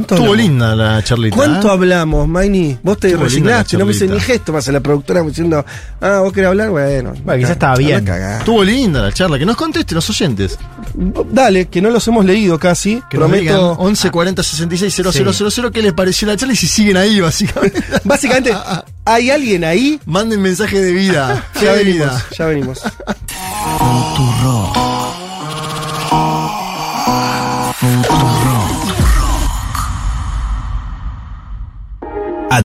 Estuvo 0.00 0.34
linda 0.34 0.74
la 0.74 1.02
charlita. 1.02 1.36
¿Cuánto 1.36 1.68
¿eh? 1.68 1.72
hablamos, 1.72 2.28
Maini? 2.28 2.78
Vos 2.82 2.98
te 2.98 3.08
Estuvo 3.08 3.24
resignaste, 3.24 3.76
no 3.76 3.86
me 3.86 3.92
hice 3.92 4.06
ni 4.06 4.20
gesto 4.20 4.52
más 4.52 4.68
a 4.68 4.72
la 4.72 4.80
productora 4.80 5.22
diciendo, 5.22 5.64
ah, 6.00 6.20
vos 6.22 6.32
querés 6.32 6.48
hablar, 6.48 6.70
bueno. 6.70 7.12
bueno 7.24 7.38
quizás 7.38 7.52
estaba 7.52 7.76
bien. 7.76 8.06
Estuvo 8.06 8.64
linda 8.64 9.02
la 9.02 9.12
charla, 9.12 9.38
que 9.38 9.46
nos 9.46 9.56
contesten 9.56 9.96
los 9.96 10.08
oyentes. 10.10 10.58
Dale, 11.30 11.66
que 11.68 11.80
no 11.80 11.90
los 11.90 12.06
hemos 12.08 12.24
leído 12.24 12.58
casi. 12.58 13.02
Que 13.10 13.16
Prometo. 13.16 13.72
11 13.72 14.10
sí. 15.12 15.72
¿qué 15.72 15.82
les 15.82 15.92
pareció 15.92 16.28
la 16.28 16.36
charla? 16.36 16.54
Y 16.54 16.56
si 16.56 16.66
siguen 16.66 16.96
ahí, 16.96 17.20
básicamente. 17.20 17.82
básicamente, 18.04 18.54
¿hay 19.04 19.30
alguien 19.30 19.64
ahí? 19.64 20.00
Manden 20.06 20.40
mensaje 20.40 20.80
de 20.80 20.92
vida. 20.92 21.44
ya 21.60 21.72
venimos, 21.72 22.08
vida. 22.08 22.26
ya 22.36 22.46
venimos. 22.46 22.80